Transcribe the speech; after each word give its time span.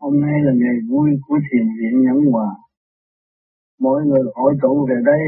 Hôm 0.00 0.20
nay 0.20 0.36
là 0.44 0.52
ngày 0.56 0.76
vui 0.88 1.10
của 1.26 1.38
thiền 1.46 1.66
viện 1.78 2.02
Nhẫn 2.02 2.32
Hòa. 2.32 2.50
Mọi 3.80 4.02
người 4.06 4.22
hội 4.34 4.54
tụ 4.62 4.86
về 4.88 4.96
đây, 5.04 5.24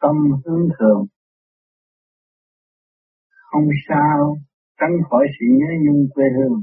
tâm 0.00 0.16
hướng 0.44 0.68
thượng. 0.78 1.06
Không 3.50 3.68
sao 3.88 4.36
tránh 4.80 4.96
khỏi 5.10 5.26
sự 5.34 5.46
nhớ 5.58 5.70
nhung 5.84 6.06
quê 6.14 6.24
hương. 6.36 6.58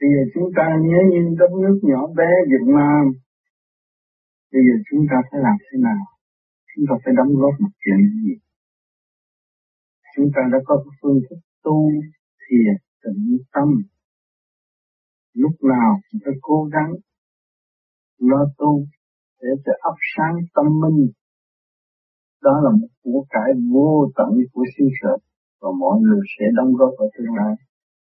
Bây 0.00 0.08
giờ 0.14 0.22
chúng 0.34 0.48
ta 0.56 0.66
nhớ 0.80 0.98
nhung 1.12 1.36
đất 1.38 1.50
nước 1.62 1.80
nhỏ 1.82 2.06
bé 2.16 2.30
Việt 2.50 2.66
Nam. 2.76 3.04
Bây 4.52 4.62
giờ 4.66 4.74
chúng 4.90 5.06
ta 5.10 5.16
phải 5.30 5.40
làm 5.40 5.56
thế 5.60 5.78
nào? 5.82 6.04
Chúng 6.74 6.84
ta 6.88 6.94
phải 7.04 7.14
đóng 7.16 7.32
góp 7.40 7.54
một 7.60 7.72
chuyện 7.84 7.98
gì? 8.22 8.34
Chúng 10.16 10.28
ta 10.34 10.42
đã 10.52 10.58
có 10.64 10.84
phương 11.02 11.20
thức 11.30 11.38
tu 11.62 11.90
thiền 12.44 12.74
tĩnh 13.02 13.38
tâm 13.52 13.68
lúc 15.42 15.54
nào 15.72 15.90
cũng 16.06 16.20
phải 16.24 16.34
cố 16.40 16.58
gắng 16.74 16.90
lo 18.18 18.42
tu 18.58 18.72
để 19.42 19.48
cho 19.64 19.72
ấp 19.90 19.96
sáng 20.16 20.36
tâm 20.54 20.66
minh. 20.82 21.00
Đó 22.42 22.54
là 22.64 22.70
một 22.80 22.92
của 23.02 23.24
cải 23.30 23.50
vô 23.72 24.10
tận 24.16 24.30
của 24.52 24.64
siêu 24.72 24.88
sở 25.00 25.14
và 25.60 25.68
mọi 25.80 25.96
người 26.00 26.22
sẽ 26.34 26.44
đóng 26.56 26.72
góp 26.78 26.92
vào 26.98 27.08
tương 27.14 27.34
lai. 27.38 27.54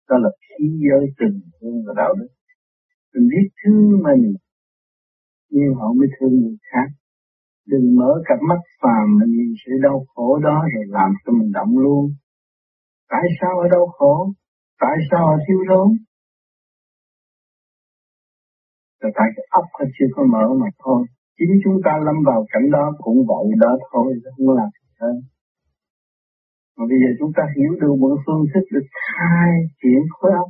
Đó 0.10 0.16
là 0.24 0.30
khí 0.44 0.66
giới 0.86 1.04
tình 1.20 1.40
thương 1.56 1.78
và 1.86 1.94
đạo 1.98 2.14
đức. 2.20 2.32
Mình 3.14 3.28
biết 3.32 3.48
thương 3.60 4.04
mình, 4.04 4.34
nhưng 5.50 5.74
họ 5.80 5.88
mới 5.98 6.08
thương 6.16 6.34
người 6.42 6.58
khác. 6.72 6.88
Đừng 7.68 7.96
mở 7.96 8.12
cặp 8.26 8.40
mắt 8.50 8.62
phàm 8.82 9.06
mình 9.20 9.32
nhìn 9.38 9.54
sự 9.66 9.72
đau 9.84 10.06
khổ 10.16 10.40
đó 10.44 10.58
rồi 10.74 10.86
làm 10.88 11.10
cho 11.26 11.32
mình 11.32 11.52
động 11.52 11.78
luôn. 11.78 12.12
Tại 13.10 13.26
sao 13.42 13.60
ở 13.60 13.68
đau 13.72 13.88
khổ? 13.88 14.34
Tại 14.80 14.98
sao 15.12 15.26
ở 15.28 15.38
thiếu 15.48 15.60
thốn 15.70 15.88
là 19.02 19.10
tại 19.18 19.28
cái 19.36 19.46
ốc 19.50 19.66
nó 19.80 19.86
chưa 19.96 20.10
có 20.16 20.24
mở 20.34 20.46
mà 20.62 20.70
thôi. 20.84 21.02
Chính 21.38 21.54
chúng 21.64 21.78
ta 21.86 21.92
lâm 22.06 22.16
vào 22.26 22.46
cảnh 22.54 22.68
đó 22.72 22.86
cũng 22.98 23.20
vậy 23.32 23.46
đó 23.64 23.78
thôi, 23.92 24.08
không 24.38 24.56
làm 24.58 24.70
gì 24.82 24.90
hơn. 25.02 25.16
Mà 26.78 26.84
bây 26.90 26.98
giờ 27.02 27.10
chúng 27.20 27.32
ta 27.38 27.44
hiểu 27.56 27.72
được 27.82 27.94
một 28.00 28.16
phương 28.26 28.44
thức 28.54 28.66
được 28.74 28.88
khai 29.06 29.52
triển 29.82 30.02
khối 30.10 30.32
óc 30.32 30.50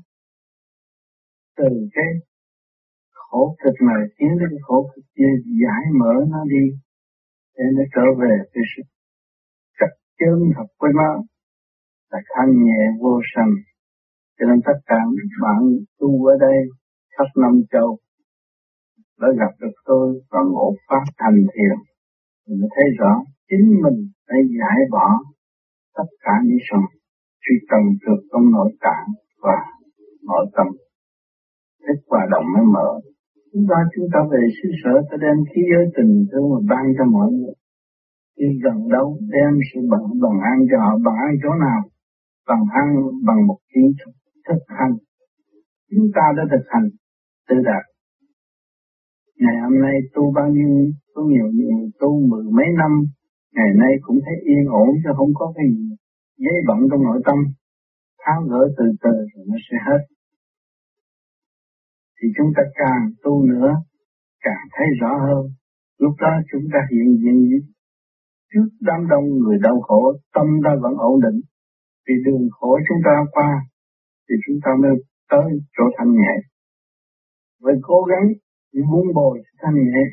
từ 1.60 1.70
cái 1.96 2.10
khổ 3.14 3.56
cực 3.64 3.76
này 3.90 4.02
tiến 4.18 4.30
đến 4.40 4.50
cái 4.54 4.62
khổ 4.62 4.90
cực 4.96 5.06
kia 5.16 5.34
giải 5.62 5.84
mở 6.00 6.14
nó 6.34 6.42
đi 6.54 6.66
để 7.58 7.66
nó 7.78 7.84
trở 7.96 8.06
về 8.22 8.34
cái 8.54 8.64
sự 8.72 8.84
chắc 9.80 9.92
chân 10.20 10.38
thật 10.56 10.68
của 10.78 10.88
nó 11.00 11.12
là 12.12 12.20
thanh 12.36 12.52
nhẹ 12.66 12.82
vô 13.02 13.22
sanh 13.36 13.54
cho 14.40 14.46
nên 14.50 14.60
tất 14.66 14.80
cả 14.86 15.00
bạn 15.42 15.62
tu 16.00 16.26
ở 16.26 16.34
đây 16.40 16.58
khắp 17.18 17.30
năm 17.42 17.54
châu 17.72 17.98
đã 19.22 19.28
gặp 19.40 19.52
được 19.62 19.76
tôi 19.86 20.22
và 20.32 20.40
ngộ 20.52 20.68
pháp 20.88 21.04
thành 21.18 21.40
thiền. 21.54 21.78
Thì 22.44 22.54
mới 22.60 22.70
thấy 22.76 22.86
rõ 23.00 23.14
chính 23.50 23.66
mình 23.84 24.00
phải 24.28 24.42
giải 24.60 24.80
bỏ 24.92 25.08
tất 25.98 26.10
cả 26.24 26.34
những 26.46 26.64
sự 26.68 26.78
truy 27.44 27.56
cần 27.70 27.84
được 28.06 28.22
trong 28.32 28.46
nội 28.56 28.72
tạng 28.86 29.08
và 29.44 29.58
nội 30.28 30.46
tâm. 30.56 30.68
Hết 31.88 31.98
hòa 32.10 32.28
động 32.32 32.46
mới 32.56 32.66
mở. 32.76 32.90
Chúng 33.54 33.66
ta 33.70 33.78
chúng 33.96 34.08
ta 34.14 34.20
về 34.32 34.42
xứ 34.58 34.70
sở, 34.84 34.94
ta 35.10 35.18
đem 35.22 35.38
khí 35.50 35.62
giới 35.72 35.86
tình 35.98 36.14
thương 36.30 36.46
mà 36.52 36.60
ban 36.70 36.86
cho 36.98 37.06
mọi 37.06 37.32
người. 37.32 37.56
Đi 38.38 38.48
gần 38.64 38.78
đâu, 38.96 39.08
đem 39.36 39.52
sự 39.70 39.80
bằng 39.92 40.06
bằng 40.24 40.38
ăn 40.52 40.58
cho 40.70 40.78
họ, 40.84 40.92
bằng 41.06 41.18
ăn 41.26 41.32
chỗ 41.44 41.50
nào? 41.66 41.82
Bằng 42.50 42.64
ăn 42.82 42.88
bằng 43.28 43.48
một 43.48 43.58
kiến 43.74 43.88
thức 44.00 44.12
thực 44.48 44.64
hành. 44.68 44.94
Chúng 45.92 46.08
ta 46.16 46.26
đã 46.38 46.44
thực 46.52 46.66
hành 46.74 46.88
tự 47.50 47.56
đạt 47.70 47.84
Ngày 49.44 49.56
hôm 49.64 49.76
nay 49.82 49.96
tu 50.14 50.32
bao 50.38 50.50
nhiêu, 50.50 50.72
có 51.14 51.22
nhiều 51.32 51.48
người 51.54 51.92
tu 52.00 52.10
mười 52.32 52.44
mấy 52.58 52.66
năm, 52.78 52.92
ngày 53.56 53.72
nay 53.82 53.92
cũng 54.02 54.20
thấy 54.26 54.36
yên 54.50 54.66
ổn 54.82 54.90
chứ 55.04 55.10
không 55.18 55.32
có 55.34 55.54
cái 55.56 55.66
gì 55.76 55.86
giấy 56.38 56.56
bận 56.68 56.80
trong 56.92 57.04
nội 57.04 57.22
tâm. 57.26 57.38
Tháo 58.22 58.42
gỡ 58.50 58.62
từ 58.78 58.86
từ 59.04 59.14
rồi 59.32 59.46
nó 59.48 59.58
sẽ 59.72 59.78
hết. 59.88 60.02
Thì 62.18 62.28
chúng 62.38 62.52
ta 62.56 62.64
càng 62.76 63.04
tu 63.24 63.44
nữa, 63.52 63.70
càng 64.46 64.64
thấy 64.76 64.88
rõ 65.02 65.12
hơn. 65.28 65.44
Lúc 66.00 66.14
đó 66.22 66.32
chúng 66.52 66.66
ta 66.74 66.80
hiện 66.92 67.08
diện 67.22 67.38
trước 68.54 68.70
đám 68.82 69.08
đông 69.10 69.26
người 69.44 69.58
đau 69.62 69.82
khổ, 69.82 70.14
tâm 70.34 70.48
ta 70.64 70.72
vẫn 70.82 70.94
ổn 70.98 71.22
định. 71.22 71.40
Vì 72.08 72.14
đường 72.26 72.48
khổ 72.52 72.80
chúng 72.88 73.02
ta 73.06 73.12
qua, 73.32 73.52
thì 74.30 74.36
chúng 74.48 74.60
ta 74.64 74.72
mới 74.82 74.92
tới 75.30 75.48
chỗ 75.78 75.84
thanh 75.98 76.12
nhẹ. 76.12 76.34
Với 77.62 77.76
cố 77.82 78.04
gắng 78.04 78.26
muốn 78.74 79.14
bồi 79.16 79.44
thanh 79.62 79.76
nhẹ 79.76 80.04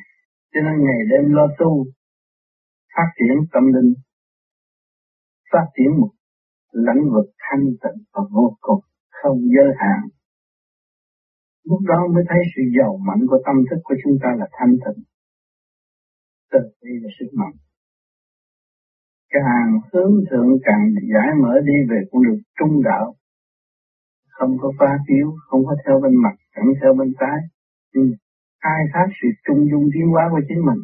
cho 0.52 0.60
nên 0.60 0.84
ngày 0.84 1.00
đêm 1.10 1.32
lo 1.34 1.46
tu, 1.58 1.86
phát 2.96 3.08
triển 3.18 3.36
tâm 3.52 3.64
linh, 3.74 3.94
phát 5.52 5.66
triển 5.76 6.00
một 6.00 6.10
lãnh 6.72 7.02
vực 7.14 7.28
thanh 7.38 7.64
tịnh 7.82 8.02
và 8.12 8.22
vô 8.32 8.56
cùng, 8.60 8.80
không 9.10 9.38
giới 9.54 9.70
hạn. 9.78 10.00
Lúc 11.64 11.80
đó 11.88 12.06
mới 12.14 12.24
thấy 12.28 12.38
sự 12.56 12.62
giàu 12.78 12.96
mạnh 13.06 13.22
của 13.30 13.38
tâm 13.46 13.56
thức 13.70 13.80
của 13.84 13.94
chúng 14.04 14.16
ta 14.22 14.28
là 14.38 14.46
thanh 14.52 14.74
tịnh. 14.84 15.04
Từ 16.52 16.58
đây 16.82 16.94
là 17.02 17.10
sức 17.18 17.30
mạnh. 17.34 17.56
Càng 19.28 19.80
hướng 19.92 20.14
thượng, 20.30 20.50
càng 20.62 20.82
giải 21.12 21.28
mở 21.42 21.52
đi 21.64 21.76
về 21.90 22.00
con 22.10 22.22
đường 22.24 22.40
trung 22.58 22.82
đạo. 22.84 23.14
Không 24.28 24.56
có 24.60 24.72
phá 24.78 24.98
phiếu, 25.08 25.34
không 25.48 25.64
có 25.66 25.74
theo 25.86 26.00
bên 26.02 26.14
mặt, 26.22 26.34
chẳng 26.54 26.72
theo 26.80 26.94
bên 26.94 27.12
trái. 27.20 27.38
Nhưng 27.94 28.10
khai 28.66 28.82
thác 28.92 29.08
sự 29.18 29.28
trung 29.46 29.62
dung 29.70 29.86
tiến 29.94 30.06
hóa 30.12 30.24
của 30.32 30.42
chính 30.48 30.62
mình 30.68 30.82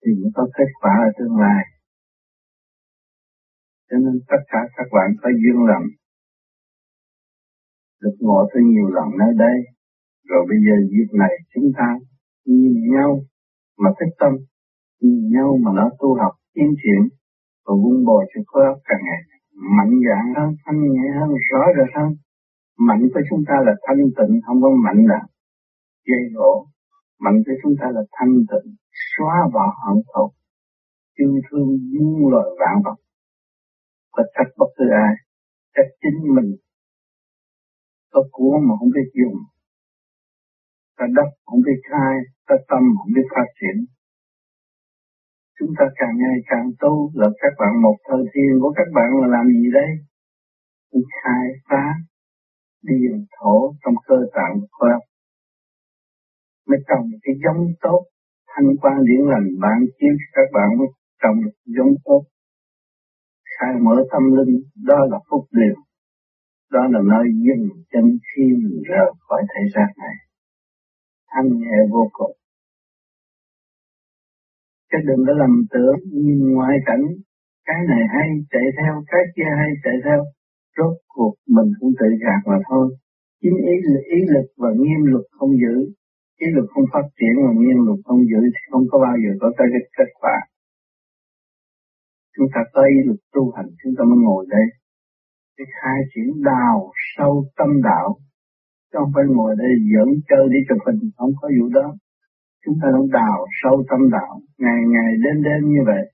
thì 0.00 0.10
mới 0.20 0.30
có 0.34 0.44
kết 0.56 0.70
quả 0.80 0.94
ở 1.06 1.10
tương 1.18 1.36
lai. 1.44 1.62
Cho 3.88 3.96
nên 4.04 4.14
tất 4.30 4.42
cả 4.52 4.60
các 4.76 4.88
bạn 4.94 5.08
có 5.22 5.28
duyên 5.42 5.58
lành 5.70 5.86
được 8.02 8.16
ngộ 8.20 8.48
tôi 8.52 8.62
nhiều 8.62 8.88
lần 8.96 9.08
nơi 9.18 9.32
đây. 9.44 9.56
Rồi 10.30 10.42
bây 10.50 10.58
giờ 10.64 10.74
dịp 10.92 11.10
này 11.22 11.34
chúng 11.54 11.68
ta 11.78 11.88
nhìn 12.44 12.74
nhau 12.94 13.10
mà 13.82 13.90
thích 13.98 14.14
tâm, 14.20 14.32
nhìn 15.00 15.20
nhau 15.34 15.58
mà 15.64 15.70
nó 15.78 15.90
tu 16.00 16.08
học, 16.20 16.32
tiến 16.54 16.70
triển 16.82 17.00
và 17.66 17.74
vun 17.82 18.04
bồi 18.04 18.24
cho 18.34 18.40
khối 18.46 18.64
óc 18.66 18.78
càng 18.84 19.02
ngày 19.04 19.22
mạnh 19.76 19.94
dạng 20.06 20.28
hơn, 20.36 20.50
thanh 20.64 20.80
nhẹ 20.92 21.06
hơn, 21.20 21.30
rõ 21.50 21.62
rệt 21.76 21.90
hơn. 21.96 22.10
Mạnh 22.78 23.02
của 23.14 23.20
chúng 23.30 23.42
ta 23.48 23.54
là 23.66 23.72
thanh 23.86 24.02
tịnh, 24.18 24.40
không 24.46 24.62
có 24.62 24.68
mạnh 24.84 25.06
là 25.12 25.20
gây 26.08 26.22
gỗ 26.34 26.66
mạnh 27.24 27.38
cho 27.46 27.52
chúng 27.62 27.74
ta 27.80 27.86
là 27.96 28.02
thanh 28.12 28.34
tịnh, 28.50 28.68
xóa 29.08 29.34
bỏ 29.54 29.66
hận 29.82 29.96
thù, 30.10 30.24
yêu 31.14 31.34
thương 31.46 31.68
muôn 31.92 32.30
loài 32.32 32.48
vạn 32.60 32.76
vật. 32.84 32.98
Và 34.16 34.22
trách 34.34 34.50
bất 34.58 34.70
cứ 34.76 34.84
ai, 35.06 35.14
trách 35.74 35.90
chính 36.02 36.18
mình. 36.36 36.50
Có 38.12 38.22
của 38.32 38.58
mà 38.66 38.74
không 38.78 38.90
biết 38.94 39.08
dùng, 39.20 39.38
ta 40.98 41.06
đất 41.16 41.30
không 41.46 41.60
biết 41.66 41.80
khai, 41.90 42.14
ta 42.48 42.56
tâm 42.68 42.82
không 42.98 43.12
biết 43.16 43.26
phát 43.34 43.48
triển. 43.60 43.76
Chúng 45.58 45.72
ta 45.78 45.84
càng 45.96 46.14
ngày 46.18 46.38
càng 46.50 46.66
tu 46.80 47.10
là 47.14 47.28
các 47.40 47.52
bạn 47.58 47.82
một 47.82 47.96
thời 48.08 48.24
thiên 48.32 48.50
của 48.60 48.72
các 48.76 48.88
bạn 48.94 49.10
là 49.20 49.26
làm 49.36 49.46
gì 49.46 49.70
đây? 49.72 49.90
Khai 51.22 51.46
phá 51.68 51.84
điền 52.82 53.24
thổ 53.36 53.74
trong 53.84 53.94
cơ 54.06 54.16
tạng 54.34 54.60
khối 54.70 54.88
mới 56.68 56.78
trồng 56.88 57.04
cái 57.22 57.34
giống 57.44 57.66
tốt, 57.80 58.00
thanh 58.50 58.68
quan 58.80 58.96
điển 59.08 59.20
lành 59.30 59.48
bạn 59.62 59.78
chiếu 59.98 60.14
các 60.32 60.48
bạn 60.54 60.68
mới 60.78 60.88
trồng 61.22 61.36
được 61.44 61.56
giống 61.76 61.94
tốt. 62.04 62.22
Khai 63.54 63.74
mở 63.84 63.96
tâm 64.12 64.22
linh, 64.36 64.62
đó 64.88 64.98
là 65.10 65.18
phúc 65.30 65.44
điều 65.52 65.74
đó 66.72 66.82
là 66.92 67.00
nơi 67.12 67.26
dừng 67.46 67.68
chân 67.92 68.04
khi 68.28 68.42
mình 68.62 68.82
rời 68.88 69.10
khỏi 69.28 69.42
thế 69.52 69.62
gian 69.74 69.88
này. 70.02 70.14
Thanh 71.30 71.48
nhẹ 71.58 71.78
vô 71.92 72.08
cùng. 72.12 72.36
Chứ 74.90 74.98
đừng 75.08 75.26
có 75.26 75.32
lầm 75.32 75.54
tưởng, 75.72 75.96
nhìn 76.12 76.52
ngoại 76.52 76.76
cảnh, 76.86 77.04
cái 77.64 77.80
này 77.88 78.02
hay 78.14 78.28
chạy 78.50 78.66
theo, 78.78 79.02
cái 79.06 79.22
kia 79.36 79.50
hay 79.58 79.70
chạy 79.84 79.94
theo. 80.04 80.24
Rốt 80.76 80.96
cuộc 81.08 81.34
mình 81.46 81.72
cũng 81.80 81.92
tự 82.00 82.06
gạt 82.24 82.40
mà 82.46 82.58
thôi. 82.68 82.96
Chính 83.42 83.56
ý 83.56 83.74
ý 84.16 84.18
lực 84.34 84.46
và 84.56 84.68
nghiêm 84.80 85.04
luật 85.04 85.24
không 85.30 85.50
giữ. 85.50 85.92
Ý 86.44 86.46
luật 86.54 86.66
không 86.72 86.86
phát 86.92 87.06
triển 87.18 87.34
mà 87.44 87.50
nhiên 87.62 87.78
luật 87.86 88.00
không 88.06 88.20
giữ 88.30 88.40
thì 88.54 88.62
không 88.72 88.84
có 88.90 88.96
bao 89.04 89.16
giờ 89.22 89.30
có 89.40 89.48
cái 89.58 89.66
kết 89.98 90.10
quả. 90.20 90.36
Chúng 92.34 92.48
ta 92.54 92.60
có 92.72 92.80
ý 92.94 92.96
lực 93.08 93.20
tu 93.34 93.42
hành 93.56 93.70
chúng 93.80 93.94
ta 93.96 94.02
mới 94.10 94.18
ngồi 94.24 94.42
đây. 94.54 94.66
Để 95.56 95.64
khai 95.78 95.98
triển 96.12 96.28
đào 96.50 96.78
sâu 97.14 97.32
tâm 97.58 97.70
đạo. 97.88 98.08
Chứ 98.88 98.96
không 99.00 99.12
phải 99.14 99.24
ngồi 99.36 99.52
đây 99.62 99.72
dẫn 99.92 100.08
chơi 100.28 100.44
đi 100.52 100.60
chụp 100.68 100.80
hình, 100.86 101.00
không 101.16 101.32
có 101.40 101.46
vụ 101.56 101.66
đó. 101.78 101.86
Chúng 102.64 102.76
ta 102.82 102.86
đang 102.94 103.08
đào 103.20 103.38
sâu 103.60 103.76
tâm 103.90 104.00
đạo, 104.16 104.32
ngày 104.58 104.80
ngày 104.94 105.10
đêm 105.24 105.36
đêm 105.46 105.60
như 105.72 105.80
vậy. 105.90 106.04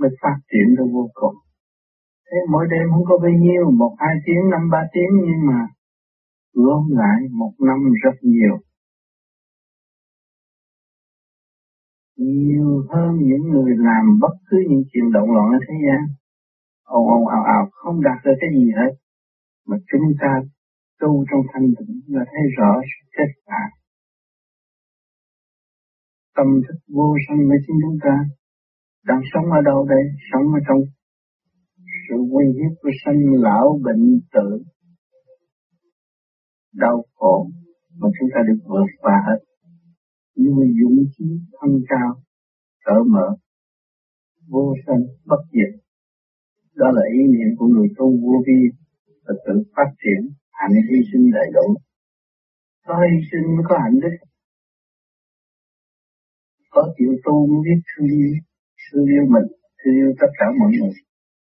Mới 0.00 0.10
phát 0.22 0.36
triển 0.50 0.66
được 0.76 0.88
vô 0.96 1.04
cùng. 1.14 1.36
Thế 2.28 2.38
mỗi 2.52 2.64
đêm 2.72 2.84
không 2.92 3.04
có 3.10 3.16
bao 3.22 3.34
nhiêu, 3.44 3.64
một 3.80 3.92
hai 3.98 4.14
tiếng, 4.24 4.42
năm 4.50 4.62
ba 4.72 4.82
tiếng 4.92 5.12
nhưng 5.28 5.42
mà 5.50 5.58
gom 6.52 6.84
lại 6.90 7.20
một 7.30 7.52
năm 7.66 7.78
rất 8.02 8.16
nhiều. 8.22 8.58
Nhiều 12.16 12.86
hơn 12.90 13.16
những 13.20 13.50
người 13.50 13.72
làm 13.76 14.18
bất 14.20 14.34
cứ 14.50 14.56
những 14.68 14.82
chuyện 14.92 15.12
động 15.12 15.30
loạn 15.30 15.48
ở 15.52 15.58
thế 15.68 15.74
gian. 15.86 16.00
ồn 16.84 17.08
ồn 17.08 17.28
ào 17.28 17.44
ào, 17.44 17.68
không 17.72 18.02
đạt 18.02 18.24
được 18.24 18.36
cái 18.40 18.50
gì 18.54 18.70
hết. 18.70 18.92
Mà 19.66 19.76
chúng 19.92 20.12
ta 20.20 20.42
tu 21.00 21.24
trong 21.30 21.40
thanh 21.52 21.66
tịnh 21.78 22.00
là 22.06 22.24
thấy 22.24 22.42
rõ 22.58 22.80
sự 22.82 23.08
kết 23.16 23.30
quả. 23.44 23.70
Tâm 26.36 26.46
thức 26.68 26.78
vô 26.88 27.16
sanh 27.28 27.48
với 27.48 27.58
chính 27.66 27.76
chúng 27.82 27.98
ta 28.04 28.16
đang 29.06 29.20
sống 29.32 29.44
ở 29.52 29.60
đâu 29.64 29.86
đây? 29.88 30.02
Sống 30.32 30.46
ở 30.52 30.60
trong 30.68 30.78
sự 32.08 32.16
nguy 32.30 32.44
hiếp 32.44 32.72
của 32.82 32.90
sanh 33.04 33.20
lão 33.32 33.80
bệnh 33.84 34.20
tử 34.32 34.62
đau 36.72 37.04
khổ 37.14 37.50
mà 37.98 38.08
chúng 38.20 38.28
ta 38.34 38.40
được 38.48 38.60
vượt 38.68 38.86
qua 38.98 39.16
hết. 39.26 39.38
Nhưng 40.34 40.56
mà 40.56 40.66
dũng 40.80 41.04
khí 41.18 41.26
thanh 41.60 41.78
cao 41.88 42.10
cởi 42.84 43.02
mở, 43.12 43.36
vô 44.48 44.74
sanh, 44.86 45.02
bất 45.24 45.42
diệt. 45.52 45.80
Đó 46.74 46.86
là 46.96 47.02
ý 47.12 47.20
niệm 47.34 47.56
của 47.58 47.66
người 47.66 47.88
tu 47.96 48.06
vô 48.22 48.42
vi 48.46 48.60
và 49.24 49.34
tự 49.46 49.54
phát 49.76 49.88
triển 50.02 50.20
hạnh 50.50 50.74
hy 50.90 50.98
sinh 51.12 51.30
đầy 51.32 51.48
đủ. 51.54 51.74
Có 52.86 52.94
hy 53.02 53.16
sinh 53.30 53.56
mới 53.56 53.64
có 53.68 53.78
hạnh 53.82 54.00
đức. 54.02 54.16
Có 56.70 56.94
chịu 56.98 57.12
tu 57.24 57.46
mới 57.46 57.60
biết 57.64 57.80
thương 57.88 58.08
yêu 58.08 58.32
thương 58.92 59.06
yêu 59.06 59.24
mình, 59.34 59.48
thương 59.78 59.94
yêu 59.94 60.12
tất 60.20 60.30
cả 60.38 60.46
mọi 60.60 60.70
người, 60.78 60.94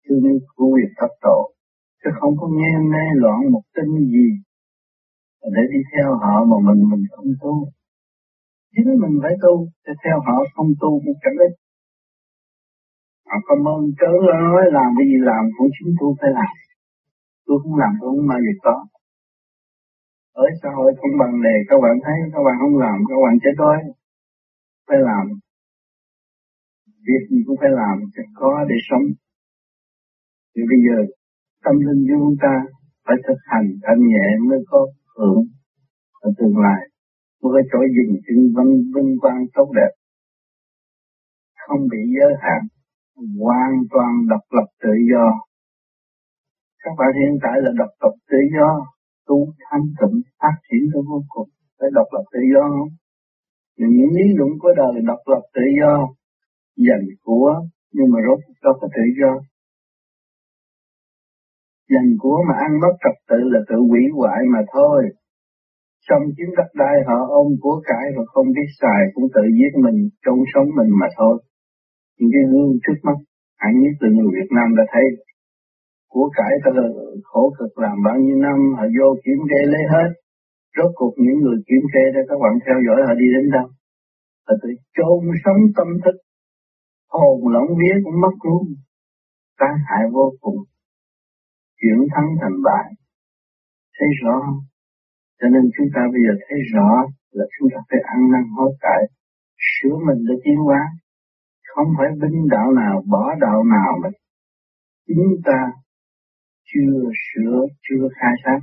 thương 0.03 0.23
yêu 0.23 0.39
của 0.55 0.69
việc 0.75 0.91
pháp 0.97 1.11
tổ. 1.21 1.37
Chứ 2.03 2.09
không 2.19 2.33
có 2.39 2.47
nghe 2.57 2.71
mê 2.91 3.03
loạn 3.21 3.39
một 3.51 3.61
tin 3.75 3.89
gì 4.13 4.27
để 5.43 5.63
đi 5.73 5.79
theo 5.93 6.09
họ 6.21 6.33
mà 6.49 6.57
mình 6.67 6.81
mình 6.91 7.03
không 7.11 7.31
tu. 7.41 7.53
Chính 8.75 8.89
mình 9.01 9.15
phải 9.23 9.33
tu 9.43 9.67
để 9.85 9.93
theo 10.03 10.17
họ 10.25 10.35
không 10.55 10.71
tu 10.81 10.89
cũng 11.03 11.17
chẳng 11.23 11.37
ích 11.47 11.55
họ 13.31 13.37
có 13.47 13.55
mơn 13.65 13.81
cớ 13.99 14.11
nói 14.27 14.63
làm 14.77 14.89
cái 14.97 15.05
gì 15.11 15.17
làm 15.29 15.43
cũng 15.57 15.69
chính 15.75 15.91
tôi 15.99 16.11
phải 16.19 16.31
làm. 16.39 16.53
Tôi 17.45 17.57
không 17.63 17.75
làm, 17.81 17.91
tôi 18.01 18.09
không 18.15 18.27
bao 18.31 18.39
giờ 18.45 18.53
có 18.65 18.75
ở 20.33 20.45
xã 20.61 20.69
hội 20.77 20.91
không 20.99 21.13
bằng 21.21 21.33
đề 21.45 21.55
các 21.69 21.77
bạn 21.83 21.95
thấy, 22.05 22.17
các 22.33 22.41
bạn 22.45 22.55
không 22.61 22.77
làm, 22.85 22.97
các 23.09 23.19
bạn 23.23 23.33
chết 23.43 23.55
đói, 23.57 23.77
phải 24.87 24.99
làm. 25.09 25.25
Việc 27.07 27.23
gì 27.29 27.39
cũng 27.45 27.57
phải 27.61 27.71
làm, 27.81 27.95
sẽ 28.15 28.23
có 28.39 28.65
để 28.69 28.75
sống. 28.89 29.05
Thì 30.53 30.61
bây 30.71 30.79
giờ 30.85 30.97
tâm 31.63 31.75
linh 31.85 32.01
của 32.07 32.17
chúng 32.23 32.37
ta 32.41 32.53
phải 33.05 33.15
thực 33.27 33.39
hành 33.51 33.67
thanh 33.83 34.01
nhẹ 34.11 34.27
mới 34.49 34.59
có 34.69 34.81
hưởng 35.17 35.43
ở 36.21 36.29
tương 36.37 36.57
lai. 36.65 36.81
Mới 37.41 37.51
có 37.53 37.61
chỗ 37.71 37.79
dừng 37.95 38.13
chân 38.25 38.39
vinh 38.55 38.73
vinh 38.93 39.11
quang 39.21 39.41
tốt 39.53 39.67
đẹp. 39.79 39.91
Không 41.63 41.81
bị 41.91 42.01
giới 42.15 42.33
hạn. 42.43 42.61
Hoàn 43.39 43.73
toàn 43.93 44.11
độc 44.31 44.45
lập 44.55 44.67
tự 44.83 44.93
do. 45.11 45.25
Các 46.83 46.93
bạn 46.99 47.11
hiện 47.19 47.33
tại 47.43 47.55
là 47.63 47.71
độc 47.81 47.93
lập 48.03 48.15
tự 48.31 48.37
do. 48.57 48.69
Tu, 49.27 49.37
thanh 49.65 49.85
tịnh, 49.99 50.17
phát 50.39 50.55
triển 50.67 50.83
tới 50.93 51.01
vô 51.09 51.19
cùng. 51.33 51.49
Phải 51.79 51.89
độc 51.93 52.07
lập 52.13 52.25
tự 52.33 52.39
do 52.53 52.63
không? 52.75 52.91
Những 53.77 54.11
lý 54.17 54.25
luận 54.37 54.51
của 54.59 54.73
đời 54.77 54.93
độc 55.09 55.21
lập 55.31 55.43
tự 55.55 55.61
do 55.79 55.93
dành 56.87 57.05
của, 57.21 57.49
nhưng 57.93 58.07
mà 58.11 58.19
rốt 58.27 58.39
đâu 58.63 58.73
có 58.81 58.87
tự 58.95 59.03
do 59.19 59.31
dành 61.93 62.09
của 62.21 62.37
mà 62.47 62.55
ăn 62.65 62.71
mất 62.83 62.93
trật 63.03 63.17
tự 63.29 63.39
là 63.53 63.59
tự 63.69 63.77
hủy 63.89 64.03
hoại 64.17 64.39
mà 64.53 64.61
thôi. 64.73 64.99
Trong 66.07 66.23
chiếm 66.35 66.49
đất 66.57 66.69
đai 66.81 66.97
họ 67.07 67.17
ôm 67.39 67.47
của 67.63 67.77
cải 67.89 68.05
và 68.15 68.23
không 68.33 68.47
biết 68.55 68.69
xài 68.81 69.01
cũng 69.13 69.27
tự 69.35 69.43
giết 69.57 69.73
mình 69.85 69.99
trong 70.25 70.39
sống 70.53 70.69
mình 70.77 70.91
mà 71.01 71.07
thôi. 71.17 71.35
Những 72.17 72.31
cái 72.33 72.43
gương 72.51 72.71
trước 72.83 72.99
mắt, 73.07 73.17
hẳn 73.61 73.73
nhất 73.81 73.93
từ 74.01 74.07
người 74.15 74.29
Việt 74.37 74.49
Nam 74.57 74.69
đã 74.77 74.83
thấy. 74.93 75.05
Của 76.13 76.27
cải 76.37 76.53
ta 76.63 76.69
là 76.77 76.85
khổ 77.23 77.43
cực 77.57 77.73
làm 77.83 77.97
bao 78.05 78.17
nhiêu 78.23 78.37
năm, 78.47 78.57
họ 78.77 78.85
vô 78.97 79.07
kiểm 79.23 79.39
kê 79.49 79.61
lấy 79.73 79.83
hết. 79.93 80.09
Rốt 80.77 80.91
cuộc 80.95 81.13
những 81.23 81.39
người 81.43 81.57
kiểm 81.67 81.83
kê 81.93 82.03
đó 82.15 82.21
các 82.29 82.37
bạn 82.43 82.53
theo 82.65 82.77
dõi 82.87 82.99
họ 83.07 83.13
đi 83.21 83.27
đến 83.35 83.45
đâu? 83.55 83.67
Họ 84.47 84.53
tự 84.61 84.69
chôn 84.95 85.21
sống 85.43 85.61
tâm 85.77 85.87
thức. 86.03 86.15
Hồn 87.09 87.37
lẫn 87.53 87.65
vía 87.79 87.95
cũng 88.03 88.21
mất 88.23 88.35
luôn. 88.47 88.63
Tai 89.59 89.73
hại 89.87 90.03
vô 90.15 90.27
cùng 90.41 90.59
chuyển 91.81 91.99
thắng 92.13 92.29
thành 92.41 92.57
bại. 92.67 92.85
Thấy 93.97 94.09
rõ 94.23 94.37
cho 95.41 95.47
nên 95.53 95.63
chúng 95.75 95.89
ta 95.95 96.01
bây 96.13 96.21
giờ 96.25 96.33
thấy 96.45 96.59
rõ 96.73 96.89
là 97.37 97.45
chúng 97.53 97.67
ta 97.73 97.79
phải 97.89 98.01
ăn 98.13 98.19
năn 98.31 98.43
hối 98.55 98.71
cải. 98.83 99.01
Sửa 99.71 99.95
mình 100.07 100.19
để 100.27 100.35
tiến 100.43 100.57
hóa. 100.67 100.81
Không 101.71 101.89
phải 101.97 102.09
binh 102.21 102.47
đạo 102.53 102.71
nào 102.71 103.03
bỏ 103.13 103.23
đạo 103.41 103.63
nào 103.75 103.91
mà 104.03 104.09
chúng 105.07 105.25
ta 105.45 105.59
chưa 106.69 106.93
sửa, 107.25 107.57
chưa 107.85 108.07
khai 108.17 108.33
sáng. 108.43 108.59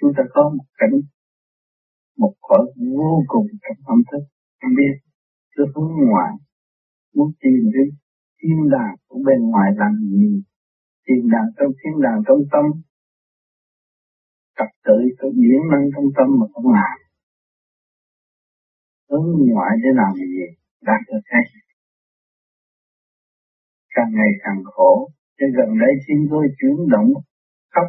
Chúng 0.00 0.12
ta 0.16 0.22
có 0.34 0.42
một 0.56 0.64
cảnh, 0.78 0.96
một 2.18 2.34
cõi 2.40 2.64
vô 2.96 3.22
cùng 3.26 3.46
trong 3.62 3.78
tâm 3.86 3.98
thức. 4.10 4.22
Không 4.60 4.74
biết 4.76 4.94
cứ 5.56 5.64
hướng 5.74 5.92
ngoại 6.08 6.32
muốn 7.14 7.32
tìm 7.40 7.70
đến 7.74 7.88
thiên 8.38 8.58
đàng 8.70 8.94
của 9.08 9.18
bên 9.26 9.40
ngoài 9.50 9.70
làm 9.76 9.92
gì 10.10 10.42
thiên 11.04 11.22
đàng 11.32 11.48
trong 11.56 11.72
thiên 11.78 11.94
đàng 12.04 12.18
trong 12.26 12.40
tâm. 12.52 12.64
Tập 14.58 14.70
tự 14.86 14.96
tự 15.18 15.28
diễn 15.42 15.60
năng 15.72 15.84
trong 15.94 16.08
tâm 16.16 16.28
mà 16.38 16.46
không 16.52 16.68
làm. 16.78 16.96
Hướng 19.10 19.26
ngoại 19.48 19.72
để 19.82 19.90
làm 20.00 20.12
gì? 20.14 20.44
Đạt 20.88 21.00
được 21.08 21.20
cái 21.30 21.44
càng 23.94 24.10
ngày 24.18 24.32
càng 24.44 24.60
khổ. 24.64 25.08
Cho 25.38 25.46
gần 25.56 25.70
đây 25.82 25.92
xin 26.06 26.18
tôi 26.30 26.44
chuyển 26.58 26.76
động 26.94 27.10
khắp 27.74 27.86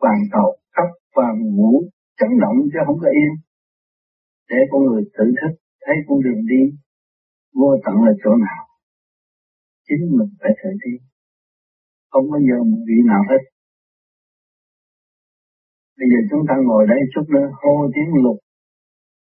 toàn 0.00 0.18
cầu 0.32 0.48
khắp 0.74 0.88
toàn 1.14 1.34
vũ, 1.56 1.72
chấn 2.18 2.30
động 2.40 2.56
cho 2.72 2.80
không 2.86 2.98
có 3.02 3.08
yên. 3.20 3.32
Để 4.50 4.56
con 4.70 4.82
người 4.86 5.02
tự 5.18 5.24
thức, 5.40 5.52
thấy 5.86 5.96
con 6.06 6.18
đường 6.24 6.42
đi, 6.52 6.62
vô 7.54 7.70
tận 7.84 7.94
là 8.04 8.12
chỗ 8.24 8.30
nào. 8.46 8.62
Chính 9.88 10.02
mình 10.18 10.30
phải 10.40 10.50
tự 10.62 10.70
đi 10.84 10.92
không 12.10 12.26
có 12.30 12.38
nhờ 12.48 12.58
một 12.70 12.80
vị 12.88 12.98
nào 13.10 13.22
hết. 13.30 13.42
Bây 15.98 16.06
giờ 16.10 16.18
chúng 16.30 16.42
ta 16.48 16.54
ngồi 16.66 16.82
đây 16.92 17.00
chút 17.14 17.26
nữa, 17.34 17.46
hô 17.60 17.74
tiếng 17.94 18.10
lục. 18.24 18.38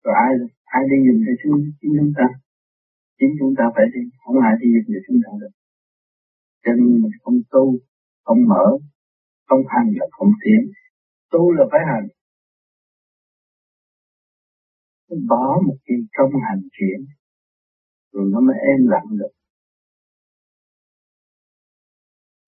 Rồi 0.03 0.15
ai 0.25 0.31
ai 0.75 0.83
đi 0.91 0.97
dùng 1.07 1.21
cho 1.25 1.33
chúng, 1.41 1.59
chính 1.79 1.93
chúng 1.99 2.13
ta? 2.17 2.27
Chính 3.19 3.31
chúng 3.39 3.53
ta 3.57 3.65
phải 3.75 3.85
đi, 3.93 4.01
không 4.21 4.37
ai 4.47 4.53
đi 4.61 4.67
dùng 4.73 4.87
cho 4.95 5.01
chúng 5.07 5.19
ta 5.23 5.31
được. 5.41 5.53
Cho 6.63 6.71
nên 6.77 7.01
mình 7.01 7.15
không 7.23 7.39
tu, 7.53 7.65
không 8.25 8.41
mở, 8.51 8.65
không 9.47 9.63
hành 9.73 9.89
là 9.99 10.05
không 10.11 10.31
tiến. 10.43 10.61
Tu 11.31 11.51
là 11.51 11.65
phải 11.71 11.81
hành. 11.91 12.07
Bỏ 15.29 15.61
một 15.67 15.77
kỳ 15.85 15.93
công 16.17 16.31
hành 16.47 16.61
chuyển, 16.71 16.99
rồi 18.11 18.25
nó 18.31 18.39
mới 18.39 18.55
êm 18.71 18.87
lặng 18.87 19.09
được. 19.19 19.33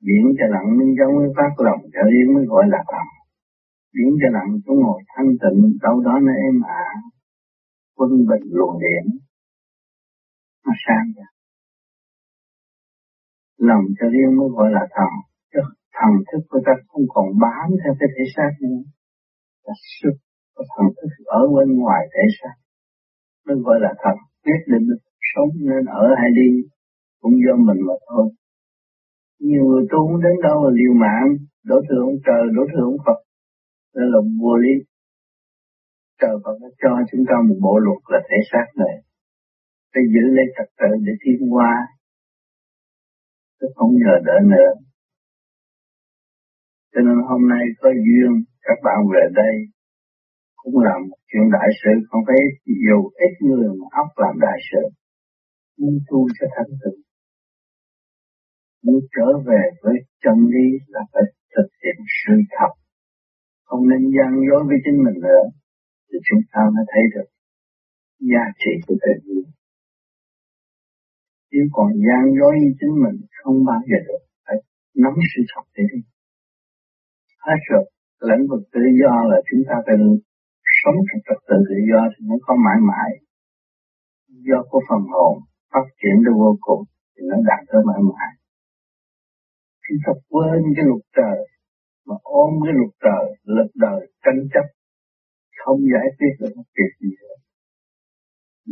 Biển 0.06 0.26
cho 0.38 0.46
lặng 0.54 0.70
minh 0.78 0.92
giống 0.98 1.14
mới 1.18 1.30
phát 1.38 1.52
lòng 1.68 1.82
trở 1.94 2.06
yên 2.16 2.28
mới 2.34 2.46
gọi 2.52 2.66
là 2.74 2.82
thần. 2.92 3.08
Biển 3.94 4.10
cho 4.22 4.30
lặng 4.38 4.52
xuống 4.64 4.80
ngồi 4.84 5.02
thanh 5.14 5.32
tịnh, 5.42 5.60
đâu 5.86 5.96
đó 6.06 6.14
nó 6.26 6.34
êm 6.48 6.58
ả, 6.84 6.86
quân 7.98 8.12
bình 8.30 8.46
luồng 8.58 8.76
điện, 8.84 9.06
nó 10.66 10.74
sang 10.86 11.08
ra. 11.18 11.28
Lòng 13.58 13.86
cho 13.98 14.06
riêng 14.14 14.38
mới 14.38 14.50
gọi 14.58 14.70
là 14.72 14.84
thần, 14.96 15.12
chứ 15.52 15.60
thần 15.98 16.14
thức 16.28 16.42
của 16.50 16.60
ta 16.66 16.74
không 16.88 17.06
còn 17.14 17.28
bám 17.44 17.68
theo 17.82 17.94
cái 18.00 18.10
thể 18.16 18.24
xác 18.36 18.52
nữa. 18.62 18.82
Ta 19.66 19.74
sức 20.00 20.16
có 20.56 20.64
thần 20.74 20.88
thức 20.98 21.12
ở 21.26 21.42
bên 21.56 21.78
ngoài 21.80 22.02
thể 22.14 22.26
xác, 22.40 22.56
mới 23.46 23.58
gọi 23.66 23.78
là 23.86 23.92
thần, 24.04 24.18
quyết 24.44 24.62
định 24.72 24.88
sống 25.32 25.52
nên 25.70 25.86
ở 25.86 26.06
hay 26.20 26.30
đi, 26.40 26.50
cũng 27.22 27.34
do 27.44 27.56
mình 27.68 27.82
mà 27.88 27.94
thôi. 28.10 28.26
Nhiều 29.50 29.64
người 29.70 29.86
tu 29.92 30.00
không 30.08 30.22
đến 30.26 30.36
đâu 30.48 30.58
là 30.64 30.72
liều 30.80 30.94
mạng, 31.04 31.30
đổ 31.70 31.78
thừa 31.88 32.02
ông 32.10 32.20
trời, 32.28 32.44
đổ 32.56 32.64
thừa 32.72 32.86
ông 32.92 33.02
Phật. 33.06 33.20
nên 33.96 34.08
là 34.14 34.20
vô 34.42 34.54
lý. 34.64 34.76
Trời 36.22 36.36
Phật 36.44 36.56
đã 36.62 36.70
cho 36.82 36.92
chúng 37.10 37.24
ta 37.30 37.36
một 37.48 37.58
bộ 37.66 37.76
luật 37.86 38.00
là 38.14 38.20
thể 38.30 38.38
xác 38.52 38.68
này. 38.84 38.96
Phải 39.92 40.04
giữ 40.14 40.24
lấy 40.38 40.46
trật 40.56 40.70
tự 40.80 40.92
để 41.06 41.14
tiến 41.22 41.40
qua. 41.54 41.74
Chứ 43.58 43.68
không 43.76 43.92
nhờ 44.02 44.14
đợi 44.28 44.42
nữa. 44.54 44.72
Cho 46.92 47.00
nên 47.06 47.18
hôm 47.30 47.42
nay 47.54 47.64
có 47.82 47.90
duyên 48.06 48.32
các 48.68 48.78
bạn 48.86 49.00
về 49.14 49.24
đây 49.42 49.56
cũng 50.56 50.78
làm 50.88 51.00
một 51.10 51.20
chuyện 51.28 51.46
đại 51.56 51.70
sự, 51.82 51.92
không 52.10 52.24
phải 52.28 52.42
dù 52.86 52.98
ít 53.26 53.34
người 53.48 53.68
mà 53.80 53.88
óc 54.02 54.10
làm 54.24 54.36
đại 54.46 54.60
sự. 54.70 54.84
Muốn 55.80 55.96
tu 56.10 56.20
cho 56.40 56.48
thành 56.56 56.74
tựu 56.82 57.05
muốn 58.86 59.00
trở 59.16 59.28
về 59.50 59.64
với 59.84 59.96
chân 60.24 60.38
lý 60.54 60.68
là 60.94 61.02
phải 61.14 61.24
thực 61.56 61.70
hiện 61.82 61.98
sự 62.22 62.36
thật 62.58 62.72
không 63.68 63.84
nên 63.90 64.02
gian 64.16 64.32
dối 64.48 64.62
với 64.68 64.78
chính 64.86 64.98
mình 65.06 65.18
nữa 65.28 65.44
thì 66.08 66.18
chúng 66.28 66.42
ta 66.54 66.62
mới 66.76 66.86
thấy 66.92 67.04
được 67.14 67.28
giá 68.32 68.44
trị 68.62 68.74
của 68.86 68.96
tự 69.04 69.14
nhiên. 69.26 69.46
Nếu 71.52 71.66
còn 71.76 71.90
gian 72.06 72.24
dối 72.38 72.54
với 72.62 72.72
chính 72.80 72.96
mình 73.04 73.18
không 73.40 73.58
bao 73.70 73.82
giờ 73.90 74.00
được, 74.08 74.22
phải 74.46 74.58
nắm 75.04 75.14
sự 75.32 75.42
thật 75.52 75.66
để 75.76 75.84
đi. 75.92 76.00
Hết 77.48 77.60
rồi, 77.70 77.86
lĩnh 78.30 78.44
vực 78.50 78.64
tự 78.74 78.84
do 79.02 79.14
là 79.32 79.38
chúng 79.50 79.64
ta 79.70 79.76
phải 79.86 79.96
sống 80.80 80.98
trong 81.08 81.22
trật 81.28 81.40
tự 81.48 81.58
tự 81.70 81.78
do 81.92 82.02
thì 82.12 82.20
nó 82.30 82.36
có 82.46 82.54
mãi 82.66 82.80
mãi. 82.90 83.10
Do 84.48 84.60
của 84.70 84.82
phần 84.90 85.02
hồn 85.14 85.34
phát 85.72 85.86
triển 86.00 86.16
được 86.26 86.36
vô 86.44 86.52
cùng 86.68 86.82
thì 87.14 87.22
nó 87.30 87.38
đạt 87.50 87.62
tới 87.70 87.82
mãi 87.90 88.02
mãi. 88.12 88.32
Chúng 89.86 90.00
ta 90.06 90.12
quên 90.30 90.60
cái 90.76 90.86
luật 90.90 91.04
trời 91.18 91.38
mà 92.08 92.16
ôm 92.24 92.52
cái 92.66 92.74
luật 92.80 92.94
trời, 93.06 93.26
lực 93.58 93.72
đời, 93.86 94.00
tranh 94.24 94.42
chấp 94.54 94.68
không 95.66 95.80
giải 95.94 96.08
quyết 96.18 96.34
được 96.40 96.52
một 96.58 96.68
việc 96.78 96.92
gì 97.02 97.12
hết. 97.22 97.38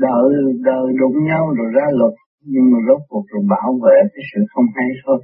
đời 0.06 0.30
đời 0.70 0.86
đụng 1.02 1.18
nhau 1.30 1.44
rồi 1.58 1.70
ra 1.78 1.88
luật 2.00 2.14
nhưng 2.52 2.66
mà 2.72 2.78
rốt 2.88 3.02
cuộc 3.10 3.26
rồi 3.32 3.44
bảo 3.54 3.72
vệ 3.84 3.98
cái 4.14 4.24
sự 4.30 4.42
không 4.54 4.66
hay 4.76 4.90
thôi. 5.06 5.20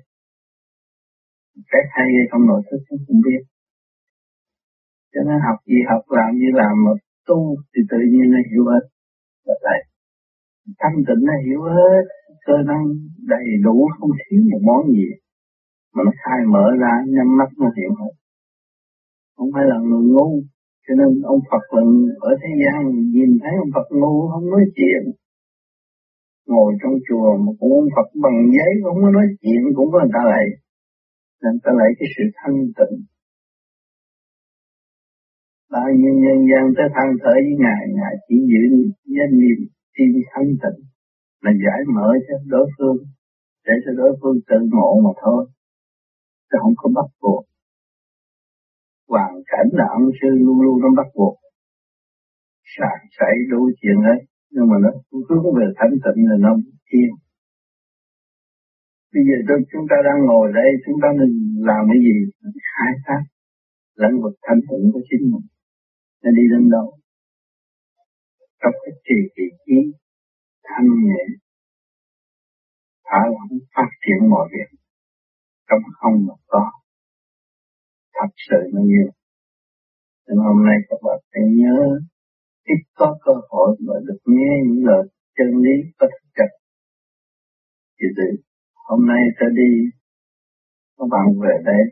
Cái 1.72 1.84
hay 1.96 2.08
hay 2.16 2.26
không 2.32 2.44
nội 2.48 2.62
thức 2.68 2.82
cũng 2.88 3.00
không 3.08 3.22
biết. 3.28 3.42
Cho 5.14 5.22
nên 5.28 5.38
học 5.48 5.60
gì 5.72 5.80
học 5.92 6.04
làm 6.18 6.32
gì 6.42 6.50
làm 6.62 6.74
mà 6.86 6.92
tu 7.28 7.40
thì 7.72 7.82
tự 7.92 7.98
nhiên 8.12 8.26
nó 8.34 8.40
hiểu 8.50 8.64
hết. 8.72 8.84
Là. 9.66 9.78
Thanh 10.80 10.98
tịnh 11.08 11.22
nó 11.30 11.34
hiểu 11.46 11.62
hết, 11.78 12.04
cơ 12.46 12.54
năng 12.70 12.84
đầy 13.34 13.48
đủ 13.64 13.90
không 14.00 14.12
thiếu 14.20 14.42
một 14.52 14.62
món 14.70 14.82
gì. 14.98 15.10
Mà 15.94 16.02
nó 16.06 16.12
khai 16.24 16.40
mở 16.54 16.66
ra, 16.82 16.94
nhắm 17.16 17.28
mắt 17.40 17.50
nó 17.62 17.68
hiểu 17.78 17.92
hết. 18.00 18.14
Không 19.36 19.50
phải 19.54 19.66
là 19.72 19.78
người 19.88 20.06
ngu, 20.14 20.30
cho 20.86 20.94
nên 21.00 21.10
ông 21.34 21.42
Phật 21.50 21.64
là 21.76 21.84
ở 22.30 22.32
thế 22.42 22.52
gian 22.62 22.80
nhìn 23.16 23.30
thấy 23.42 23.54
ông 23.64 23.72
Phật 23.76 23.88
ngu 24.00 24.16
không 24.32 24.46
nói 24.54 24.64
chuyện. 24.78 25.02
Ngồi 26.48 26.70
trong 26.82 26.96
chùa 27.08 27.30
mà 27.44 27.52
cũng 27.60 27.74
ông 27.82 27.92
Phật 27.96 28.10
bằng 28.24 28.38
giấy 28.56 28.72
không 28.84 28.98
không 29.02 29.14
nói 29.14 29.28
chuyện 29.42 29.62
cũng 29.76 29.90
có 29.92 29.98
người 30.00 30.14
ta 30.16 30.22
lại. 30.34 30.46
Nên 31.42 31.54
ta 31.64 31.72
lại 31.80 31.90
cái 32.00 32.08
sự 32.16 32.24
thanh 32.40 32.60
tịnh. 32.78 32.96
Bao 35.74 35.90
nhiêu 36.00 36.14
nhân 36.24 36.40
gian 36.50 36.64
tới 36.78 36.88
than 36.96 37.08
thở 37.22 37.34
với 37.46 37.56
Ngài, 37.64 37.84
Ngài 38.00 38.16
chỉ 38.28 38.36
giữ 38.52 38.64
danh 39.16 39.34
niệm 39.42 39.60
tin 39.96 40.12
thanh 40.32 40.52
tịnh 40.64 40.80
là 41.44 41.52
giải 41.66 41.80
mở 41.96 42.10
cho 42.28 42.36
đối 42.54 42.68
phương 42.78 42.98
để 43.66 43.74
cho 43.86 43.92
đối 43.98 44.12
phương 44.22 44.38
tự 44.50 44.58
ngộ 44.72 45.02
mà 45.06 45.12
thôi 45.24 45.42
chứ 46.50 46.58
không 46.62 46.74
có 46.78 46.90
bắt 46.98 47.10
buộc. 47.22 47.44
Hoàn 49.08 49.34
cảnh 49.52 49.68
là 49.80 49.86
ân 49.98 50.06
sư 50.22 50.30
luôn 50.46 50.62
luôn 50.62 50.78
nó 50.82 50.90
bắt 50.98 51.08
buộc. 51.16 51.36
Sạc 52.74 53.00
xảy 53.20 53.36
đủ 53.52 53.62
chuyện 53.82 54.00
ấy 54.14 54.20
nhưng 54.52 54.66
mà 54.70 54.76
nó 54.84 54.90
hướng 55.30 55.46
về 55.58 55.66
thánh 55.78 55.94
tịnh 56.04 56.20
là 56.30 56.36
nó 56.46 56.52
yên. 56.96 57.12
bây 59.14 59.24
giờ 59.28 59.38
tôi, 59.48 59.60
chúng 59.72 59.86
ta 59.90 59.96
đang 60.08 60.20
ngồi 60.28 60.48
đây 60.60 60.70
chúng 60.86 60.98
ta 61.04 61.08
nên 61.20 61.32
làm 61.70 61.82
cái 61.90 62.00
gì? 62.06 62.16
Khai 62.72 62.92
thác 63.06 63.24
lãnh 64.02 64.16
vực 64.24 64.36
thánh 64.46 64.62
tịnh 64.70 64.84
của 64.94 65.02
chính 65.10 65.24
mình. 65.32 65.46
Nó 66.24 66.30
đi 66.38 66.44
đến 66.52 66.70
đâu? 66.76 66.88
Trong 68.62 68.76
cái 68.84 68.94
trì 69.06 69.18
kỳ 69.36 69.46
trí 69.66 69.80
thanh 70.68 70.88
nhẹ 71.08 71.24
thả 73.08 73.22
lỏng 73.34 73.60
phát 73.76 73.90
triển 74.04 74.30
mọi 74.30 74.46
việc 74.54 74.79
trong 75.70 75.84
không 76.00 76.26
mà 76.28 76.34
có 76.48 76.72
thật 78.14 78.32
sự 78.50 78.58
nó 78.74 78.82
như 78.82 79.04
nên 80.30 80.38
hôm 80.48 80.66
nay 80.66 80.78
các 80.90 81.00
bạn 81.06 81.20
phải 81.32 81.44
nhớ, 81.62 81.78
ít 82.64 82.82
có 83.00 83.18
cơ 83.26 83.34
hội 83.50 83.78
mà 83.88 83.94
được 84.08 84.20
nghe 84.26 84.54
những 84.68 84.86
lời 84.86 85.04
chân 85.38 85.48
lý 85.48 85.76
có 86.00 86.08
thực 86.14 86.26
chất. 86.38 86.50
Thì 87.98 88.08
từ 88.18 88.24
hôm 88.88 89.08
nay 89.08 89.22
sẽ 89.40 89.46
đi, 89.60 89.72
các 90.98 91.08
bạn 91.12 91.26
về 91.42 91.56
đây, 91.66 91.84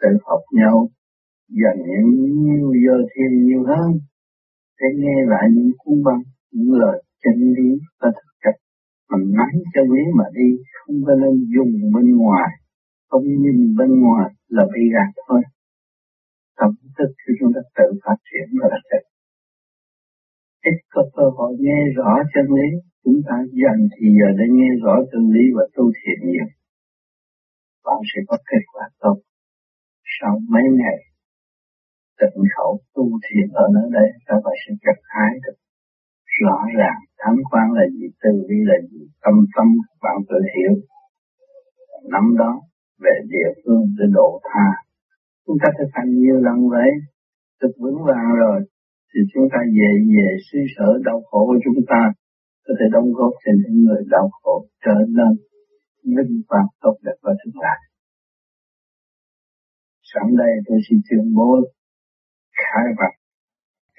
tự 0.00 0.08
học 0.24 0.42
nhau, 0.52 0.88
dành 1.48 1.80
những 1.86 2.72
giờ 2.84 2.96
thêm 3.12 3.30
nhiều 3.46 3.62
hơn, 3.66 3.90
để 4.80 4.86
nghe 4.98 5.16
lại 5.26 5.44
những 5.54 5.72
cuốn 5.78 6.02
băng 6.04 6.22
những 6.52 6.72
lời 6.80 7.02
chân 7.22 7.34
lý 7.56 7.68
có 7.98 8.08
thực 8.16 8.27
mình 9.10 9.24
nắm 9.38 9.50
chân 9.74 9.84
lý 9.94 10.04
mà 10.18 10.24
đi, 10.38 10.48
không 10.78 10.96
có 11.06 11.12
nên 11.22 11.34
dùng 11.54 11.72
bên 11.94 12.16
ngoài, 12.16 12.50
không 13.08 13.24
nhìn 13.42 13.58
bên 13.78 13.90
ngoài 14.02 14.28
là 14.48 14.64
bị 14.74 14.82
gạt 14.94 15.10
thôi. 15.26 15.42
Tâm 16.58 16.70
thức 16.98 17.10
khi 17.20 17.32
chúng 17.40 17.52
ta 17.54 17.60
tự 17.76 17.86
phát 18.04 18.18
triển 18.28 18.46
và 18.60 18.68
là 18.72 18.80
thật 18.90 19.02
ít 20.70 20.78
có 20.94 21.02
cơ 21.16 21.26
hội 21.36 21.52
nghe 21.64 21.80
rõ 21.96 22.12
chân 22.34 22.46
lý, 22.56 22.68
chúng 23.04 23.20
ta 23.28 23.36
dành 23.62 23.82
thì 23.94 24.06
giờ 24.18 24.28
để 24.38 24.46
nghe 24.58 24.70
rõ 24.82 24.94
chân 25.10 25.22
lý 25.34 25.44
và 25.56 25.64
tu 25.74 25.84
thiện 25.98 26.18
nhiều. 26.30 26.48
Bạn 27.84 28.00
sẽ 28.10 28.18
có 28.28 28.36
kết 28.50 28.62
quả 28.72 28.84
tốt. 29.02 29.16
Sau 30.16 30.32
mấy 30.52 30.62
ngày, 30.80 30.98
tịnh 32.20 32.44
khẩu 32.56 32.72
tu 32.94 33.04
thiền 33.24 33.46
ở 33.62 33.64
nơi 33.74 33.88
đây 33.92 34.08
các 34.26 34.38
bạn 34.44 34.54
sẽ 34.62 34.74
gặt 34.84 34.98
hái 35.14 35.32
được 35.44 35.56
rõ 36.44 36.58
ràng, 36.78 36.98
thánh 37.18 37.38
quan 37.50 37.66
là 37.72 37.84
gì 37.96 38.06
từ 38.22 38.30
bi 38.48 38.56
là 38.70 38.78
gì, 38.90 39.02
tâm 39.22 39.34
tâm 39.56 39.66
bạn 40.02 40.16
tự 40.28 40.38
hiểu. 40.54 40.72
Năm 42.12 42.24
đó, 42.38 42.60
về 43.04 43.14
địa 43.32 43.50
phương 43.64 43.82
để 43.98 44.04
độ 44.12 44.40
tha. 44.44 44.68
Chúng 45.46 45.56
ta 45.62 45.68
thực 45.78 45.90
hành 45.92 46.10
nhiều 46.22 46.38
lần 46.46 46.68
vậy, 46.68 46.90
thực 47.60 47.72
vững 47.82 47.98
vàng 48.08 48.28
rồi, 48.42 48.60
thì 49.10 49.20
chúng 49.34 49.48
ta 49.52 49.58
về 49.76 49.90
về 50.14 50.28
suy 50.52 50.60
sở 50.76 50.88
đau 51.04 51.20
khổ 51.30 51.46
của 51.46 51.58
chúng 51.64 51.84
ta. 51.88 52.12
Có 52.66 52.74
thể 52.78 52.86
đóng 52.92 53.12
góp 53.12 53.32
cho 53.44 53.52
những 53.62 53.84
người 53.84 54.02
đau 54.10 54.30
khổ 54.42 54.66
trở 54.84 54.94
nên 55.16 55.30
vinh 56.16 56.42
quang 56.48 56.66
tốt 56.80 56.94
đẹp 57.04 57.18
và 57.22 57.32
thực 57.44 57.54
lạc 57.62 57.78
Sẵn 60.14 60.36
đây 60.38 60.52
tôi 60.66 60.78
xin 60.88 60.98
tuyên 61.10 61.34
bố 61.36 61.50
khai 62.60 62.86
bạch 62.98 63.16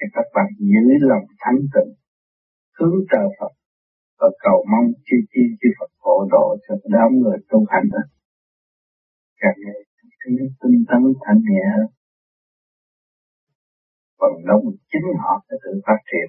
để 0.00 0.06
các 0.12 0.26
bạn 0.34 0.46
giữ 0.58 0.84
lòng 1.00 1.26
thánh 1.38 1.60
tịnh 1.74 1.99
hướng 2.80 2.98
trời 3.12 3.26
Phật 3.38 3.52
và 4.18 4.28
cầu 4.44 4.58
mong 4.72 4.86
chi 5.06 5.16
chi 5.32 5.42
chi 5.60 5.68
Phật 5.78 5.90
hộ 6.04 6.16
độ 6.30 6.46
cho 6.64 6.74
đám 6.84 7.08
người 7.20 7.38
tu 7.50 7.58
hành 7.70 7.86
đó. 7.92 8.02
Càng 9.40 9.58
ngày 9.64 9.80
thấy 10.20 10.32
tinh 10.60 10.78
tấn 10.88 11.02
thanh 11.24 11.40
nhẹ. 11.50 11.64
Phần 14.18 14.32
đông 14.48 14.64
chính 14.90 15.06
họ 15.22 15.32
sẽ 15.48 15.56
tự 15.64 15.72
phát 15.86 16.00
triển. 16.10 16.28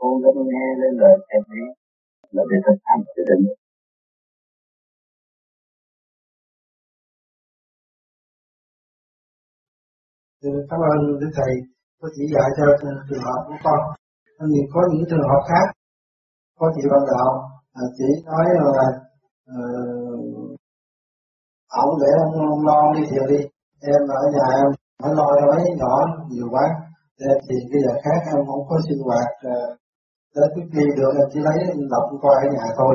Cố 0.00 0.10
gắng 0.22 0.38
nghe 0.50 0.66
lên 0.80 0.92
lời 1.02 1.16
chân 1.30 1.42
lý 1.52 1.64
là 2.30 2.42
để 2.50 2.56
thực 2.66 2.78
hành 2.84 3.02
sự 3.16 3.22
định. 3.30 3.44
Cảm 10.70 10.80
ơn 10.92 10.98
Đức 11.20 11.30
Thầy 11.36 11.52
có 12.00 12.08
chỉ 12.14 12.22
dạy 12.34 12.48
cho 12.56 12.64
trường 13.08 13.22
hợp 13.26 13.40
của 13.48 13.54
con. 13.64 13.97
Nhưng 14.40 14.66
có 14.72 14.80
những 14.90 15.04
trường 15.10 15.28
hợp 15.30 15.42
khác, 15.50 15.66
có 16.58 16.66
chị 16.74 16.82
ban 16.90 17.02
Đạo, 17.10 17.30
à, 17.80 17.82
chỉ 17.96 18.08
nói 18.26 18.44
là 18.56 18.70
à, 18.82 18.88
uh, 19.52 20.56
ông 21.82 21.90
để 22.00 22.10
ông, 22.24 22.32
ông 22.54 22.64
lo 22.68 22.92
đi 22.96 23.02
thiền 23.10 23.24
đi, 23.32 23.40
em 23.92 24.02
ở 24.20 24.22
nhà 24.34 24.46
em 24.60 24.68
phải 25.02 25.12
lo 25.18 25.26
cho 25.38 25.46
mấy 25.50 25.62
nhỏ 25.80 25.94
nhiều 26.30 26.48
quá, 26.50 26.64
em 27.28 27.36
thì 27.46 27.56
bây 27.70 27.80
giờ 27.84 27.92
khác 28.04 28.18
em 28.32 28.46
không 28.46 28.62
có 28.68 28.76
sinh 28.86 29.00
hoạt 29.06 29.28
à, 29.40 29.54
uh, 29.54 29.78
tới 30.34 30.46
cái 30.54 30.64
khi 30.72 30.84
được 30.98 31.12
em 31.20 31.28
chỉ 31.32 31.40
lấy 31.46 31.58
đọc 31.92 32.04
coi 32.22 32.34
ở 32.44 32.46
nhà 32.56 32.66
thôi. 32.78 32.94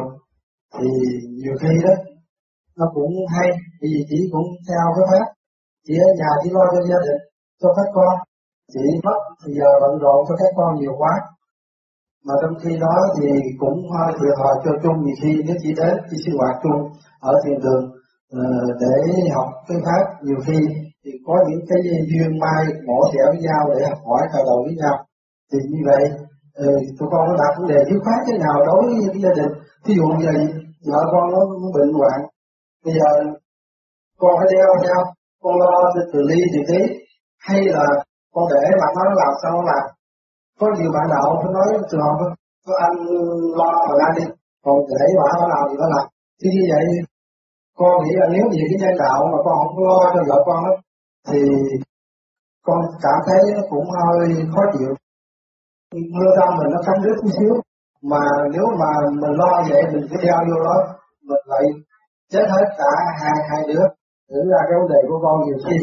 Thì 0.76 0.88
nhiều 1.42 1.56
khi 1.62 1.74
đó 1.86 1.94
nó 2.78 2.86
cũng 2.96 3.14
hay, 3.36 3.50
vì 3.82 3.92
chỉ 4.10 4.20
cũng 4.34 4.48
theo 4.68 4.86
cái 4.96 5.06
pháp, 5.12 5.26
chị 5.86 5.94
ở 6.08 6.10
nhà 6.20 6.30
chỉ 6.42 6.50
lo 6.56 6.64
cho 6.74 6.82
gia 6.90 7.00
đình, 7.06 7.22
cho 7.62 7.70
các 7.78 7.88
con, 7.98 8.14
chị 8.74 8.86
mất 9.06 9.20
thì 9.42 9.50
giờ 9.60 9.70
bận 9.82 9.94
rộn 10.04 10.20
cho 10.28 10.36
các 10.42 10.52
con 10.58 10.70
nhiều 10.80 10.94
quá 10.98 11.14
mà 12.25 12.34
trong 12.42 12.53
khi 12.62 12.77
đó 12.86 12.96
thì 13.18 13.27
cũng 13.60 13.77
hơi 13.92 14.13
thiệt 14.18 14.34
thòi 14.38 14.53
cho 14.63 14.72
chung 14.84 14.98
nhiều 15.03 15.15
khi 15.22 15.32
nếu 15.46 15.56
chỉ 15.63 15.70
đến 15.80 15.94
đi 16.12 16.18
sinh 16.25 16.38
hoạt 16.39 16.56
chung 16.63 16.82
ở 17.20 17.34
thiền 17.44 17.60
đường 17.65 17.86
ờ, 18.32 18.44
để 18.80 18.96
học 19.36 19.48
cái 19.68 19.77
pháp 19.86 20.03
nhiều 20.25 20.38
khi 20.46 20.60
thì 21.06 21.12
có 21.25 21.36
những 21.50 21.63
cái 21.70 21.80
duyên 22.10 22.39
mai 22.44 22.63
mổ 22.88 23.00
xẻ 23.12 23.22
với 23.32 23.42
nhau 23.48 23.62
để 23.72 23.88
học 23.89 24.00
hỏi, 24.08 24.22
trao 24.34 24.44
đổi 24.50 24.62
với 24.65 24.75
nhau. 24.82 24.96
Thì 25.50 25.58
như 25.72 25.82
vậy 25.89 26.03
ờ, 26.53 26.68
tụi 26.98 27.08
con 27.12 27.22
nó 27.27 27.34
đặt 27.42 27.51
vấn 27.58 27.68
đề 27.72 27.80
dứt 27.88 28.00
khoát 28.03 28.20
thế 28.27 28.38
nào 28.44 28.56
đối 28.68 28.82
với 28.86 29.22
gia 29.24 29.34
đình. 29.39 29.51
Thí 29.84 29.94
dụ 30.00 30.08
như 30.18 30.25
là 30.25 30.34
vợ 30.92 31.01
con 31.12 31.25
nó 31.32 31.39
bệnh 31.75 31.94
hoạn, 31.98 32.20
bây 32.86 32.94
giờ 32.98 33.10
con 34.20 34.32
phải 34.38 34.48
đeo 34.51 34.70
theo, 34.84 35.00
con 35.44 35.53
lo 35.62 35.72
từ 36.13 36.20
ly 36.30 36.39
từ 36.53 36.60
tí, 36.70 36.80
hay 37.39 37.60
là 37.75 37.86
con 38.34 38.44
để 38.53 38.63
mà 38.82 38.88
nó 38.96 39.03
làm 39.22 39.34
sao 39.42 39.51
nó 39.51 39.62
làm 39.72 39.84
có 40.63 40.70
nhiều 40.77 40.91
bạn 40.96 41.05
đạo 41.13 41.27
nó 41.43 41.50
nói 41.58 41.67
trường 41.89 42.03
hợp 42.05 42.15
có 42.65 42.74
anh 42.88 42.96
lo 43.60 43.72
mà 43.88 43.93
ra 44.01 44.08
đi. 44.17 44.25
Còn 44.65 44.77
để 45.00 45.05
bà 45.17 45.25
nó 45.39 45.46
làm 45.53 45.63
thì 45.70 45.75
nó 45.82 45.88
làm 45.93 46.05
thì 46.39 46.48
như 46.55 46.63
vậy, 46.74 46.86
con 47.79 47.91
nghĩ 48.03 48.13
là 48.22 48.27
nếu 48.36 48.46
vì 48.51 48.62
cái 48.70 48.77
nhân 48.82 48.96
đạo 49.03 49.20
mà 49.32 49.38
con 49.46 49.55
không 49.62 49.84
lo 49.88 50.00
cho 50.13 50.22
vợ 50.29 50.38
con 50.48 50.60
đó, 50.67 50.74
thì 51.29 51.39
con 52.67 52.79
cảm 53.05 53.20
thấy 53.27 53.41
nó 53.55 53.62
cũng 53.72 53.88
hơi 53.98 54.20
khó 54.53 54.62
chịu. 54.74 54.93
Mưa 56.15 56.29
tâm 56.38 56.50
mình 56.58 56.70
nó 56.74 56.79
cắn 56.86 56.96
rứt 57.03 57.15
chút 57.22 57.32
xíu, 57.38 57.53
mà 58.12 58.24
nếu 58.53 58.67
mà 58.79 58.91
mình 59.22 59.34
lo 59.41 59.51
vậy, 59.70 59.84
mình 59.93 60.05
cứ 60.10 60.15
theo 60.24 60.38
vô 60.50 60.58
đó, 60.67 60.77
mình 61.27 61.43
lại 61.51 61.63
chết 62.32 62.46
hết 62.53 62.65
cả 62.77 62.91
hai 63.22 63.36
hai 63.50 63.62
đứa. 63.67 63.84
Thử 64.29 64.39
ra 64.51 64.60
cái 64.67 64.75
vấn 64.79 64.88
đề 64.93 65.00
của 65.08 65.20
con 65.24 65.36
nhiều 65.46 65.58
khi 65.65 65.75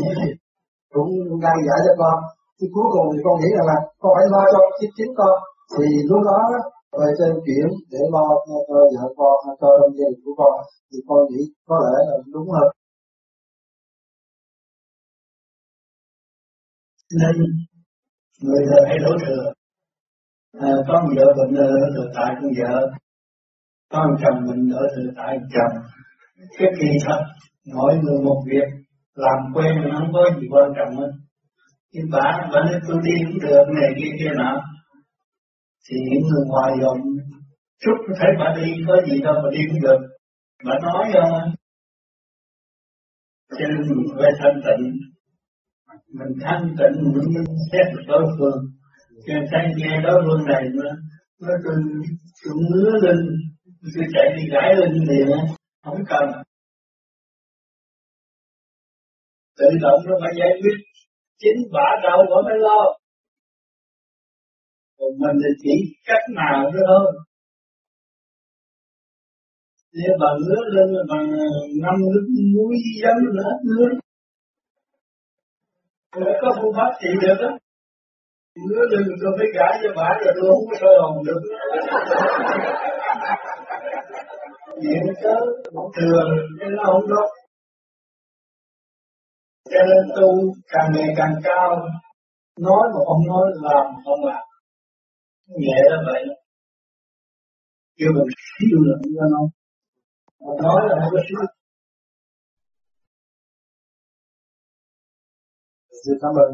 cũng 0.94 1.10
đang 1.44 1.58
giải 1.66 1.80
cho 1.86 1.94
con 1.98 2.16
thì 2.60 2.66
cuối 2.74 2.88
cùng 2.94 3.06
thì 3.12 3.18
con 3.24 3.34
nghĩ 3.40 3.50
rằng 3.56 3.68
là 3.72 3.78
con 4.00 4.10
phải 4.16 4.26
lo 4.34 4.42
cho 4.52 4.60
chính 4.78 4.92
chính 4.96 5.12
con. 5.20 5.36
Thì 5.74 5.86
lúc 6.10 6.22
đó 6.30 6.40
về 7.00 7.08
trên 7.18 7.32
chuyển 7.44 7.68
để 7.92 7.98
lo 8.14 8.24
cho, 8.46 8.56
cho 8.68 8.78
vợ 8.94 9.06
con 9.18 9.36
cho 9.60 9.68
trong 9.78 9.92
gia 9.96 10.06
đình 10.10 10.20
của 10.24 10.34
con 10.40 10.54
thì 10.90 10.98
con 11.08 11.18
nghĩ 11.30 11.42
có 11.68 11.76
lẽ 11.84 11.98
là 12.08 12.16
đúng 12.34 12.48
hơn. 12.56 12.68
Nên 17.20 17.34
người 18.42 18.62
đời 18.70 18.82
hay 18.88 18.98
đổ 19.04 19.12
thừa 19.22 19.42
à, 20.66 20.72
con 20.88 21.02
vợ 21.16 21.26
mình 21.38 21.54
đổ 21.54 21.66
thừa 21.94 22.08
tại 22.16 22.30
con 22.38 22.50
vợ. 22.58 22.90
Con 23.92 24.06
chồng 24.20 24.38
mình 24.48 24.70
đổ 24.70 24.82
thừa 24.94 25.10
tại 25.16 25.36
chồng. 25.54 25.74
Cái 26.58 26.68
kỳ 26.80 26.88
thật 27.04 27.20
mỗi 27.74 27.92
người 28.02 28.18
một 28.24 28.42
việc. 28.46 28.68
Làm 29.14 29.38
quen 29.54 29.72
nó 29.84 29.96
không 29.98 30.12
có 30.12 30.40
gì 30.40 30.46
quan 30.50 30.70
trọng 30.76 30.96
hết 31.00 31.10
nhưng 31.92 32.06
bà 32.12 32.48
bà 32.52 32.60
nói 32.66 32.80
tôi 32.88 32.96
đi 33.04 33.12
cũng 33.26 33.38
được, 33.40 33.64
này 33.80 33.90
kia 33.98 34.10
kia 34.18 34.32
nọ. 34.36 34.52
Thì 35.86 35.96
những 36.10 36.22
người 36.28 36.44
ngoài 36.46 36.72
dòng 36.82 37.00
chút 37.82 37.96
thấy 38.18 38.30
bà 38.38 38.54
đi, 38.56 38.72
có 38.88 38.96
gì 39.06 39.20
đâu 39.20 39.34
mà 39.42 39.48
đi 39.52 39.60
cũng 39.70 39.80
được. 39.80 40.00
Bà 40.64 40.74
nói 40.82 41.04
không 41.12 41.54
cho 43.58 43.66
nên 43.68 43.80
mình 43.88 44.06
phải 44.18 44.32
thanh 44.38 44.60
tịnh, 44.66 44.84
mình 46.18 46.32
thanh 46.44 46.64
tịnh, 46.78 46.96
mình 47.14 47.28
mới 47.34 47.44
xét 47.72 47.86
được 47.94 48.04
đối 48.08 48.24
phương. 48.38 48.58
Cho 49.26 49.34
nên 49.34 49.44
thấy 49.50 49.60
nghe 49.76 50.00
đối 50.02 50.22
phương 50.26 50.44
này 50.46 50.62
nó 50.74 50.90
nó 51.40 51.54
tôi 51.64 51.76
tôi 52.44 52.54
ngứa 52.70 52.90
lên 53.02 53.16
tôi 53.94 54.06
chạy 54.12 54.26
đi 54.36 54.42
gãi 54.52 54.74
lên 54.76 54.92
liền 55.08 55.28
không 55.84 56.04
cần. 56.08 56.26
Tự 59.58 59.66
động 59.80 60.00
nó 60.06 60.14
phải 60.22 60.32
giải 60.38 60.52
quyết 60.62 60.76
chính 61.40 61.60
bả 61.72 61.88
đầu 62.02 62.18
bả 62.30 62.38
mới 62.46 62.58
lo. 62.58 62.80
Còn 64.98 65.10
mình 65.20 65.36
thì 65.42 65.50
chỉ 65.62 65.74
cách 66.06 66.24
nào 66.40 66.70
nữa 66.72 66.84
thôi. 66.88 67.12
Nếu 69.92 70.12
bà 70.20 70.30
ngứa 70.40 70.62
lên 70.74 70.88
là 70.94 71.02
bằng 71.10 71.26
năm 71.82 71.94
nước 72.14 72.26
muối 72.54 72.74
giấm 73.02 73.16
nữa 73.34 73.42
hết 73.48 73.58
ngứa 73.64 73.88
Tôi 76.12 76.34
có 76.42 76.48
phương 76.60 76.72
pháp 76.76 76.90
trị 77.00 77.08
được 77.22 77.36
đó 77.42 77.50
ngứa 78.56 78.84
lên 78.90 79.02
tôi 79.20 79.32
phải 79.38 79.46
gãi 79.54 79.72
cho 79.82 79.90
bà 79.96 80.08
rồi 80.24 80.34
tôi 80.36 80.50
không 80.50 80.66
có 80.70 80.76
sôi 80.80 80.94
hồn 81.02 81.24
được. 81.26 81.42
Chuyện 84.82 85.02
tới 85.22 85.40
một 85.72 85.90
trường, 85.96 86.30
nên 86.58 86.76
nó 86.76 86.82
không 86.86 87.02
tốt 87.10 87.39
cho 89.70 89.80
nên 89.88 90.02
tu 90.16 90.54
càng 90.72 90.88
ngày 90.94 91.08
càng 91.16 91.34
cao. 91.44 91.70
Nói 92.66 92.84
mà 92.94 93.00
không 93.06 93.26
nói 93.26 93.46
làm 93.54 93.84
mà 93.92 94.00
không 94.04 94.24
làm. 94.24 94.44
Nhẹ 95.46 95.78
là 95.90 95.96
vậy. 96.06 96.22
Kêu 97.96 98.10
mình 98.14 98.28
siêu 98.44 98.78
là 98.88 98.94
không 99.02 99.14
có 99.18 99.26
nói 99.34 99.46
mà 100.40 100.52
nói 100.62 100.80
là 100.88 100.94
không 101.00 101.12
có 101.12 101.20
siêu 101.28 101.38
Xin 106.04 106.14
cảm 106.22 106.32
ơn. 106.44 106.50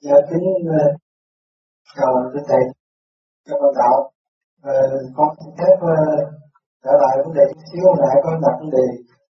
Dạ 0.00 0.14
kính 0.30 0.44
chào 1.96 2.30
quý 2.34 2.40
thầy, 2.48 2.62
các 3.44 3.54
bạn 3.62 3.72
đạo 3.78 4.12
Ờ, 4.62 4.72
con 5.16 5.28
xin 5.38 5.50
phép 5.58 5.74
ờ, 5.80 5.92
uh, 5.92 6.28
trở 6.84 6.92
lại 7.02 7.14
vấn 7.24 7.32
đề 7.38 7.44
chút 7.52 7.62
xíu. 7.70 7.84
Hồi 7.86 7.96
nãy 8.04 8.16
con 8.24 8.34
đặt 8.44 8.54
vấn 8.60 8.70
đề 8.70 8.86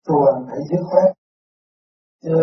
tu 0.06 0.14
hành 0.24 0.40
phải 0.48 0.60
dứt 0.70 0.82
khoát. 0.90 1.08
Chứ 2.22 2.34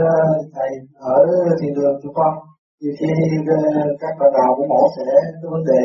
thầy 0.55 0.69
ở 0.99 1.17
thiền 1.59 1.73
đường 1.77 1.95
của 2.03 2.13
con 2.19 2.33
nhiều 2.81 2.93
khi 2.99 3.11
uh, 3.39 3.99
các 4.01 4.13
bạn 4.19 4.31
đạo 4.37 4.51
của 4.57 4.65
mổ 4.71 4.81
sẽ 4.95 5.05
cái 5.41 5.49
vấn 5.53 5.63
đề 5.71 5.81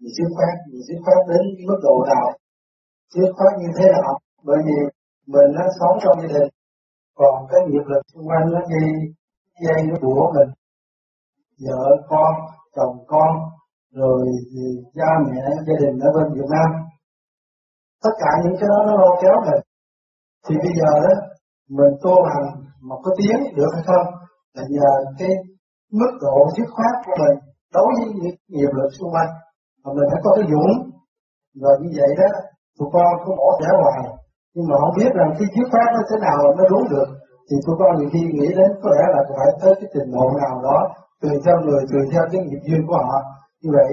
gì 0.00 0.08
dứt 0.16 0.28
khoát 0.36 0.54
gì 0.70 0.78
dứt 0.88 0.98
khoát 1.04 1.18
đến 1.28 1.42
mức 1.68 1.78
độ 1.82 1.94
nào? 2.10 2.26
Dứt 3.14 3.30
khoát 3.36 3.52
như 3.60 3.68
thế 3.76 3.86
nào? 3.96 4.12
Bởi 4.44 4.58
vì 4.66 4.76
mình 5.32 5.50
nó 5.56 5.64
sống 5.78 5.98
trong 6.02 6.16
gia 6.20 6.28
đình 6.38 6.48
còn 7.18 7.34
cái 7.50 7.60
nghiệp 7.68 7.86
lực 7.92 8.02
xung 8.14 8.28
quanh 8.28 8.46
nó 8.52 8.60
dây 8.70 8.86
dây 9.64 9.78
nó 9.88 9.96
bủa 10.02 10.32
mình. 10.36 10.50
Vợ 11.64 11.84
con 12.08 12.32
chồng 12.76 12.96
con 13.06 13.30
rồi 14.00 14.20
cha 14.96 15.08
mẹ, 15.26 15.42
gia 15.66 15.74
đình 15.82 15.94
ở 16.06 16.08
bên 16.14 16.26
Việt 16.34 16.48
Nam, 16.54 16.68
tất 18.04 18.14
cả 18.22 18.30
những 18.42 18.56
cái 18.60 18.68
đó 18.72 18.78
nó 18.86 18.92
lôi 19.02 19.14
kéo 19.22 19.36
mình. 19.46 19.62
Thì 20.46 20.54
bây 20.64 20.72
giờ 20.78 20.90
đó, 21.06 21.14
mình 21.78 21.92
tu 22.02 22.14
hành 22.30 22.46
mà 22.88 22.96
có 23.02 23.10
tiếng 23.18 23.40
được 23.56 23.70
hay 23.74 23.84
không 23.86 24.06
là 24.54 24.62
nhờ 24.68 24.90
cái 25.18 25.32
mức 26.00 26.12
độ 26.20 26.36
dứt 26.56 26.68
khoát 26.74 26.94
của 27.06 27.16
mình 27.22 27.36
đối 27.74 27.88
với 27.96 28.06
những 28.14 28.36
nghiệp 28.48 28.72
lực 28.78 28.90
xung 28.98 29.12
quanh. 29.14 29.30
Mà 29.82 29.90
mình 29.96 30.06
phải 30.10 30.20
có 30.24 30.30
cái 30.36 30.44
dũng. 30.52 30.72
Rồi 31.62 31.74
như 31.80 31.90
vậy 31.98 32.10
đó, 32.20 32.28
tụi 32.78 32.88
con 32.92 33.06
cũng 33.24 33.36
bỏ 33.40 33.48
trẻ 33.60 33.70
hoài. 33.82 34.02
Nhưng 34.54 34.66
mà 34.68 34.74
không 34.80 34.94
biết 34.98 35.10
rằng 35.18 35.30
cái 35.38 35.48
dứt 35.54 35.66
khoát 35.72 35.88
nó 35.94 36.00
thế 36.08 36.16
nào 36.26 36.38
nó 36.58 36.64
đúng 36.72 36.84
được, 36.92 37.08
thì 37.46 37.56
tụi 37.64 37.76
con 37.80 37.90
nhiều 37.96 38.10
khi 38.12 38.20
nghĩ 38.22 38.48
đến 38.58 38.70
có 38.82 38.88
lẽ 38.96 39.04
là 39.14 39.20
phải 39.36 39.48
tới 39.60 39.72
cái 39.80 39.88
trình 39.94 40.10
độ 40.14 40.26
nào 40.42 40.54
đó, 40.66 40.78
tùy 41.20 41.32
theo 41.44 41.56
người, 41.64 41.82
tùy 41.90 42.00
theo 42.12 42.22
cái 42.32 42.40
nghiệp 42.44 42.62
duyên 42.66 42.82
của 42.88 42.98
họ 43.08 43.18
như 43.62 43.70
vậy, 43.78 43.90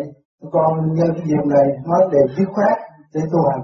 con 0.52 0.72
nhân 0.98 1.10
cái 1.16 1.26
điều 1.32 1.46
này 1.56 1.68
nói 1.90 2.02
để 2.14 2.22
dứt 2.36 2.48
khoát 2.56 2.78
để 3.14 3.22
tu 3.32 3.40
hành, 3.50 3.64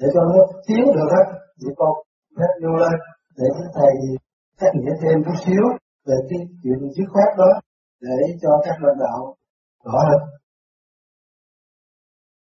để 0.00 0.06
cho 0.14 0.20
nó 0.30 0.38
tiến 0.66 0.84
được 0.96 1.10
á, 1.20 1.24
thì 1.58 1.68
con 1.76 1.92
phép 2.36 2.52
vô 2.62 2.72
lên 2.82 2.96
để 3.36 3.46
các 3.56 3.68
thầy 3.74 3.92
xét 4.60 4.70
nghĩa 4.74 4.94
thêm 5.02 5.16
chút 5.24 5.36
xíu 5.44 5.64
về 6.06 6.16
cái 6.28 6.38
chuyện 6.62 6.78
dứt 6.96 7.08
khoát 7.12 7.30
đó 7.38 7.50
để 8.00 8.18
cho 8.42 8.50
các 8.64 8.76
lãnh 8.82 8.98
đạo 9.04 9.20
rõ 9.84 9.98
hơn. 10.08 10.20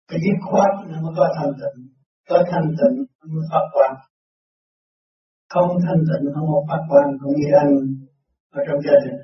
Cái 0.08 0.18
dứt 0.24 0.38
khoát 0.50 0.70
nó 0.90 0.96
mới 1.02 1.12
có 1.16 1.24
thanh 1.36 1.52
tịnh, 1.60 1.78
có 2.28 2.36
thanh 2.50 2.68
tịnh 2.78 2.96
mới 3.32 3.44
phát 3.50 3.64
quan. 3.74 3.92
Không 5.54 5.70
thanh 5.84 6.02
tịnh 6.08 6.24
không 6.34 6.48
có 6.52 6.60
phát 6.68 6.82
quan 6.90 7.06
cũng 7.20 7.34
như 7.38 7.48
anh 7.62 7.72
ở 8.50 8.60
trong 8.66 8.80
gia 8.86 8.96
đình 9.04 9.18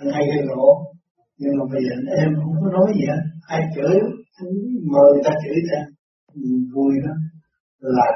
anh 0.00 0.08
hay 0.14 0.24
gây 0.26 0.46
gỗ 0.48 0.93
nhưng 1.40 1.52
mà 1.58 1.64
bây 1.72 1.82
giờ 1.86 1.94
em 2.22 2.28
không 2.40 2.54
có 2.60 2.68
nói 2.76 2.88
gì 2.96 3.04
hết. 3.10 3.22
Ai 3.54 3.60
chửi 3.74 3.94
mời 4.92 5.12
ta 5.24 5.30
chửi 5.42 5.58
ta. 5.70 5.80
Vui 6.74 6.92
đó 7.04 7.14
là 7.96 8.08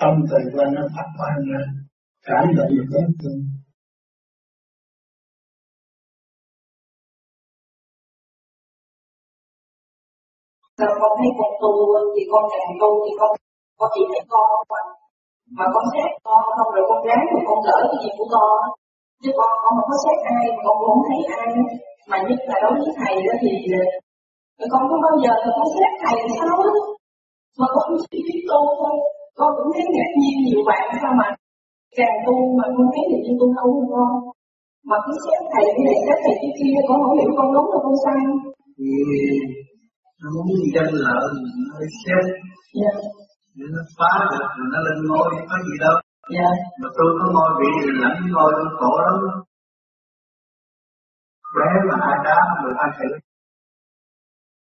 tâm 0.00 0.14
từ 0.30 0.38
của 0.52 0.60
anh 0.64 0.74
nó 0.74 0.82
phát 0.94 1.08
quan 1.18 1.34
ra 1.50 1.60
cảm 2.26 2.44
nhận 2.54 2.68
được 2.76 2.88
hết 2.94 3.08
thương 3.22 3.40
Sao 10.78 10.92
con 11.00 11.12
thấy 11.18 11.30
con 11.38 11.52
tu 11.62 11.72
thì 12.14 12.22
con 12.32 12.44
càng 12.52 12.70
tu 12.82 12.90
thì 13.04 13.12
con 13.20 13.30
con 13.78 13.88
chỉ 13.94 14.02
thấy 14.10 14.22
con 14.32 14.44
không. 14.50 14.88
Mà 15.56 15.64
con 15.74 15.84
xét 15.92 16.10
con 16.26 16.40
không 16.56 16.70
rồi 16.74 16.84
con 16.90 17.00
ráng 17.06 17.22
rồi 17.32 17.42
con 17.48 17.58
lỡ 17.66 17.76
cái 17.90 17.98
gì 18.02 18.10
của 18.18 18.28
con 18.34 18.56
chứ 19.22 19.30
con 19.38 19.50
con 19.62 19.72
không 19.76 19.88
có 19.90 19.96
xét 20.04 20.18
ai 20.32 20.44
mà 20.54 20.60
con 20.66 20.74
cũng 20.78 20.88
không 20.90 21.04
thấy 21.08 21.20
ai 21.38 21.46
mà 22.10 22.16
nhất 22.28 22.40
là 22.50 22.56
đối 22.62 22.72
với 22.80 22.92
thầy 23.00 23.14
đó 23.26 23.34
thì 23.42 23.52
ờ, 24.60 24.64
con 24.72 24.82
không 24.88 25.02
bao 25.06 25.14
giờ 25.22 25.32
con 25.56 25.68
xét 25.74 25.92
thầy 26.02 26.16
là 26.24 26.34
sao 26.40 26.56
đó 26.68 26.72
mà 27.58 27.66
con 27.74 27.88
chỉ 28.10 28.18
biết 28.26 28.40
tu 28.50 28.60
thôi. 28.80 28.94
Con 29.38 29.50
cũng 29.56 29.70
thấy 29.74 29.86
ngạc 29.94 30.10
nhiên 30.20 30.36
nhiều 30.46 30.62
bạn 30.68 30.84
sao 31.02 31.12
mà 31.20 31.28
càng 31.98 32.16
tu 32.26 32.34
mà 32.58 32.66
con 32.76 32.86
thấy 32.94 33.04
được 33.10 33.22
như 33.24 33.32
tu 33.40 33.46
tu 33.56 33.68
hơn 33.76 33.86
con. 33.94 34.10
Mà 34.88 34.96
cứ 35.04 35.12
xét 35.24 35.40
thầy 35.52 35.64
cái 35.74 35.82
này 35.86 35.98
xét 36.06 36.18
thầy 36.24 36.34
cái 36.42 36.52
kia 36.58 36.72
con 36.88 36.98
không 37.02 37.16
hiểu 37.18 37.30
con 37.38 37.48
đúng 37.54 37.68
là 37.72 37.78
con 37.84 37.94
sai. 38.04 38.20
Thì 38.76 38.90
nó 40.20 40.28
muốn 40.34 40.46
danh 40.74 40.92
lợi 41.04 41.26
nó 41.68 41.76
xét. 42.00 42.24
Yeah. 42.80 42.96
để 43.56 43.66
nó 43.74 43.82
phá 43.96 44.12
được 44.30 44.46
rồi 44.56 44.66
nó 44.72 44.78
lên 44.86 44.98
ngôi 45.08 45.28
có 45.50 45.56
gì 45.66 45.74
đâu. 45.84 45.96
Yeah. 46.38 46.54
mà 46.80 46.88
tôi 46.96 47.08
có 47.18 47.24
ngôi 47.34 47.50
vị 47.58 47.70
thì 47.82 47.90
lãnh 48.02 48.18
ngôi 48.32 48.50
tôi 48.56 48.68
khổ 48.78 48.92
lắm 49.06 49.16
bé 51.56 51.68
mà 51.88 51.96
ai 52.10 52.16
đá 52.24 52.38
người 52.62 52.74
ta 52.78 52.86
thử. 52.98 53.08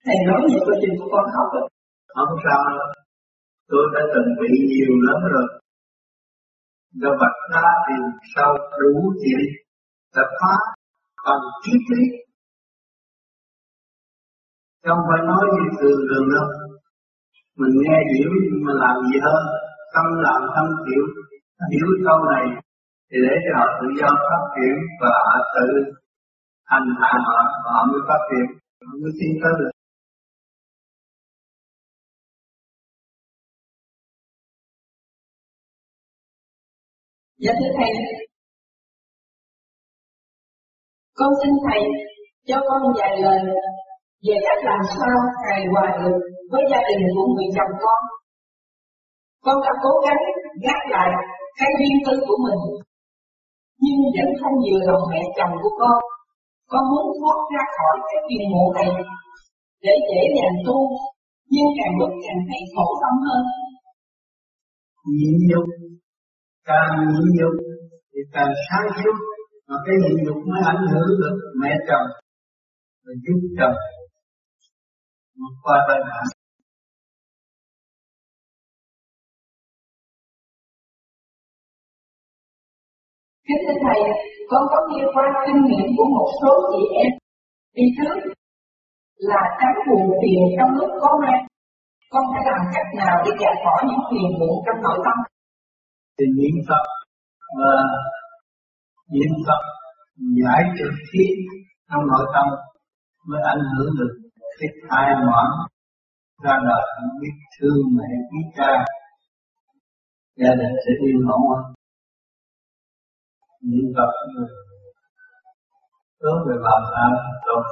Thầy 0.05 0.15
nói 0.27 0.41
nhiều 0.47 0.59
quá 0.65 0.75
trình 0.81 0.93
của 0.99 1.09
con 1.11 1.25
học 1.35 1.47
rồi 1.53 1.67
không 2.15 2.39
sao. 2.43 2.61
Tôi 3.69 3.83
đã 3.93 4.01
từng 4.13 4.29
bị 4.41 4.49
nhiều 4.69 4.93
lắm 5.07 5.19
rồi. 5.33 5.47
Đã 7.01 7.09
vật 7.19 7.35
đá 7.53 7.67
thì 7.87 7.95
sau 8.35 8.49
đủ 8.79 9.13
chuyện 9.21 9.41
đã 10.15 10.23
phá 10.39 10.55
bằng 11.25 11.43
triết 11.63 11.81
lý 11.91 12.03
không 14.87 15.01
phải 15.09 15.21
nói 15.29 15.43
như 15.53 15.63
thường 15.79 16.01
thường 16.07 16.25
đâu. 16.33 16.47
Mình 17.59 17.75
nghe 17.81 17.97
hiểu 18.11 18.29
nhưng 18.43 18.61
mà 18.65 18.73
làm 18.83 18.95
gì 19.07 19.19
hơn? 19.25 19.43
Tâm 19.93 20.05
làm 20.25 20.41
tâm 20.55 20.65
chịu 20.85 21.03
hiểu 21.71 21.87
câu 22.05 22.19
này 22.31 22.43
thì 23.09 23.17
để 23.25 23.33
cho 23.43 23.51
họ 23.59 23.65
tự 23.79 23.87
do 23.99 24.09
phát 24.27 24.43
triển 24.55 24.75
và 25.01 25.15
tự 25.55 25.67
hành 26.71 26.87
hạ 27.01 27.11
họ 27.27 27.37
họ 27.73 27.79
mới 27.91 28.01
phát 28.07 28.21
triển 28.29 28.45
họ 28.87 28.93
mới 29.01 29.11
tiến 29.19 29.33
tới 29.43 29.53
được 29.59 29.71
Dạ 37.43 37.53
thưa 37.59 37.71
Thầy, 37.77 37.91
con 41.19 41.29
xin 41.43 41.53
Thầy 41.65 41.81
cho 42.47 42.57
con 42.69 42.81
vài 42.99 43.13
lời 43.21 43.39
về 44.25 44.35
cách 44.45 44.61
làm 44.69 44.81
sao 44.95 45.15
hài 45.45 45.61
hòa 45.71 45.97
được 45.99 46.17
với 46.51 46.63
gia 46.71 46.81
đình 46.89 47.03
của 47.15 47.27
người 47.33 47.49
chồng 47.55 47.73
con. 47.83 48.01
Con 49.45 49.55
đã 49.65 49.71
cố 49.83 49.93
gắng 50.05 50.23
gác 50.65 50.81
lại 50.89 51.09
cái 51.59 51.69
riêng 51.79 51.99
tư 52.05 52.13
của 52.27 52.37
mình, 52.45 52.61
nhưng 53.83 53.99
vẫn 54.15 54.29
không 54.41 54.55
vừa 54.65 54.79
lòng 54.91 55.03
mẹ 55.11 55.21
chồng 55.37 55.53
của 55.63 55.73
con. 55.79 56.01
Con 56.71 56.83
muốn 56.91 57.05
thoát 57.19 57.39
ra 57.53 57.63
khỏi 57.75 57.95
cái 58.09 58.19
phiền 58.27 58.43
muộn 58.51 58.67
này 58.77 58.89
để 59.83 59.93
dễ 60.09 60.21
dàng 60.35 60.57
tu, 60.65 60.77
nhưng 61.53 61.69
càng 61.77 61.93
lúc 61.99 62.11
càng 62.25 62.41
thấy 62.47 62.61
khổ 62.73 62.87
tâm 63.01 63.13
hơn. 63.27 63.43
Nhịn 65.17 65.35
nhục, 65.49 65.67
càng 66.69 66.91
nhịn 67.11 67.27
nhục 67.37 67.55
thì 68.11 68.19
càng 68.33 68.51
sáng 68.65 68.87
suốt, 68.97 69.15
mà 69.67 69.75
cái 69.85 69.95
nhịn 70.01 70.15
nhục 70.25 70.39
mới 70.49 70.61
ảnh 70.73 70.83
hưởng 70.91 71.11
được 71.21 71.35
mẹ 71.61 71.71
chồng, 71.87 72.07
và 73.03 73.11
giúp 73.23 73.39
chồng 73.57 73.77
vượt 75.39 75.55
qua 75.63 75.77
tai 75.87 75.99
nạn 76.07 76.23
Kính 83.51 83.63
thưa 83.67 83.79
Thầy, 83.85 84.01
con 84.49 84.63
có 84.71 84.79
nghe 84.89 85.03
qua 85.13 85.25
kinh 85.45 85.61
nghiệm 85.67 85.87
của 85.97 86.07
một 86.17 86.29
số 86.41 86.51
chị 86.71 86.83
em 87.03 87.11
đi 87.75 87.83
trước 87.97 88.15
là 89.17 89.41
tránh 89.59 89.77
buồn 89.87 90.05
phiền 90.21 90.41
trong 90.57 90.71
lúc 90.79 90.89
có 91.01 91.09
mang. 91.21 91.43
Con 92.11 92.23
phải 92.31 92.41
làm 92.49 92.61
cách 92.73 92.89
nào 92.99 93.15
để 93.25 93.31
giải 93.41 93.55
bỏ 93.65 93.75
những 93.87 94.03
phiền 94.09 94.29
muộn 94.39 94.55
trong 94.65 94.83
nội 94.83 94.99
tâm? 95.05 95.17
Thì 96.17 96.25
niệm 96.37 96.55
Phật 96.67 96.85
và 97.59 97.73
niệm 99.13 99.33
Phật 99.47 99.61
giải 100.43 100.61
trực 100.77 100.93
khí 101.09 101.25
trong 101.89 102.03
nội 102.11 102.25
tâm 102.33 102.47
mới 103.27 103.41
ảnh 103.53 103.63
hưởng 103.73 103.91
được 103.99 104.13
cái 104.59 104.69
thai 104.89 105.07
mọn 105.27 105.47
ra 106.43 106.55
đời 106.67 106.85
biết 107.21 107.35
thương 107.55 107.81
mẹ 107.97 108.09
biết 108.31 108.47
cha 108.57 108.71
gia 110.39 110.51
đình 110.59 110.73
sẽ 110.85 110.91
yên 111.05 111.21
ổn 111.35 111.41
hơn 111.49 111.80
niệm 113.69 113.87
Phật 113.95 114.11
hướng 116.21 116.39
về 116.47 116.55
làm 116.67 116.81
sao 116.91 117.09
tốt 117.45 117.63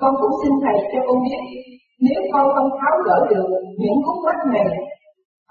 Con 0.00 0.12
cũng 0.20 0.34
xin 0.42 0.52
Thầy 0.64 0.78
cho 0.92 1.00
con 1.06 1.18
biết, 1.24 1.42
nếu 2.06 2.20
con 2.32 2.44
không 2.54 2.70
tháo 2.80 2.94
gỡ 3.06 3.18
được 3.30 3.46
những 3.82 3.98
khúc 4.04 4.18
mắc 4.26 4.38
này, 4.54 4.68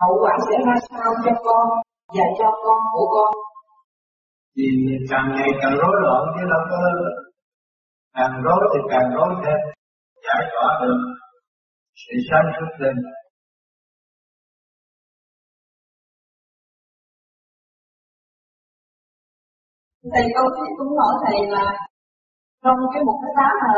hậu 0.02 0.14
quả 0.22 0.34
sẽ 0.48 0.56
ra 0.68 0.76
sao 0.90 1.10
cho 1.26 1.34
con 1.46 1.66
và 2.16 2.26
cho 2.40 2.50
con 2.64 2.80
của 2.94 3.08
con. 3.16 3.32
Thì 4.56 4.66
càng 5.10 5.28
ngày 5.36 5.50
càng 5.62 5.76
rối 5.82 5.96
loạn 6.04 6.22
chứ 6.36 6.42
đâu 6.52 6.62
có 6.70 6.78
càng 8.18 8.34
rối 8.44 8.60
thì 8.74 8.80
càng 8.92 9.08
rối 9.16 9.30
thêm 9.44 9.60
giải 10.26 10.44
tỏa 10.54 10.80
được 10.82 11.00
sự 12.02 12.14
sáng 12.30 12.46
suốt 12.56 12.72
lên 12.84 12.96
Thầy 20.14 20.26
con 20.36 20.48
cũng 20.78 20.92
hỏi 21.00 21.14
thầy 21.24 21.38
là 21.56 21.66
trong 22.64 22.78
cái 22.94 23.02
một 23.08 23.18
cái 23.22 23.32
khóa 23.36 23.50
mà 23.62 23.70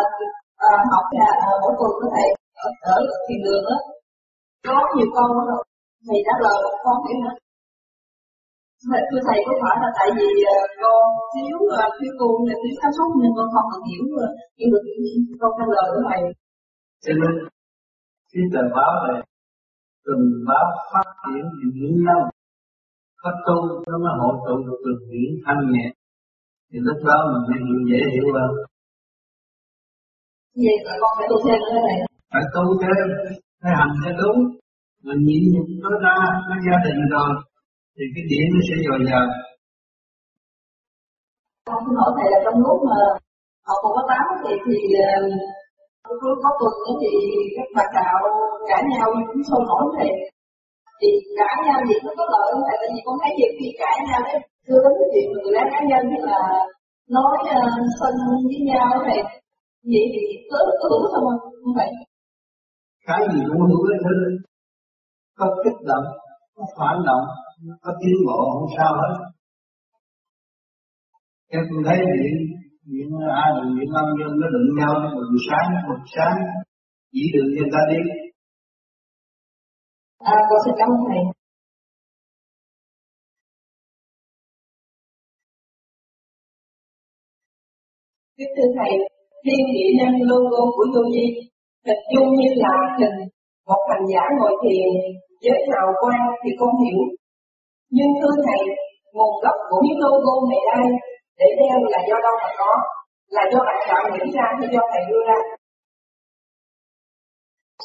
à, 0.70 0.72
học 0.92 1.06
là 1.20 1.30
à, 1.48 1.52
mỗi 1.62 1.74
tuần 1.80 1.92
của 2.00 2.10
thầy 2.16 2.28
ở, 2.66 2.68
ở 2.94 2.98
thiền 3.26 3.40
đường 3.46 3.64
đó 3.70 3.78
có 4.68 4.78
nhiều 4.96 5.10
con 5.16 5.28
đó 5.50 5.58
thầy 6.08 6.20
trả 6.26 6.36
lời 6.44 6.56
một 6.66 6.76
con 6.84 6.98
kiểu 7.06 7.18
nữa 7.24 7.36
thầy, 8.90 9.02
thưa 9.10 9.22
thầy 9.28 9.38
có 9.46 9.54
phải 9.62 9.76
là 9.84 9.90
tại 9.98 10.10
vì 10.18 10.30
ờ, 10.54 10.58
con 10.82 11.04
thiếu 11.34 11.58
uh, 11.76 11.92
thiếu 11.98 12.12
tu 12.20 12.30
nên 12.46 12.58
thiếu 12.62 12.74
sáng 12.80 12.94
suốt 12.98 13.10
nên 13.22 13.32
con 13.38 13.48
không 13.54 13.68
được 13.72 13.84
hiểu 13.90 14.04
hiểu 14.58 14.70
được 14.74 14.84
những 15.04 15.40
câu 15.42 15.52
trả 15.58 15.66
lời 15.76 15.88
của 15.94 16.04
thầy? 16.10 16.22
Cho 17.04 17.14
nên 17.22 17.34
khi 18.30 18.42
tờ 18.54 18.62
báo 18.76 18.92
này 19.08 19.22
từng 20.06 20.24
báo 20.48 20.66
phát 20.92 21.08
triển 21.24 21.44
thì 21.58 21.66
những 21.80 21.98
năm 22.08 22.22
có 23.22 23.32
tu 23.46 23.58
nó 23.90 23.98
mới 24.04 24.14
hội 24.22 24.36
tụ 24.46 24.56
được 24.66 24.80
từ 24.86 24.92
điển 25.10 25.30
thanh 25.46 25.62
nhẹ 25.72 25.86
thì 26.72 26.78
lúc 26.88 27.00
đó 27.10 27.18
mình 27.32 27.44
mới 27.48 27.58
hiểu 27.66 27.80
dễ 27.90 28.02
hiểu 28.14 28.28
hơn 28.36 28.52
vậy 30.64 30.78
con 31.02 31.12
phải 31.18 31.28
tu 31.30 31.38
thêm 31.46 31.60
nữa 31.68 31.82
này 31.88 31.98
phải 32.34 32.46
tu 32.54 32.64
thêm 32.82 33.06
phải 33.62 33.72
hành 33.80 33.94
cho 34.04 34.12
đúng. 34.22 34.40
Mình 35.08 35.22
nhịn 35.28 35.44
nhục 35.54 35.68
nó 35.84 35.92
ra 36.06 36.18
nó 36.50 36.56
gia 36.66 36.78
đình 36.86 37.00
rồi 37.14 37.32
thì 37.96 38.04
cái 38.14 38.24
điển 38.30 38.46
nó 38.54 38.62
sẽ 38.68 38.76
dồi 38.86 39.00
dào. 39.10 39.26
Con 41.68 41.78
xin 41.84 41.94
hỏi 42.00 42.12
thầy 42.18 42.28
là 42.34 42.40
trong 42.46 42.58
lúc 42.66 42.78
mà 42.90 43.00
học 43.68 43.78
một 43.84 43.92
có 43.96 44.04
tám 44.10 44.24
thì 44.42 44.52
thì 44.66 44.78
lúc 46.22 46.38
có 46.44 46.50
tuần 46.60 46.76
thì 47.02 47.12
các 47.56 47.68
bà 47.78 47.86
cạo 47.98 48.20
cãi 48.70 48.84
nhau 48.92 49.08
cũng 49.30 49.44
sôi 49.50 49.62
nổi 49.70 49.84
thầy. 49.96 50.10
Thì 51.00 51.10
cãi 51.40 51.56
nhau 51.66 51.80
gì 51.90 51.96
nó 52.06 52.12
có 52.18 52.24
lợi 52.34 52.48
không 52.52 52.66
thầy 52.68 52.78
tại 52.82 52.90
vì 52.94 53.02
con 53.06 53.16
thấy 53.22 53.32
nhiều 53.38 53.52
khi 53.58 53.68
cãi 53.82 53.96
nhau 54.08 54.22
đấy 54.28 54.40
chưa 54.66 54.80
đến 54.84 54.94
cái 55.00 55.08
chuyện 55.12 55.28
người 55.32 55.54
lái 55.56 55.66
cá 55.72 55.80
nhân 55.90 56.04
hay 56.12 56.22
là 56.30 56.42
nói 57.16 57.34
uh, 57.42 57.74
sân 58.00 58.14
với 58.50 58.60
nhau 58.70 58.88
thầy. 59.06 59.20
Vậy 59.92 60.06
thì 60.14 60.24
có 60.50 60.58
có 60.80 60.86
đúng 60.92 61.06
không 61.14 61.26
không 61.64 61.74
phải. 61.78 61.90
Cái 63.08 63.20
gì 63.32 63.40
cũng 63.48 63.62
hữu 63.70 63.84
ích 63.94 64.04
hết 64.08 64.18
có 65.40 65.46
kích 65.64 65.80
động 65.90 66.08
có 66.56 66.64
phản 66.78 66.96
động 67.08 67.26
có 67.84 67.92
tiến 68.00 68.16
bộ 68.28 68.38
không 68.54 68.70
sao 68.78 68.92
hết. 69.02 69.14
Em 71.56 71.62
cũng 71.70 71.84
thấy 71.88 71.98
điện 71.98 72.36
điện 72.90 73.08
ai 73.42 73.50
được 73.56 73.68
điện 73.78 73.90
lâm 73.96 74.06
dân 74.20 74.32
nó 74.42 74.48
đụng 74.54 74.70
nhau 74.80 74.94
bừng 75.16 75.36
sáng 75.48 75.70
bừng 75.90 76.06
sáng 76.16 76.36
chỉ 77.12 77.22
đường 77.34 77.50
cho 77.54 77.62
người 77.62 77.72
ta 77.76 77.82
đi. 77.92 78.00
À 80.20 80.36
con 80.50 80.60
xin 80.66 80.74
cảm 80.78 80.90
ơn 80.96 81.02
thầy 81.10 81.22
Kính 88.42 88.54
thưa 88.58 88.70
Thầy, 88.78 88.92
thiên 89.44 89.62
địa 89.74 89.90
nhân 90.00 90.14
logo 90.30 90.62
của 90.76 90.86
Yogi 90.94 91.28
hình 91.88 92.04
dung 92.14 92.30
như 92.40 92.50
là 92.64 92.76
hình 93.00 93.18
một 93.70 93.82
hành 93.90 94.06
giả 94.12 94.24
ngồi 94.38 94.54
thiền 94.62 94.90
giới 95.44 95.60
hào 95.72 95.88
quang 96.02 96.26
thì 96.42 96.50
không 96.60 96.76
hiểu. 96.84 97.02
Nhưng 97.96 98.12
thưa 98.20 98.36
Thầy, 98.46 98.62
nguồn 99.14 99.34
gốc 99.44 99.58
của 99.70 99.80
những 99.86 100.00
logo 100.04 100.34
này 100.50 100.62
đây 100.70 100.86
để 101.40 101.48
đeo 101.60 101.78
là 101.94 102.00
do 102.10 102.18
đâu 102.26 102.36
mà 102.44 102.50
có? 102.60 102.72
Là 103.36 103.44
do 103.52 103.60
bạn 103.68 103.80
tạo 103.90 104.04
nghĩ 104.12 104.26
ra 104.36 104.46
hay 104.58 104.68
do 104.74 104.82
Thầy 104.92 105.04
đưa 105.10 105.24
ra? 105.30 105.40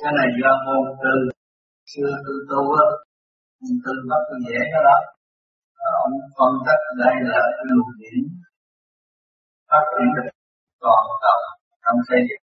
cái 0.03 0.13
này 0.19 0.29
do 0.41 0.53
ngôn 0.65 0.85
từ 1.03 1.15
xưa 1.93 2.11
từ 2.27 2.35
tu 2.51 2.63
á 2.83 2.87
từ 3.85 3.93
bắt 4.11 4.23
dễ 4.47 4.59
đó 4.75 4.81
đó 4.85 4.97
ông 6.05 6.15
phân 6.39 6.53
tích 6.67 6.83
đây 7.05 7.15
là 7.31 7.41
cái 7.57 7.65
luồng 7.71 7.93
điển 8.01 8.23
phát 9.71 9.85
triển 9.93 10.09
được 10.17 10.36
toàn 10.87 11.05
cầu 11.25 11.39
trong 11.85 11.99
xây 12.09 12.21
dựng. 12.29 12.47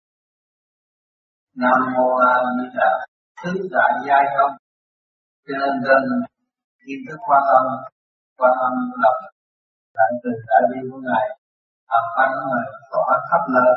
Nam 1.63 1.79
Mô 1.95 2.07
A 2.31 2.35
Di 2.57 2.67
Đà 2.79 2.91
Thứ 3.41 3.51
đại 3.75 3.93
giai 4.07 4.25
công 4.37 4.55
Cho 5.47 5.55
nên 5.61 5.73
trên 5.85 6.03
kiến 6.85 7.01
thức 7.07 7.19
quan 7.29 7.43
âm 7.59 7.65
Quan 8.39 8.53
âm 8.69 8.75
lập 9.03 9.17
Đại 9.97 10.11
từ 10.23 10.31
đại 10.49 10.63
bi 10.71 10.79
của 10.91 11.01
Ngài 11.07 11.27
học 11.93 12.07
văn 12.17 12.29
của 12.35 12.47
Ngài 12.51 12.67
tỏa 12.93 13.19
khắp 13.31 13.43
nơi 13.55 13.73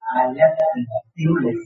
Ai 0.00 0.24
nhất 0.36 0.50
thì 0.74 0.82
tiêu 1.14 1.32
liệt 1.42 1.58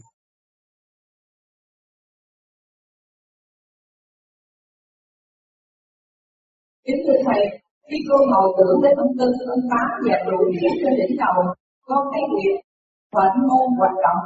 Kính 6.87 7.01
thưa 7.07 7.19
Thầy, 7.27 7.41
khi 7.89 7.97
cô 8.09 8.17
ngồi 8.31 8.49
tưởng 8.59 8.77
đến 8.83 8.95
ông 9.05 9.13
Tư, 9.19 9.27
ông 9.55 9.65
Tám 9.71 9.89
và 10.07 10.17
trụ 10.25 10.39
nghĩa 10.51 10.71
trên 10.81 10.93
đỉnh 11.01 11.17
đầu, 11.23 11.55
con 11.89 12.03
thấy 12.13 12.23
nguyệt, 12.31 12.57
bệnh 13.17 13.37
môn 13.49 13.67
hoạt 13.79 13.97
động 14.05 14.23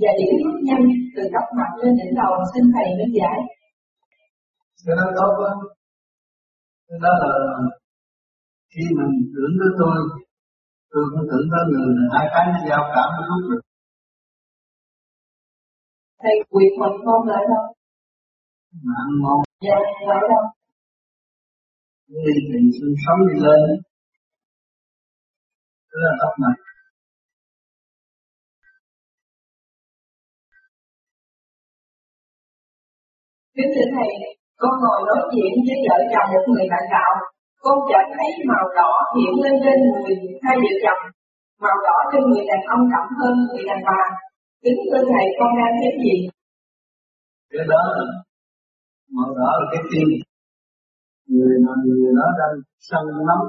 và 0.00 0.10
điểm 0.18 0.32
rút 0.42 0.56
nhanh 0.68 0.86
từ 1.14 1.22
tóc 1.34 1.46
mặt 1.58 1.70
lên 1.80 1.92
đỉnh 1.98 2.12
đầu 2.20 2.32
xin 2.52 2.64
thầy 2.74 2.86
minh 2.98 3.12
giải. 3.18 3.38
Cái 4.86 4.94
đó 4.98 5.04
tốt 5.16 5.30
quá. 5.38 5.52
Cái 6.88 6.98
đó 7.04 7.12
là 7.22 7.32
khi 8.72 8.84
mình 8.98 9.12
tưởng 9.34 9.52
tới 9.60 9.70
tôi, 9.80 9.96
tôi 10.90 11.02
cũng 11.10 11.24
tưởng 11.30 11.46
tới 11.52 11.62
người 11.70 11.90
hai 12.14 12.26
cái 12.32 12.44
nó 12.52 12.58
giao 12.68 12.82
cảm 12.94 13.08
nó 13.16 13.22
rút 13.30 13.42
được. 13.50 13.62
thầy 16.22 16.34
quyệt 16.50 16.72
mình 16.80 16.96
không 17.04 17.28
lại 17.30 17.42
đâu 17.52 17.64
mạng 18.88 19.12
mong 19.22 19.40
dạ 19.66 19.78
lại 20.08 20.22
đâu 20.32 20.44
đi 22.06 22.32
thì 22.48 22.58
sinh 22.76 22.94
sống 23.04 23.20
đi 23.28 23.36
lên 23.46 23.60
rất 25.90 26.00
là 26.04 26.12
tóc 26.20 26.32
mặt 26.42 26.56
kính 33.58 33.72
thưa 33.74 33.88
thầy, 33.94 34.10
con 34.60 34.72
ngồi 34.82 35.00
nói 35.08 35.20
chuyện 35.30 35.52
với 35.66 35.78
vợ 35.86 35.96
chồng 36.12 36.28
một 36.34 36.44
người 36.52 36.66
bạn 36.72 36.84
đạo. 36.94 37.12
Con 37.64 37.76
chợt 37.88 38.06
thấy 38.14 38.30
màu 38.50 38.64
đỏ 38.78 38.92
hiện 39.14 39.32
lên 39.42 39.54
trên 39.64 39.78
người 39.90 40.14
hai 40.44 40.56
vợ 40.62 40.72
chồng. 40.84 41.02
Màu 41.64 41.76
đỏ 41.86 41.96
trên 42.10 42.22
người 42.28 42.44
đàn 42.50 42.60
ông 42.74 42.82
đậm 42.92 43.06
hơn 43.18 43.34
người 43.48 43.64
đàn 43.68 43.80
bà. 43.88 44.02
Kính 44.64 44.78
thưa 44.88 45.02
thầy, 45.10 45.24
con 45.38 45.50
đang 45.58 45.74
thấy 45.80 45.92
gì? 46.04 46.16
Cái 47.52 47.64
đó 47.70 47.82
màu 49.16 49.30
đỏ 49.38 49.50
là 49.60 49.66
cái 49.72 49.82
tim. 49.90 50.08
Người 51.32 51.56
mà 51.64 51.72
người 51.84 52.12
đó 52.18 52.26
đang 52.40 52.54
sân 52.88 53.04
lắm. 53.28 53.40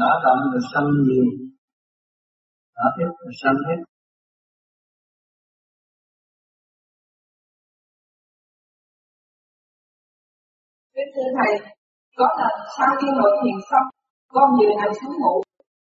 Đã 0.00 0.10
đậm 0.24 0.38
là 0.52 0.60
sân 0.72 0.84
nhiều. 1.06 1.26
Đã 2.76 2.86
hết 2.96 3.10
là 3.24 3.32
sân 3.42 3.54
hết. 3.68 3.80
Kính 10.98 11.12
thưa 11.14 11.30
Thầy, 11.38 11.52
có 12.18 12.26
lần 12.40 12.54
sau 12.76 12.90
khi 12.98 13.08
ngồi 13.16 13.32
thiền 13.40 13.58
xong, 13.70 13.86
con 14.34 14.48
vừa 14.58 14.72
nằm 14.80 14.90
xuống 14.98 15.14
ngủ, 15.20 15.34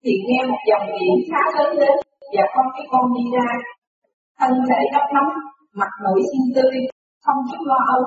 thì 0.03 0.13
nghe 0.27 0.41
một 0.51 0.61
dòng 0.69 0.87
điện 0.97 1.17
khá 1.29 1.43
lớn 1.57 1.71
đến, 1.81 1.97
và 2.35 2.45
con 2.55 2.67
thấy 2.73 2.85
con 2.93 3.05
đi 3.17 3.25
ra. 3.35 3.49
Thân 4.39 4.53
thể 4.69 4.81
đắp 4.95 5.07
nóng, 5.15 5.31
mặt 5.81 5.93
mũi 6.05 6.21
xinh 6.31 6.49
tươi, 6.57 6.77
không 7.25 7.41
chút 7.49 7.63
lo 7.71 7.79
âu. 7.95 8.03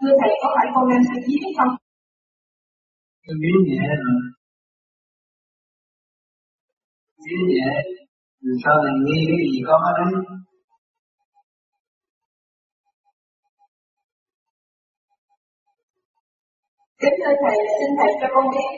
Thưa 0.00 0.14
Thầy, 0.20 0.32
có 0.40 0.48
phải 0.54 0.66
con 0.74 0.84
đang 0.90 1.04
suy 1.08 1.20
nghĩ 1.26 1.38
không? 1.58 1.72
Tôi 3.24 3.36
bí 3.42 3.52
nhẹ 3.68 3.86
rồi 4.02 4.20
bí 7.24 7.36
nhẹ 7.50 7.68
rồi 8.42 8.56
sau 8.64 8.76
này 8.84 8.94
nghi 9.04 9.18
cái 9.28 9.38
gì 9.52 9.60
có 9.68 9.74
đấy 9.98 10.12
Kính 17.06 17.20
thưa 17.24 17.36
Thầy, 17.42 17.58
xin 17.78 17.90
Thầy 17.98 18.10
cho 18.20 18.28
con 18.34 18.44
biết, 18.52 18.70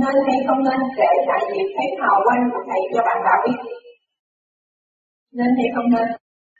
nên 0.00 0.14
hay 0.26 0.38
không 0.46 0.60
nên 0.68 0.80
kể 0.98 1.10
lại 1.28 1.40
việc 1.52 1.68
thấy 1.76 1.88
hào 2.00 2.16
quang 2.24 2.42
của 2.52 2.62
Thầy 2.68 2.80
cho 2.92 3.00
bạn 3.06 3.18
đạo 3.26 3.38
biết? 3.44 3.58
Nên 5.38 5.50
hay 5.58 5.68
không 5.74 5.88
nên 5.94 6.08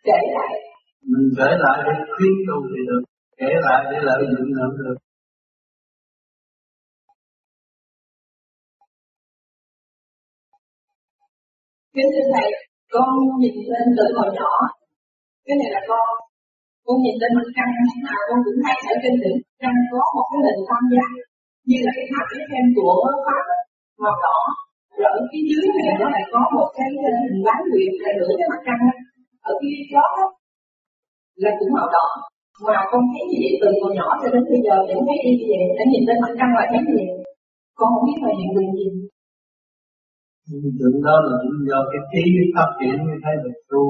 kể 0.09 0.19
lại? 0.37 0.53
mình 1.11 1.29
kể 1.39 1.49
lại 1.65 1.79
để 1.87 1.95
khuyến 2.13 2.35
tu 2.47 2.57
thì 2.71 2.81
được 2.89 3.03
kể 3.39 3.51
lại 3.67 3.81
để 3.91 3.99
lợi 4.09 4.23
dụng 4.33 4.51
nữa 4.57 4.69
được 4.79 4.97
Kính 11.95 12.11
thưa 12.15 12.27
Thầy, 12.35 12.49
con 12.93 13.09
nhìn 13.41 13.55
lên 13.73 13.87
từ 13.99 14.05
hồi 14.17 14.31
nhỏ, 14.39 14.53
cái 15.47 15.57
này 15.61 15.71
là 15.75 15.81
con, 15.89 16.09
con 16.87 16.97
nhìn 17.03 17.17
lên 17.23 17.33
mặt 17.37 17.49
trăng 17.57 17.71
thế 17.91 17.99
nào 18.07 18.21
con 18.29 18.39
cũng 18.45 18.59
thấy 18.65 18.77
ở 18.93 18.95
trên 19.03 19.15
đỉnh 19.23 19.39
trăng 19.63 19.79
có 19.91 20.03
một 20.15 20.27
cái 20.31 20.41
hình 20.47 20.63
tam 20.69 20.83
giác, 20.95 21.11
như 21.69 21.79
là 21.85 21.91
cái 21.97 22.07
tháp 22.11 22.25
cái 22.31 22.43
thêm 22.51 22.65
của 22.77 22.95
pháp 23.27 23.45
màu 24.03 24.17
đỏ, 24.25 24.39
rồi 24.99 25.11
ở 25.19 25.21
phía 25.29 25.43
dưới 25.49 25.65
này 25.77 25.89
nó 26.01 26.07
lại 26.15 26.25
có 26.33 26.41
một 26.57 26.69
cái 26.77 26.91
ờ, 27.09 27.11
hình 27.23 27.41
bán 27.47 27.61
nguyệt 27.71 27.93
là 28.03 28.11
nửa 28.19 28.33
cái 28.39 28.49
mặt 28.53 28.61
trăng 28.67 28.83
ở 29.51 29.53
phía 29.61 29.77
chót 29.91 30.13
là 31.43 31.51
cũng 31.59 31.73
màu 31.77 31.89
đỏ. 31.97 32.07
Mà 32.67 32.79
con 32.91 33.03
thấy 33.11 33.23
như 33.29 33.39
vậy 33.43 33.55
từ 33.61 33.69
hồi 33.81 33.93
nhỏ 33.99 34.09
cho 34.21 34.29
đến 34.35 34.43
bây 34.53 34.61
giờ 34.67 34.75
vẫn 34.89 35.01
thấy 35.07 35.19
y 35.29 35.31
như 35.39 35.47
vậy, 35.53 35.65
đã 35.79 35.85
nhìn 35.91 36.03
lên 36.09 36.19
mặt 36.25 36.33
trăng 36.39 36.53
là 36.59 36.65
thấy 36.71 36.81
như 36.87 36.95
vậy. 36.99 37.09
Con 37.79 37.89
không 37.93 38.05
biết 38.07 38.19
là 38.25 38.31
hiện 38.39 38.51
tượng 38.55 38.71
gì. 38.79 38.89
hiện 40.65 40.75
tượng 40.79 40.97
đó 41.07 41.17
là 41.27 41.35
cũng 41.43 41.59
do 41.69 41.79
cái 41.91 42.01
trí 42.11 42.25
phát 42.55 42.71
triển 42.79 42.97
như 43.07 43.17
thế 43.23 43.33
được 43.43 43.57
tu 43.71 43.83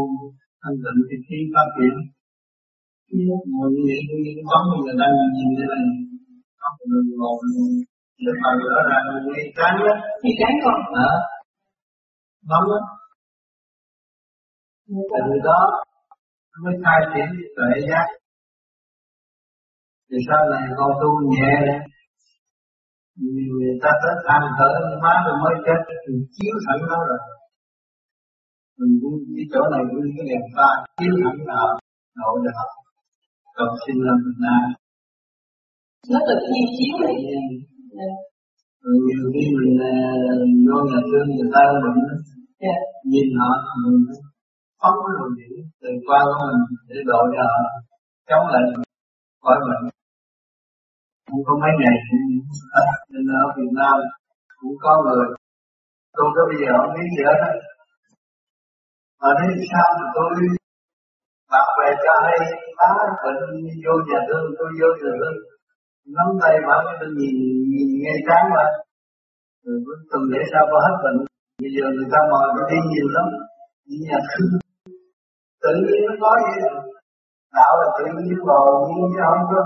thanh 0.62 0.76
định 0.84 1.00
cái 1.08 1.18
trí 1.26 1.38
phát 1.54 1.68
triển 1.76 1.94
ngồi 3.52 3.68
như 3.74 3.82
vậy 3.88 4.00
như 4.08 4.16
cái 4.36 4.44
bóng 4.50 4.66
bây 4.72 4.80
giờ 4.84 4.92
đang 5.00 5.14
nhìn 5.36 5.48
thế 5.58 5.64
này? 5.72 5.84
Không 6.60 6.76
được 6.90 7.04
ngồi 7.20 7.38
để 8.24 8.32
mà 8.42 8.50
rõ 8.70 8.80
ràng 8.90 9.04
là 9.12 9.18
nghe 9.26 9.42
chán 9.56 9.72
á 9.92 9.94
Thì 10.20 10.30
cái 10.40 10.52
con 10.64 10.78
đó. 10.96 11.10
Bóng 12.50 12.68
á 12.78 12.80
từ 14.88 15.36
đó 15.48 15.60
mới 16.64 16.74
khai 16.84 17.00
triển 17.12 17.28
tuệ 17.56 17.72
giác. 17.88 18.06
Thì 20.08 20.16
sau 20.28 20.40
này 20.52 20.62
con 20.78 20.90
tu 21.00 21.10
nhẹ 21.32 21.54
người 23.18 23.74
ta 23.82 23.90
tới 24.02 24.14
than 24.26 24.42
thở 24.58 24.68
má 25.02 25.12
rồi 25.26 25.36
mới 25.44 25.54
chết 25.66 25.80
thì 26.04 26.12
chiếu 26.34 26.54
sẵn 26.66 26.78
đó 26.90 26.98
rồi. 27.08 27.22
Mình 28.78 28.92
cũng 29.02 29.14
cái 29.36 29.46
chỗ 29.52 29.60
này 29.72 29.82
cũng 29.90 30.00
cái 30.16 30.24
đèn 30.30 30.42
pha 30.54 30.68
chiếu 30.98 31.14
sẵn 31.24 31.36
nào 31.50 31.66
độ 32.18 32.30
cho 32.44 32.50
họ 33.56 33.64
cầu 33.66 33.76
xin 33.86 33.96
làm 34.06 34.18
Nam 34.44 34.64
nó 36.10 36.18
tự 36.28 36.34
nhiên 36.52 36.66
chiếu 36.76 36.94
lại 37.02 37.16
rồi 38.82 38.94
nhiều 39.06 39.22
khi 39.32 39.44
mình 39.56 39.78
vô 40.66 40.78
nhà 40.90 41.00
thương 41.08 41.26
người 41.36 41.50
ta 41.54 41.62
bệnh 41.82 42.00
Dạ. 42.62 42.76
nhìn 43.12 43.28
họ 43.40 43.50
mình 43.82 43.98
phóng 44.80 44.96
cái 45.04 45.12
luồng 45.16 45.34
điển 45.38 45.54
từ 45.80 45.88
qua 46.06 46.18
của 46.26 46.36
mình 46.48 46.60
để 46.88 46.98
độ 47.10 47.20
cho 47.34 47.42
họ 47.52 47.62
chống 48.28 48.46
lại 48.52 48.64
khỏi 49.42 49.56
bệnh. 49.66 49.84
Không 51.28 51.42
có 51.46 51.52
mấy 51.62 51.72
ngày 51.80 51.96
nên 53.10 53.24
ở 53.42 53.44
Việt 53.56 53.72
Nam 53.80 53.96
cũng 54.60 54.76
có 54.84 54.92
người. 55.04 55.26
Tôi 56.16 56.26
tới 56.34 56.44
bây 56.50 56.58
giờ 56.62 56.70
không 56.80 56.94
biết 56.96 57.08
gì 57.16 57.22
hết 57.28 57.40
mà 59.20 59.28
nói 59.36 59.48
sao 59.70 59.88
mà 60.00 60.06
tôi 60.16 60.28
bài 61.86 61.96
trai 62.04 62.32
cho 62.50 62.56
tá 62.78 62.90
bệnh 63.22 63.40
vô 63.84 63.94
nhà 64.08 64.18
thương 64.28 64.46
tôi 64.58 64.68
vô 64.80 64.88
nhà 65.00 65.12
thương. 65.18 65.36
Nắm 66.16 66.28
tay 66.42 66.54
bạn 66.68 66.80
tôi 67.00 67.08
nhìn 67.18 67.36
nhìn 67.72 67.88
nghe 68.02 68.14
sáng 68.26 68.44
mà 68.54 68.64
rồi 69.64 69.96
từng 70.10 70.26
để 70.32 70.40
sao 70.52 70.64
có 70.70 70.78
hết 70.86 70.96
bệnh. 71.04 71.18
Bây 71.62 71.70
giờ 71.76 71.84
người 71.94 72.08
ta 72.12 72.20
mời 72.32 72.46
tôi 72.54 72.64
đi 72.70 72.78
nhiều 72.90 73.08
lắm. 73.16 73.26
Đi 73.86 73.96
nhà 74.08 74.18
thương. 74.28 74.52
Tự 75.62 75.72
nhiên 75.84 76.00
nó 76.06 76.14
có 76.22 76.30
gì 76.44 76.54
đạo 77.56 77.72
là 77.80 77.88
tự 77.98 78.04
nhiên 78.16 78.38
vào 78.48 78.64
nhưng 78.88 79.10
chứ 79.12 79.20
không 79.28 79.44
có 79.50 79.60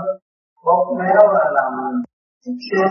bóp 0.65 0.81
méo 0.99 1.23
là 1.35 1.45
làm 1.57 1.71
xem 2.67 2.89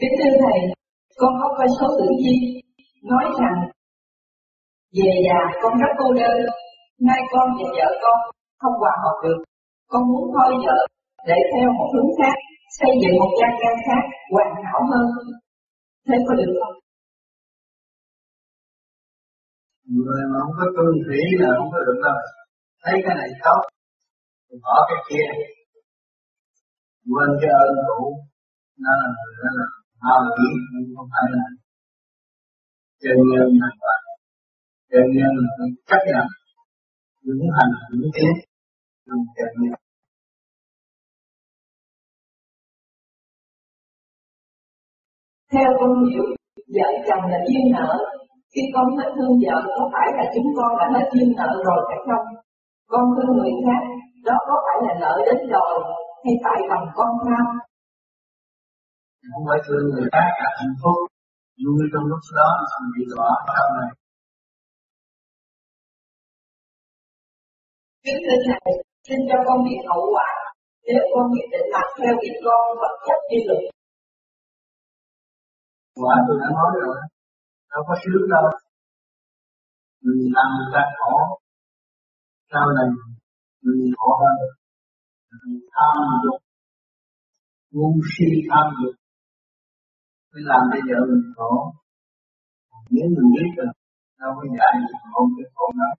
Kính 0.00 0.14
thưa 0.18 0.30
Thầy, 0.42 0.77
con 1.20 1.32
có 1.40 1.48
coi 1.56 1.68
số 1.76 1.86
tử 1.98 2.08
vi, 2.22 2.36
nói 3.10 3.24
rằng 3.40 3.58
về 4.96 5.10
già 5.26 5.40
con 5.62 5.72
rất 5.80 5.92
cô 6.00 6.08
đơn, 6.20 6.38
nay 7.08 7.20
con 7.32 7.46
và 7.58 7.68
vợ 7.78 7.88
con 8.02 8.18
không 8.60 8.76
hòa 8.80 8.94
hợp 9.02 9.16
được. 9.24 9.38
Con 9.90 10.02
muốn 10.10 10.24
thôi 10.34 10.50
vợ 10.66 10.78
để 11.28 11.38
theo 11.52 11.68
một 11.78 11.88
hướng 11.94 12.10
khác, 12.18 12.36
xây 12.78 12.92
dựng 13.02 13.14
một 13.20 13.32
gia 13.40 13.48
can 13.60 13.76
khác 13.86 14.02
hoàn 14.32 14.50
hảo 14.64 14.80
hơn. 14.90 15.06
Thế 16.08 16.16
có 16.26 16.34
được 16.34 16.52
không? 16.60 16.78
người 19.94 20.22
mà 20.30 20.38
không 20.42 20.56
có 20.60 20.66
tuân 20.76 20.92
thủy 21.04 21.20
là 21.40 21.48
không 21.56 21.70
có 21.74 21.78
được 21.86 21.98
đâu 22.04 22.18
thấy 22.82 22.94
cái 23.04 23.14
này 23.20 23.30
tốt 23.44 23.60
thì 24.46 24.54
bỏ 24.64 24.74
cái 24.88 24.98
kia 25.08 25.28
quên 27.10 27.30
cái 27.40 27.50
ơn 27.64 27.72
cũ 27.88 28.00
nó 28.84 28.92
là 29.00 29.08
người 29.16 29.32
đó 29.42 29.50
là 29.58 29.66
ao 30.00 30.20
nghĩ 30.36 30.50
không 30.96 31.08
phải 31.12 31.26
là 31.34 31.44
chân 33.02 33.16
nhân 33.32 33.48
hoàn 33.60 33.74
toàn 33.82 34.00
chân 34.92 35.06
nhân 35.16 35.32
là 35.42 35.50
phải 35.58 35.68
chấp 35.88 36.02
nhận 36.10 36.26
vững 37.26 37.48
hành 37.56 37.72
vững 37.90 38.10
tiến 38.14 38.32
trong 39.06 39.22
chân 39.36 39.50
nhân 39.62 39.78
Theo 45.52 45.68
con 45.80 45.92
hiểu, 46.10 46.24
vợ 46.76 46.88
chồng 47.08 47.24
là 47.30 47.38
duyên 47.46 47.72
nợ. 47.72 47.90
Khi 48.54 48.62
con 48.74 48.96
hết 48.96 49.10
thương 49.16 49.34
vợ, 49.44 49.56
có 49.76 49.90
phải 49.92 50.08
là 50.16 50.24
chúng 50.34 50.48
con 50.56 50.70
đã 50.78 50.86
hết 50.94 51.06
duyên 51.12 51.32
nợ 51.36 51.50
rồi 51.66 51.80
phải 51.88 51.98
không? 52.06 52.26
Con 52.92 53.04
thương 53.16 53.36
người 53.36 53.52
khác, 53.64 53.82
đó 54.24 54.36
có 54.48 54.54
phải 54.64 54.78
là 54.86 54.94
nợ 55.00 55.22
đến 55.26 55.48
rồi 55.50 55.72
hay 56.24 56.34
tại 56.44 56.58
lòng 56.68 56.86
con 56.94 57.10
tham? 57.24 57.46
Không 59.30 59.44
phải 59.48 59.60
thương 59.66 59.84
người 59.90 60.08
khác 60.14 60.28
là 60.42 60.50
hạnh 60.58 60.74
phúc. 60.82 60.98
Vui 61.62 61.82
trong 61.92 62.04
lúc 62.10 62.22
đó 62.38 62.48
xong 62.70 62.86
bị 62.94 63.02
đọa 63.12 63.30
sau 63.54 63.68
này. 63.78 63.90
Kính 68.04 68.20
thưa 68.24 68.38
Thầy, 68.46 68.74
xin 69.06 69.18
cho 69.28 69.38
con 69.46 69.58
biết 69.66 69.80
hậu 69.90 70.02
quả. 70.14 70.30
Nếu 70.86 71.02
con 71.12 71.24
quyết 71.32 71.46
định 71.52 71.66
làm 71.74 71.88
theo 71.98 72.14
ý 72.28 72.30
con 72.44 72.62
vật 72.80 72.94
chất 73.06 73.20
như 73.30 73.38
luật 73.48 73.62
Và 76.02 76.14
tôi 76.26 76.36
đã 76.42 76.48
nói 76.58 76.70
rồi, 76.84 76.96
đâu 77.70 77.82
có 77.88 77.94
sướng 78.02 78.26
đâu. 78.34 78.46
Mình 80.04 80.22
làm 80.36 80.48
người 80.56 80.70
ta 80.74 80.82
khổ, 80.98 81.14
sau 82.52 82.66
này 82.76 82.88
mình 83.64 83.92
khổ 83.98 84.10
hơn. 84.20 84.36
Mình 85.30 85.60
tham 85.74 85.96
dục, 86.24 86.40
ngu 87.72 87.90
si 88.12 88.28
tham 88.50 88.66
dục, 88.78 88.94
mới 90.32 90.42
làm 90.50 90.62
bây 90.72 90.80
giờ 90.88 90.96
mình 91.10 91.24
khổ. 91.36 91.50
Nếu 92.94 93.06
mình 93.16 93.28
biết 93.34 93.48
rồi, 93.56 93.70
đâu 94.20 94.30
có 94.36 94.44
dạy 94.58 94.72
mình 94.82 94.98
khổ 95.10 95.20
cái 95.36 95.46
khổ 95.54 95.66
đó. 95.80 95.90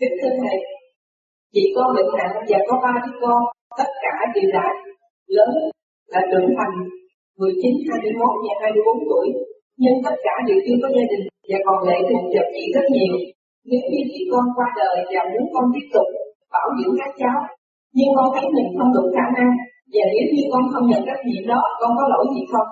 Kính 0.00 0.14
thưa 0.20 0.32
Thầy, 0.40 0.56
chị 1.54 1.62
con 1.76 1.88
bệnh 1.96 2.10
nặng 2.18 2.36
và 2.48 2.58
có 2.68 2.74
ba 2.84 2.92
đứa 3.04 3.16
con, 3.22 3.40
tất 3.78 3.90
cả 4.04 4.14
đều 4.34 4.48
đã 4.56 4.66
lớn, 5.36 5.54
đã 6.12 6.20
trưởng 6.30 6.48
thành 6.58 6.74
19, 7.38 7.72
21 7.90 8.28
và 8.44 8.54
24 8.62 9.08
tuổi, 9.10 9.26
nhưng 9.82 9.96
tất 10.04 10.16
cả 10.26 10.34
đều 10.46 10.58
chưa 10.64 10.78
có 10.82 10.88
gia 10.96 11.04
đình 11.12 11.24
và 11.50 11.58
còn 11.66 11.78
lệ 11.88 11.98
thuộc 12.08 12.24
vào 12.34 12.46
chị 12.54 12.62
rất 12.74 12.86
nhiều. 12.96 13.14
Nếu 13.70 13.82
như 13.90 14.00
chị 14.12 14.20
con 14.32 14.46
qua 14.56 14.68
đời 14.80 14.96
và 15.12 15.20
muốn 15.32 15.44
con 15.54 15.64
tiếp 15.74 15.86
tục 15.94 16.08
bảo 16.54 16.68
dưỡng 16.78 16.94
các 17.00 17.12
cháu, 17.20 17.38
nhưng 17.96 18.10
con 18.16 18.26
thấy 18.34 18.44
mình 18.56 18.68
không 18.76 18.90
đủ 18.96 19.02
khả 19.16 19.26
năng, 19.36 19.50
và 19.92 20.04
nếu 20.14 20.26
như 20.34 20.44
con 20.52 20.62
không 20.72 20.86
nhận 20.90 21.02
trách 21.06 21.22
nhiệm 21.28 21.44
đó, 21.52 21.60
con 21.80 21.90
có 21.98 22.04
lỗi 22.12 22.24
gì 22.34 22.42
không? 22.52 22.68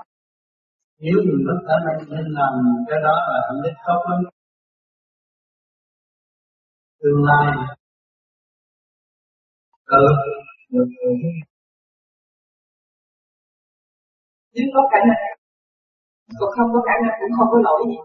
Nếu 1.04 1.16
mình 1.26 1.40
mất 1.48 1.58
khả 1.66 1.76
năng 1.86 1.98
nên 2.12 2.26
làm 2.38 2.52
cái 2.88 2.98
đó 3.06 3.14
là 3.30 3.38
không 3.46 3.58
biết 3.64 3.74
tốt 3.86 4.00
lắm. 4.10 4.20
Tương 7.00 7.22
lai 7.28 7.46
cơ 9.90 10.02
được 10.72 10.88
nếu 14.54 14.66
có 14.74 14.82
khả 14.92 15.00
năng 15.08 15.22
còn 16.40 16.50
không 16.56 16.70
có 16.74 16.80
khả 16.86 16.96
năng 17.02 17.14
cũng 17.20 17.32
không 17.38 17.48
có 17.52 17.58
lỗi 17.66 17.80
gì. 17.88 17.96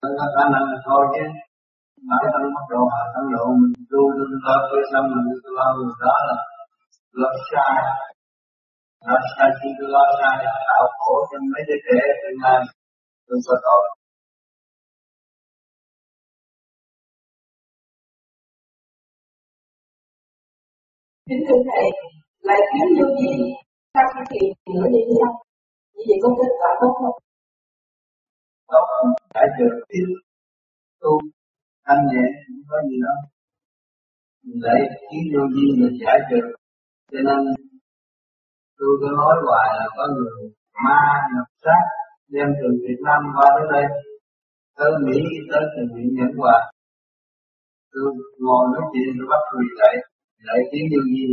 Có 0.00 0.26
khả 0.36 0.44
năng 0.52 0.64
là 0.70 0.78
thôi 0.86 1.02
chứ 1.14 1.24
bản 2.08 2.22
thân 2.32 2.42
bắt 2.54 2.64
đầu 2.72 2.82
hạ 2.92 3.02
thân 3.12 3.24
độ 3.34 3.44
mình 3.60 3.74
tu 3.90 4.02
luôn 4.16 4.30
lo 4.46 4.56
tôi 4.70 4.82
xong 4.92 5.06
mình 5.12 5.26
lo 5.58 5.66
người 5.76 5.94
đó 6.02 6.14
là 6.28 6.36
lo 7.20 7.30
sai. 7.50 7.76
Lo 9.08 9.16
sai 9.32 9.48
khi 9.58 9.68
tôi 9.78 9.88
lo 9.94 10.04
sai 10.18 10.36
tạo 10.68 10.84
khổ 10.98 11.14
cho 11.30 11.38
mấy 11.52 11.62
đứa 11.68 11.78
trẻ 11.86 12.00
tương 12.20 12.38
lai 12.42 12.58
tôi 13.26 13.38
có 13.46 13.54
tội. 13.66 13.84
Kính 21.28 21.42
thưa 21.48 21.60
Thầy, 21.68 21.88
lại 22.48 22.60
kiếm 22.70 22.86
vô 22.96 23.06
vi, 23.16 23.30
sau 23.94 24.04
khi 24.14 24.22
thiền 24.30 24.50
nửa 24.74 24.88
đêm 24.94 25.08
xong, 25.20 25.36
như 25.94 26.02
vậy 26.08 26.18
có 26.22 26.28
kết 26.38 26.52
quả 26.60 26.70
tốt 26.80 26.92
không? 26.98 27.16
Tốt, 28.72 28.86
phải 29.34 29.46
được 29.58 29.74
tiếp 29.88 30.06
tu, 31.00 31.12
thanh 31.90 32.02
nhẹ, 32.10 32.24
không 32.44 32.62
có 32.70 32.76
gì 32.88 32.96
đâu. 33.06 33.18
Mình 34.44 34.58
lấy 34.64 34.80
kiến 35.08 35.24
vô 35.32 35.42
vi 35.54 35.64
mình 35.78 35.94
giải 36.02 36.18
được. 36.30 36.46
Cho 37.10 37.20
nên 37.28 37.40
tôi 38.78 38.92
cứ 39.00 39.08
nói 39.20 39.34
hoài 39.46 39.68
là 39.78 39.86
có 39.96 40.04
người 40.14 40.34
ma 40.84 41.00
nhập 41.32 41.48
sát 41.62 41.82
đem 42.34 42.48
từ 42.60 42.68
Việt 42.84 43.00
Nam 43.06 43.20
qua 43.34 43.46
tới 43.56 43.66
đây 43.74 43.86
tới 44.78 44.90
Mỹ 45.06 45.18
tới 45.50 45.62
từ 45.72 45.82
Mỹ 45.94 46.02
nhận 46.16 46.30
quà 46.40 46.56
tôi 47.92 48.06
ngồi 48.44 48.62
nói 48.72 48.82
chuyện 48.92 49.08
tôi 49.18 49.26
bắt 49.32 49.42
quỳ 49.50 49.66
dậy 49.80 49.94
lại 50.46 50.58
tiếng 50.70 50.86
vô 50.92 51.00
gì 51.14 51.26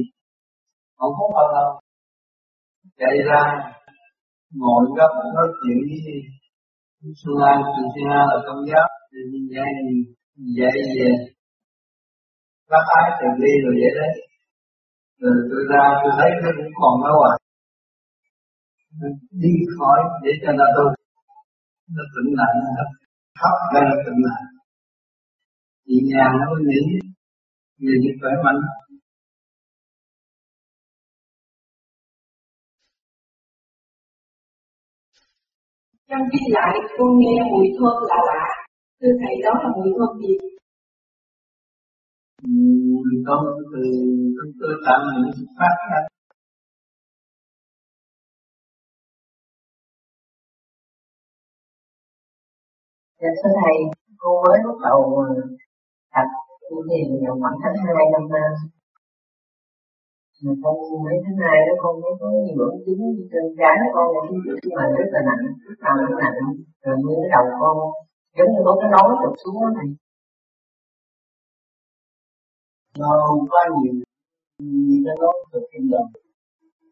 không 0.97 1.13
có 1.17 1.25
bao 1.35 1.47
lâu 1.55 1.69
chạy 2.99 3.15
ra 3.29 3.41
ngồi 4.61 4.83
gấp 4.97 5.11
nói 5.35 5.47
chuyện 5.57 5.77
với 7.01 7.11
Xuân 7.21 7.37
An 7.51 7.57
từ 7.73 7.81
Xuân 7.93 8.07
An 8.19 8.25
là 8.31 8.37
công 8.47 8.61
giáo 8.69 8.87
thì 9.09 9.19
như 9.31 9.41
vậy 9.53 9.71
vậy 10.57 10.77
về 10.97 11.09
bác 12.69 12.85
ái 12.99 13.07
từ 13.19 13.27
đi 13.43 13.53
rồi 13.63 13.73
vậy 13.81 13.91
đấy. 13.99 14.11
Rồi 15.21 15.35
tôi 15.49 15.61
ra 15.71 15.83
tôi 16.01 16.11
thấy 16.17 16.29
nó 16.43 16.49
cũng 16.57 16.73
còn 16.81 16.93
đâu 17.07 17.17
à. 17.31 17.33
Đi 19.41 19.53
khỏi 19.77 19.99
để 20.23 20.31
cho 20.43 20.51
nó 20.59 20.65
tu 20.75 20.85
nó 21.95 22.03
tỉnh 22.13 22.31
lại 22.39 22.51
nó 22.77 22.83
khóc 23.39 23.57
ra 23.73 23.81
nó 23.89 23.95
tỉnh 24.05 24.19
lại. 24.27 24.41
Chị 25.85 25.95
nhà 26.11 26.25
nó 26.39 26.45
mới 26.53 26.61
nghĩ 26.69 26.81
người 27.79 27.97
như 28.01 28.11
khỏe 28.21 28.31
mạnh. 28.45 28.61
Trong 36.09 36.23
khi 36.31 36.39
lại 36.49 36.73
con 36.97 37.09
nghe 37.19 37.35
mùi 37.51 37.67
thơm 37.77 37.97
lạ 38.09 38.19
lạ, 38.27 38.56
thưa 39.01 39.13
thầy 39.21 39.35
đó 39.43 39.51
là 39.63 39.69
mùi 39.75 39.89
thơm 39.97 40.11
gì? 40.21 40.33
Mùi 42.43 43.11
thơm 43.25 43.43
từ 43.71 43.81
cơ 44.59 44.67
tạng 44.85 45.01
mình 45.15 45.45
phát 45.59 45.75
ra. 45.89 45.99
Dạ 53.21 53.29
thưa 53.43 53.51
thầy, 53.61 53.75
cô 54.17 54.43
mới 54.43 54.57
bắt 54.65 54.77
đầu 54.83 55.25
tập 56.13 56.27
thiền 56.87 57.07
khoảng 57.41 57.57
tháng 57.63 57.75
2 57.85 58.05
năm 58.13 58.23
nay 58.33 58.49
mà 60.45 60.53
con 60.63 60.75
mấy 61.05 61.17
tháng 61.25 61.37
nay 61.45 61.57
đó 61.67 61.73
con 61.83 61.93
mới 62.01 62.13
có 62.19 62.27
nhiều 62.43 62.55
bữa 62.57 62.71
chứng 62.85 63.01
trên 63.31 63.45
trái 63.57 63.75
con 63.93 64.07
chữ 64.61 64.69
mà 64.77 64.83
rất 64.97 65.09
là 65.13 65.21
nặng 65.29 65.43
rất 65.65 65.77
là 65.83 65.91
nặng 66.01 66.15
nặng 66.23 66.39
rồi 66.83 66.95
như 67.03 67.13
cái 67.21 67.29
đầu 67.35 67.45
con 67.61 67.77
giống 68.37 68.51
như 68.53 68.61
có 68.67 68.73
cái 68.79 68.89
nối 68.93 69.09
trục 69.21 69.35
xuống 69.41 69.57
đó 69.63 69.69
này 69.77 69.89
nó 72.99 73.11
có 73.51 73.61
nhiều. 73.75 73.93
Như 74.87 74.97
cái 75.05 75.15
nói 75.21 75.35
từ 75.51 75.59
kim 75.71 75.83
đồng 75.93 76.09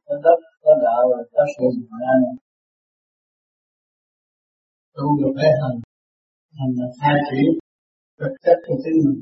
có 0.05 0.15
đất, 0.25 0.39
có 0.63 0.71
đạo 0.83 1.01
và 1.11 1.19
có 1.33 1.43
sự 1.53 1.65
bình 1.75 2.03
an. 2.13 2.21
Tu 4.95 5.05
được 5.19 5.33
cái 5.39 5.51
hành 5.61 5.77
hành 6.57 6.73
là 6.79 6.87
khai 6.99 7.17
triển 7.27 7.49
thực 8.19 8.33
chất 8.43 8.57
của 8.65 8.77
chính 8.83 8.97
mình. 9.05 9.21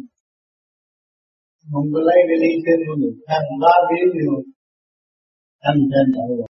Không 1.72 1.88
có 1.94 2.00
lấy 2.08 2.20
cái 2.28 2.38
lý 2.44 2.52
thuyết 2.64 2.80
của 2.86 2.96
người 3.00 3.16
khác 3.28 3.42
ba 3.62 3.76
biến 3.88 4.06
điều 4.16 4.34
thành 5.64 5.82
trên 5.92 6.06
đạo 6.16 6.28
luật 6.38 6.50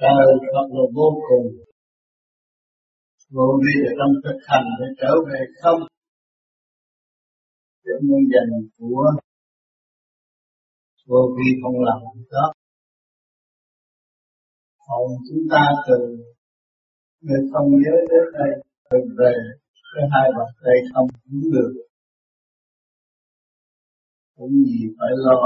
trời 0.00 0.26
Phật 0.54 0.66
là 0.76 0.84
vô 0.96 1.08
cùng 1.28 1.46
vô 3.34 3.46
vi 3.62 3.74
ở 3.90 3.92
trong 3.98 4.12
thực 4.24 4.38
hành 4.50 4.66
để 4.78 4.86
trở 5.00 5.12
về 5.28 5.40
không? 5.62 5.80
Để 7.84 7.92
nguyên 8.02 8.24
dành 8.32 8.52
của 8.78 9.04
vô 11.06 11.22
vi 11.36 11.48
không 11.62 11.76
làm 11.88 12.00
đó. 12.30 12.52
Hồn 14.86 15.10
chúng 15.28 15.44
ta 15.50 15.62
từ 15.88 15.98
người 17.20 17.40
không 17.52 17.68
nhớ 17.70 17.94
đến 18.10 18.24
đây, 18.38 18.50
từ 18.90 18.98
về 19.18 19.32
cái 19.94 20.04
hai 20.12 20.30
bàn 20.36 20.50
tay 20.64 20.76
không 20.94 21.06
cũng 21.24 21.52
được. 21.52 21.72
Cũng 24.36 24.52
gì 24.64 24.80
phải 24.98 25.10
lo 25.24 25.36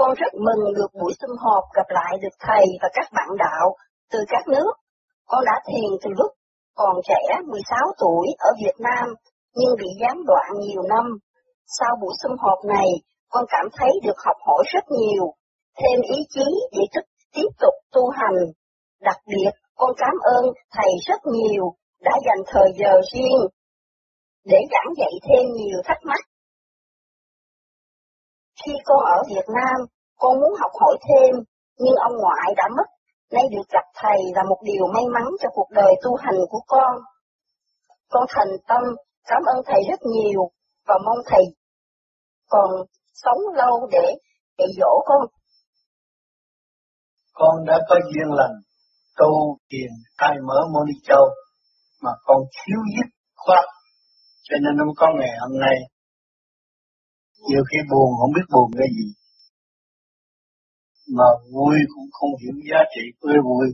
Con 0.00 0.14
rất 0.22 0.32
mừng 0.46 0.62
được 0.76 0.90
buổi 1.00 1.12
sum 1.20 1.30
họp 1.44 1.64
gặp 1.76 1.88
lại 1.88 2.12
được 2.22 2.34
thầy 2.46 2.64
và 2.82 2.88
các 2.92 3.06
bạn 3.16 3.28
đạo 3.38 3.66
từ 4.12 4.18
các 4.28 4.48
nước. 4.48 4.72
Con 5.26 5.44
đã 5.44 5.56
thiền 5.68 5.90
từ 6.02 6.10
lúc 6.18 6.32
còn 6.74 6.94
trẻ 7.08 7.20
16 7.46 7.78
tuổi 7.98 8.26
ở 8.38 8.50
Việt 8.64 8.76
Nam 8.78 9.06
nhưng 9.54 9.72
bị 9.80 9.88
gián 10.00 10.16
đoạn 10.26 10.50
nhiều 10.60 10.82
năm. 10.82 11.06
Sau 11.78 11.92
buổi 12.00 12.14
sum 12.22 12.32
họp 12.38 12.58
này, 12.64 12.88
con 13.30 13.44
cảm 13.48 13.66
thấy 13.76 13.90
được 14.04 14.18
học 14.26 14.36
hỏi 14.46 14.64
rất 14.74 14.84
nhiều, 14.90 15.24
thêm 15.78 16.00
ý 16.16 16.18
chí 16.34 16.46
để 16.72 16.82
tiếp 16.92 17.04
tiếp 17.34 17.50
tục 17.60 17.74
tu 17.92 18.08
hành. 18.08 18.38
Đặc 19.00 19.16
biệt, 19.26 19.50
con 19.76 19.90
cảm 19.96 20.14
ơn 20.22 20.44
Thầy 20.74 20.90
rất 21.08 21.20
nhiều 21.24 21.64
đã 22.00 22.12
dành 22.26 22.42
thời 22.46 22.68
giờ 22.78 22.92
riêng 23.12 23.42
để 24.44 24.58
giảng 24.70 24.94
dạy 24.98 25.12
thêm 25.26 25.52
nhiều 25.52 25.78
thắc 25.84 25.98
mắc. 26.04 26.29
Khi 28.60 28.72
con 28.84 29.00
ở 29.16 29.18
Việt 29.28 29.46
Nam, 29.58 29.78
con 30.18 30.40
muốn 30.40 30.52
học 30.60 30.72
hỏi 30.80 30.96
thêm, 31.08 31.32
nhưng 31.78 31.94
ông 31.94 32.12
ngoại 32.22 32.54
đã 32.56 32.64
mất, 32.76 32.88
nay 33.32 33.44
được 33.52 33.66
gặp 33.72 33.84
Thầy 33.94 34.18
là 34.34 34.42
một 34.50 34.60
điều 34.64 34.86
may 34.94 35.04
mắn 35.14 35.26
cho 35.40 35.48
cuộc 35.52 35.70
đời 35.70 35.92
tu 36.02 36.14
hành 36.14 36.38
của 36.50 36.60
con. 36.66 36.92
Con 38.10 38.24
thành 38.28 38.52
tâm 38.68 38.82
cảm 39.26 39.42
ơn 39.54 39.58
Thầy 39.66 39.80
rất 39.90 40.00
nhiều 40.02 40.50
và 40.86 40.94
mong 41.06 41.18
Thầy 41.26 41.44
còn 42.48 42.70
sống 43.14 43.38
lâu 43.54 43.88
để 43.92 44.14
dạy 44.58 44.68
dỗ 44.78 45.02
con 45.06 45.20
con 47.40 47.64
đã 47.66 47.78
có 47.88 47.96
duyên 48.12 48.28
lành 48.38 48.56
tu 49.18 49.58
thiền 49.70 49.90
khai 50.18 50.36
mở 50.46 50.58
môn 50.72 50.86
đi 50.86 50.94
châu 51.02 51.24
mà 52.02 52.10
con 52.24 52.38
thiếu 52.56 52.80
dứt 52.96 53.08
khoát 53.36 53.64
cho 54.42 54.56
nên 54.62 54.80
ông 54.84 54.94
có 54.96 55.06
ngày 55.18 55.32
hôm 55.40 55.60
nay 55.60 55.76
nhiều 57.48 57.64
khi 57.70 57.78
buồn 57.90 58.08
không 58.20 58.32
biết 58.36 58.46
buồn 58.52 58.70
cái 58.78 58.88
gì. 58.96 59.08
Mà 61.16 61.28
vui 61.52 61.76
cũng 61.94 62.08
không 62.12 62.30
hiểu 62.40 62.56
giá 62.70 62.78
trị 62.94 63.04
của 63.20 63.28
vui. 63.44 63.66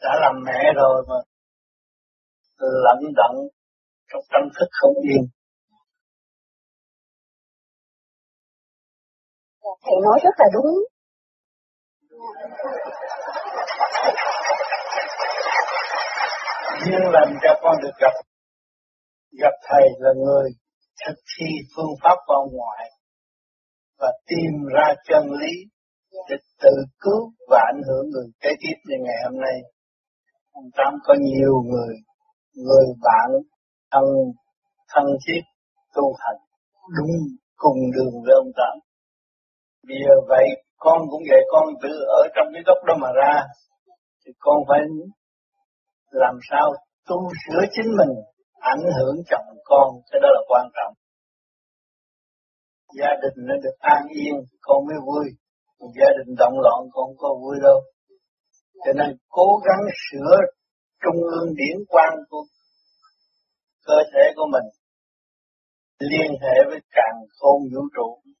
Đã 0.00 0.10
làm 0.20 0.34
mẹ 0.46 0.72
rồi 0.76 1.04
mà 1.08 1.14
lẫn 2.58 2.98
đận 3.16 3.34
trong 4.12 4.22
tâm 4.32 4.42
thức 4.60 4.68
không 4.70 4.94
yên. 5.02 5.22
Thầy 9.62 9.96
nói 10.04 10.18
rất 10.24 10.34
là 10.38 10.46
đúng. 10.54 10.74
Duyên 16.84 17.00
lành 17.12 17.34
cho 17.42 17.60
con 17.62 17.76
được 17.82 17.90
gặp 18.00 18.12
gặp 19.42 19.52
thầy 19.68 19.82
là 19.98 20.10
người 20.16 20.50
thực 21.06 21.18
thi 21.32 21.46
phương 21.76 21.94
pháp 22.02 22.16
vào 22.28 22.48
ngoại 22.52 22.90
và 24.00 24.12
tìm 24.26 24.52
ra 24.74 24.94
chân 25.08 25.22
lý 25.40 25.54
để 26.28 26.36
tự 26.62 26.74
cứu 27.00 27.32
và 27.50 27.58
ảnh 27.72 27.82
hưởng 27.88 28.10
người 28.10 28.26
kế 28.40 28.50
tiếp 28.60 28.76
như 28.84 28.96
ngày 29.04 29.18
hôm 29.24 29.40
nay. 29.40 29.56
Ông 30.52 30.64
Tám 30.76 30.94
có 31.04 31.14
nhiều 31.20 31.54
người, 31.70 31.94
người 32.54 32.86
bạn 33.02 33.30
thân 33.92 34.04
thân 34.94 35.04
thiết 35.26 35.40
tu 35.94 36.14
hành 36.18 36.40
đúng 36.96 37.14
cùng 37.56 37.78
đường 37.96 38.14
với 38.24 38.34
ông 38.42 38.50
Tám. 38.56 38.74
vì 39.88 39.96
vậy 40.28 40.46
con 40.76 40.98
cũng 41.10 41.22
vậy 41.30 41.42
con 41.50 41.64
tự 41.82 41.94
ở 42.08 42.22
trong 42.34 42.46
cái 42.52 42.62
gốc 42.66 42.78
đó 42.86 42.94
mà 43.00 43.08
ra 43.14 43.34
thì 44.26 44.32
con 44.38 44.56
phải 44.68 44.80
làm 46.10 46.34
sao 46.50 46.72
tu 47.08 47.28
sửa 47.46 47.62
chính 47.72 47.90
mình 47.98 48.12
ảnh 48.60 48.84
hưởng 48.96 49.16
chồng 49.30 49.56
con, 49.64 49.88
cái 50.10 50.20
đó 50.22 50.28
là 50.32 50.42
quan 50.48 50.66
trọng. 50.76 50.94
Gia 52.98 53.10
đình 53.22 53.46
nó 53.48 53.54
được 53.62 53.76
an 53.78 54.02
yên, 54.10 54.34
con 54.60 54.86
mới 54.86 54.96
vui. 55.06 55.24
Gia 55.78 56.08
đình 56.18 56.34
động 56.38 56.56
loạn, 56.64 56.80
con 56.92 57.08
có 57.18 57.28
vui 57.42 57.56
đâu. 57.62 57.80
Cho 58.84 58.92
nên 58.92 59.16
cố 59.28 59.48
gắng 59.66 59.82
sửa 60.04 60.36
trung 61.02 61.22
ương 61.34 61.54
điển 61.56 61.76
quan 61.88 62.12
của 62.28 62.44
cơ 63.86 63.98
thể 64.12 64.24
của 64.36 64.46
mình, 64.52 64.68
liên 65.98 66.30
hệ 66.42 66.56
với 66.68 66.80
càng 66.90 67.16
khôn 67.38 67.62
vũ 67.74 67.82
trụ, 67.96 68.32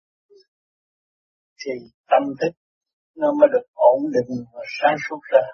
thì 1.60 1.72
tâm 2.10 2.22
thức 2.40 2.52
nó 3.16 3.28
mới 3.40 3.48
được 3.52 3.66
ổn 3.74 4.00
định 4.14 4.44
và 4.54 4.62
sáng 4.80 4.96
suốt 5.08 5.20
ra. 5.32 5.44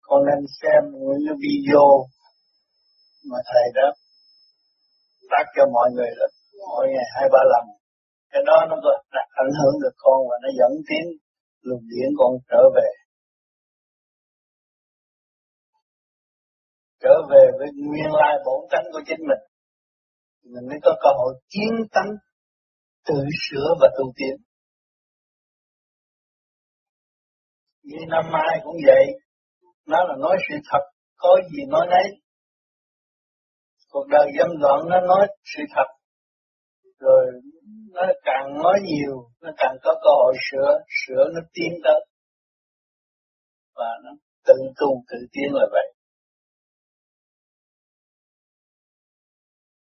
Con 0.00 0.22
nên 0.26 0.44
xem 0.62 0.82
những 0.92 1.22
cái 1.26 1.36
video 1.44 1.86
mà 3.30 3.38
thầy 3.50 3.66
đó 3.74 3.88
phát 5.30 5.46
cho 5.56 5.64
mọi 5.76 5.88
người 5.94 6.10
là 6.18 6.26
mỗi 6.66 6.86
ngày 6.92 7.06
hai 7.14 7.28
ba 7.32 7.42
lần. 7.52 7.64
Cái 8.30 8.42
đó 8.46 8.56
nó 8.70 8.76
có 8.84 8.90
ảnh 9.44 9.52
hưởng 9.58 9.74
được 9.82 9.94
con 9.96 10.18
và 10.28 10.36
nó 10.42 10.48
dẫn 10.58 10.72
tiến 10.88 11.04
luồng 11.62 11.84
điển 11.90 12.08
con 12.18 12.32
trở 12.50 12.62
về. 12.76 12.88
Trở 17.02 17.14
về 17.30 17.44
với 17.58 17.68
nguyên 17.88 18.10
lai 18.20 18.34
bổn 18.44 18.60
tánh 18.70 18.86
của 18.92 19.02
chính 19.06 19.22
mình. 19.28 19.42
Mình 20.52 20.68
mới 20.68 20.78
có 20.82 20.92
cơ 21.02 21.10
hội 21.18 21.34
chiến 21.48 21.72
tánh 21.92 22.10
tự 23.06 23.24
sửa 23.44 23.68
và 23.80 23.88
tu 23.98 24.12
tiến. 24.16 24.36
Như 27.82 27.98
năm 28.08 28.24
mai 28.32 28.60
cũng 28.64 28.76
vậy, 28.86 29.06
nó 29.86 29.98
là 30.08 30.14
nói 30.18 30.36
sự 30.48 30.54
thật, 30.70 30.82
có 31.16 31.36
gì 31.50 31.62
nói 31.68 31.86
nấy. 31.90 32.20
Cuộc 33.90 34.06
đời 34.08 34.26
dâm 34.38 34.48
loạn 34.60 34.80
nó 34.90 35.00
nói 35.00 35.26
sự 35.44 35.62
thật, 35.74 35.88
rồi 36.98 37.26
nó 37.92 38.02
càng 38.22 38.54
nói 38.62 38.74
nhiều, 38.82 39.30
nó 39.40 39.50
càng 39.56 39.76
có 39.82 39.94
cơ 39.94 40.10
hội 40.22 40.34
sửa, 40.50 40.78
sửa 40.88 41.24
nó 41.34 41.40
tiến 41.52 41.72
tới. 41.84 42.06
Và 43.74 43.90
nó 44.04 44.10
tự 44.46 44.54
tu, 44.76 45.02
tự 45.08 45.16
tiến 45.32 45.52
là 45.52 45.66
vậy. 45.72 45.94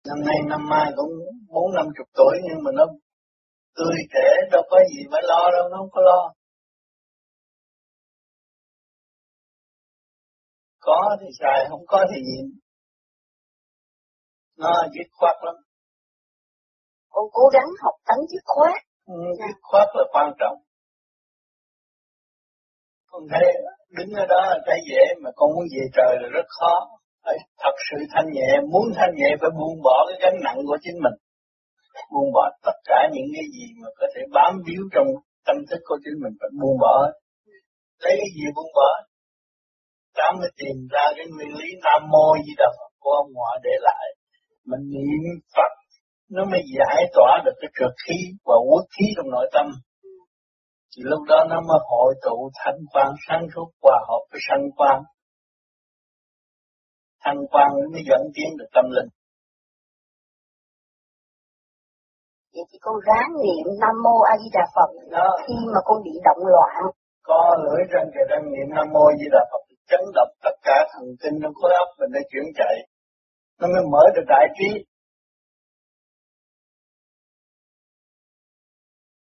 Năm 0.08 0.18
nay 0.26 0.36
năm 0.48 0.60
mai 0.70 0.92
cũng 0.96 1.10
bốn 1.48 1.74
năm 1.74 1.86
chục 1.98 2.06
tuổi 2.14 2.38
nhưng 2.48 2.64
mà 2.64 2.70
nó 2.74 2.84
tươi 3.76 3.96
trẻ 4.14 4.28
đâu 4.52 4.62
có 4.70 4.78
gì 4.90 5.02
phải 5.12 5.22
lo 5.24 5.50
đâu, 5.52 5.68
nó 5.70 5.76
không 5.78 5.90
có 5.92 6.00
lo. 6.00 6.32
Có 10.80 11.16
thì 11.20 11.26
xài, 11.40 11.66
không 11.68 11.86
có 11.86 12.04
thì 12.14 12.20
nhịn. 12.20 12.65
Nó 14.58 14.72
dứt 14.94 15.08
khoát 15.18 15.36
lắm. 15.42 15.54
Con 17.10 17.24
cố 17.32 17.42
gắng 17.52 17.68
học 17.82 17.94
tánh 18.06 18.22
dứt 18.30 18.44
khoát. 18.44 18.82
Ừ, 19.06 19.14
dứt 19.38 19.56
khoát 19.62 19.88
là 19.94 20.04
quan 20.12 20.32
trọng. 20.40 20.56
Con 23.10 23.22
thấy 23.30 23.46
đứng 23.96 24.10
ở 24.22 24.26
đó 24.26 24.40
là 24.50 24.58
cái 24.66 24.78
dễ 24.90 25.04
mà 25.22 25.30
con 25.36 25.50
muốn 25.54 25.64
về 25.74 25.84
trời 25.96 26.16
là 26.22 26.28
rất 26.32 26.46
khó. 26.48 26.74
Phải 27.24 27.36
thật 27.58 27.76
sự 27.90 27.96
thanh 28.12 28.28
nhẹ, 28.32 28.50
muốn 28.72 28.86
thanh 28.96 29.14
nhẹ 29.16 29.30
phải 29.40 29.50
buông 29.58 29.82
bỏ 29.84 30.06
cái 30.08 30.18
gánh 30.22 30.40
nặng 30.44 30.58
của 30.66 30.78
chính 30.82 30.98
mình 31.04 31.16
buông 32.12 32.30
bỏ 32.32 32.44
tất 32.66 32.76
cả 32.84 32.98
những 33.14 33.28
cái 33.34 33.46
gì 33.54 33.66
mà 33.82 33.88
có 33.98 34.06
thể 34.14 34.22
bám 34.36 34.52
víu 34.66 34.82
trong 34.94 35.08
tâm 35.46 35.56
thức 35.70 35.80
của 35.88 35.98
chính 36.04 36.16
mình 36.22 36.34
phải 36.40 36.50
buông 36.60 36.78
bỏ 36.84 36.94
lấy 38.02 38.14
cái 38.20 38.30
gì 38.36 38.44
buông 38.56 38.72
bỏ 38.78 38.90
ta 40.18 40.26
mới 40.38 40.50
tìm 40.60 40.76
ra 40.92 41.04
cái 41.16 41.26
nguyên 41.34 41.52
lý 41.60 41.68
nam 41.84 42.00
mô 42.12 42.26
di 42.44 42.52
đà 42.60 42.68
phật 42.78 42.92
của 43.02 43.12
ông 43.22 43.30
ngoại 43.34 43.56
để 43.64 43.74
lại 43.88 44.06
mình 44.70 44.84
niệm 44.92 45.22
phật 45.56 45.72
nó 46.30 46.44
mới 46.50 46.60
giải 46.78 47.02
tỏa 47.14 47.42
được 47.44 47.56
cái 47.60 47.70
trượt 47.76 47.94
khí 48.04 48.18
và 48.46 48.56
quốc 48.68 48.84
khí 48.94 49.04
trong 49.16 49.30
nội 49.30 49.48
tâm 49.54 49.66
thì 50.92 51.00
lúc 51.10 51.22
đó 51.28 51.38
nó 51.50 51.60
mới 51.68 51.78
hội 51.90 52.14
tụ 52.24 52.50
thanh 52.60 52.80
quan 52.92 53.10
sáng 53.28 53.46
suốt 53.54 53.68
hòa 53.82 53.98
hợp 54.08 54.22
với 54.30 54.40
sanh 54.48 54.64
quan 54.76 55.02
thanh 57.24 57.40
quan 57.50 57.68
mới 57.92 58.02
dẫn 58.08 58.20
tiến 58.34 58.50
được 58.58 58.70
tâm 58.74 58.84
linh 58.96 59.08
vậy 62.54 62.64
thì 62.70 62.78
con 62.86 62.96
ráng 63.08 63.30
niệm 63.44 63.66
Nam 63.82 63.96
Mô 64.04 64.16
A 64.32 64.34
Di 64.42 64.48
Đà 64.56 64.64
Phật 64.74 64.90
đó. 65.16 65.28
khi 65.46 65.54
mà 65.74 65.80
con 65.84 65.98
bị 66.06 66.14
động 66.24 66.42
loạn. 66.54 66.76
Có 67.28 67.40
lưỡi 67.64 67.82
răng 67.92 68.08
kề 68.14 68.22
răng 68.30 68.44
niệm 68.52 68.68
Nam 68.76 68.86
Mô 68.94 69.02
A 69.12 69.14
Di 69.20 69.28
Đà 69.34 69.42
Phật 69.50 69.62
chấn 69.90 70.02
động 70.14 70.32
tất 70.44 70.56
cả 70.66 70.76
thần 70.92 71.06
kinh 71.20 71.36
trong 71.42 71.54
khối 71.58 71.72
óc 71.82 71.88
mình 71.98 72.10
để 72.14 72.20
chuyển 72.30 72.46
chạy. 72.58 72.74
Nó 73.60 73.66
mới 73.72 73.82
mở 73.92 74.02
được 74.14 74.26
đại 74.28 74.46
trí. 74.58 74.70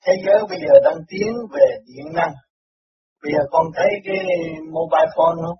Thế 0.05 0.13
giới 0.25 0.41
bây 0.49 0.59
giờ 0.59 0.75
đang 0.85 0.99
tiến 1.09 1.33
về 1.55 1.67
điện 1.87 2.07
năng. 2.15 2.35
Bây 3.23 3.33
giờ 3.33 3.43
con 3.51 3.67
thấy 3.77 3.91
cái 4.05 4.19
mobile 4.77 5.11
phone 5.17 5.39
không? 5.45 5.59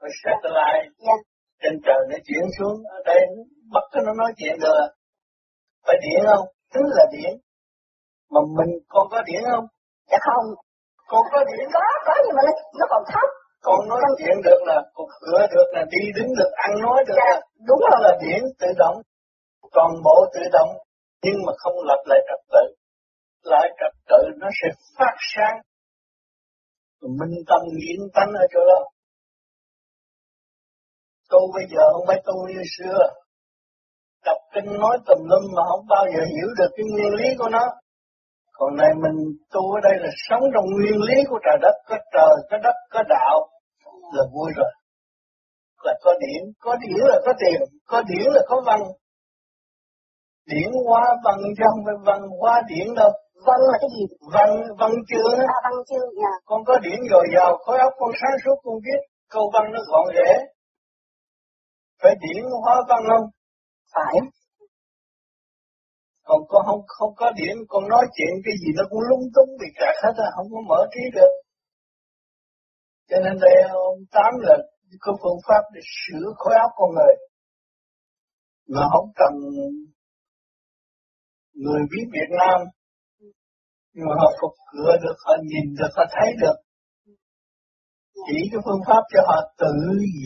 Cái 0.00 0.10
satellite 0.22 0.82
yeah. 0.82 0.92
Dạ. 1.06 1.16
trên 1.62 1.74
trời 1.84 2.00
nó 2.10 2.16
chuyển 2.26 2.46
xuống 2.58 2.76
ở 2.96 2.98
đây 3.06 3.20
bắt 3.72 3.84
nó 4.06 4.12
nói 4.20 4.32
chuyện 4.36 4.56
được. 4.60 4.86
Phải 5.86 5.96
điện 6.04 6.20
không? 6.30 6.46
chính 6.72 6.88
là 6.96 7.04
điển. 7.14 7.32
Mà 8.32 8.40
mình 8.56 8.70
con 8.88 9.06
có 9.10 9.22
điển 9.28 9.42
không? 9.50 9.66
Dạ 10.10 10.18
không. 10.28 10.46
Con 11.10 11.22
có 11.32 11.38
điển? 11.48 11.64
Có, 11.74 11.80
có 12.06 12.14
nhưng 12.24 12.36
mà 12.36 12.42
nó, 12.46 12.52
nó 12.78 12.86
còn 12.90 13.02
thấp. 13.12 13.28
Con 13.66 13.80
nói 13.88 14.00
chuyện 14.18 14.36
được 14.46 14.60
là, 14.68 14.78
con 14.94 15.06
cửa 15.20 15.42
được 15.54 15.68
là, 15.74 15.82
đi 15.94 16.02
đứng 16.16 16.30
được, 16.38 16.50
ăn 16.66 16.70
nói 16.82 17.04
được 17.06 17.14
dạ, 17.16 17.30
là. 17.30 17.40
Đúng 17.68 17.80
rồi. 17.90 18.00
là 18.04 18.12
điển 18.22 18.42
tự 18.60 18.68
động. 18.82 18.96
Toàn 19.76 19.90
bộ 20.04 20.16
tự 20.34 20.40
động. 20.52 20.70
Nhưng 21.22 21.38
mà 21.46 21.52
không 21.56 21.76
lập 21.88 22.00
lại 22.06 22.20
trật 22.28 22.40
tự. 22.52 22.64
Lại 23.50 23.66
trật 23.78 23.94
tự 24.08 24.20
nó 24.36 24.48
sẽ 24.62 24.68
phát 24.98 25.14
sáng. 25.34 25.56
Minh 27.18 27.36
tâm 27.48 27.60
nghiện 27.76 28.00
tánh 28.14 28.32
ở 28.42 28.46
chỗ 28.52 28.60
đó. 28.70 28.80
Tu 31.30 31.40
bây 31.54 31.64
giờ 31.70 31.84
không 31.92 32.06
phải 32.06 32.22
tu 32.26 32.34
như 32.48 32.62
xưa 32.78 32.98
đọc 34.26 34.36
kinh 34.54 34.78
nói 34.82 34.98
tùm 35.06 35.18
lum 35.30 35.44
mà 35.56 35.62
không 35.70 35.86
bao 35.88 36.04
giờ 36.12 36.22
hiểu 36.32 36.48
được 36.58 36.70
cái 36.76 36.86
nguyên 36.92 37.12
lý 37.20 37.28
của 37.38 37.48
nó. 37.48 37.64
Còn 38.52 38.76
này 38.76 38.90
mình 39.02 39.18
tu 39.52 39.62
ở 39.72 39.80
đây 39.82 39.96
là 40.04 40.10
sống 40.28 40.42
trong 40.54 40.64
nguyên 40.74 40.98
lý 41.08 41.16
của 41.28 41.38
trời 41.44 41.58
đất, 41.62 41.74
có 41.88 41.96
trời, 42.12 42.34
có 42.50 42.56
đất, 42.62 42.76
có 42.90 43.02
đạo 43.08 43.48
là 44.12 44.22
vui 44.34 44.50
rồi. 44.56 44.72
Là 45.84 45.94
có 46.02 46.12
điển, 46.20 46.42
có 46.58 46.76
điển 46.76 47.00
là 47.10 47.20
có 47.26 47.32
tiền, 47.38 47.60
có 47.86 48.02
điển 48.02 48.26
là 48.34 48.42
có 48.46 48.62
văn. 48.66 48.80
Điển 50.46 50.70
hóa 50.86 51.02
văn 51.24 51.36
không 51.72 51.84
phải 51.86 51.94
văn 52.04 52.20
hóa 52.40 52.62
điển 52.68 52.94
đâu. 52.94 53.10
Văn 53.46 53.60
là 53.70 53.78
cái 53.80 53.90
gì? 53.96 54.04
Văn, 54.32 54.50
văn 54.78 54.90
chương. 55.08 55.38
À, 55.38 55.56
văn 55.64 55.72
chương, 55.88 56.08
dạ. 56.20 56.32
Con 56.44 56.64
có 56.64 56.78
điển 56.82 56.98
dồi 57.10 57.26
dào, 57.34 57.56
khối 57.56 57.78
óc 57.78 57.92
con 57.98 58.10
sáng 58.20 58.36
suốt, 58.44 58.56
con 58.64 58.74
viết 58.84 59.00
câu 59.30 59.50
văn 59.54 59.64
nó 59.72 59.80
gọn 59.86 60.06
ghẽ. 60.14 60.32
Phải 62.02 62.14
điển 62.20 62.44
hóa 62.62 62.82
văn 62.88 63.02
không? 63.08 63.26
phải 63.94 64.14
còn 66.28 66.40
con 66.48 66.62
không 66.66 66.82
không 66.86 67.12
có 67.16 67.32
điểm 67.40 67.56
con 67.68 67.88
nói 67.88 68.04
chuyện 68.16 68.34
cái 68.44 68.54
gì 68.60 68.70
nó 68.76 68.84
cũng 68.90 69.00
lung 69.10 69.26
tung 69.34 69.50
bị 69.60 69.66
kẹt 69.78 69.94
hết 70.02 70.14
á 70.26 70.28
không 70.36 70.46
có 70.52 70.60
mở 70.68 70.80
trí 70.92 71.02
được 71.14 71.32
cho 73.08 73.16
nên 73.24 73.34
đây 73.40 73.56
ông 73.70 73.98
tám 74.10 74.32
là 74.46 74.56
có 75.00 75.12
phương 75.22 75.40
pháp 75.48 75.62
để 75.74 75.80
sửa 76.00 76.26
khối 76.36 76.54
óc 76.64 76.70
con 76.76 76.90
người. 76.96 77.14
Mà 78.68 78.82
không 78.92 79.08
cần 79.20 79.32
người 81.54 81.82
biết 81.90 82.06
Việt 82.12 82.30
Nam 82.40 82.60
nhưng 83.94 84.06
mà 84.08 84.14
họ 84.20 84.28
phục 84.40 84.54
cửa 84.72 84.92
được 85.04 85.16
họ 85.24 85.34
nhìn 85.50 85.66
được 85.78 85.92
họ 85.96 86.04
thấy 86.14 86.30
được. 86.42 86.56
Chỉ 88.26 88.38
cái 88.52 88.60
phương 88.64 88.82
pháp 88.86 89.02
cho 89.12 89.20
họ 89.28 89.38
tự 89.58 89.74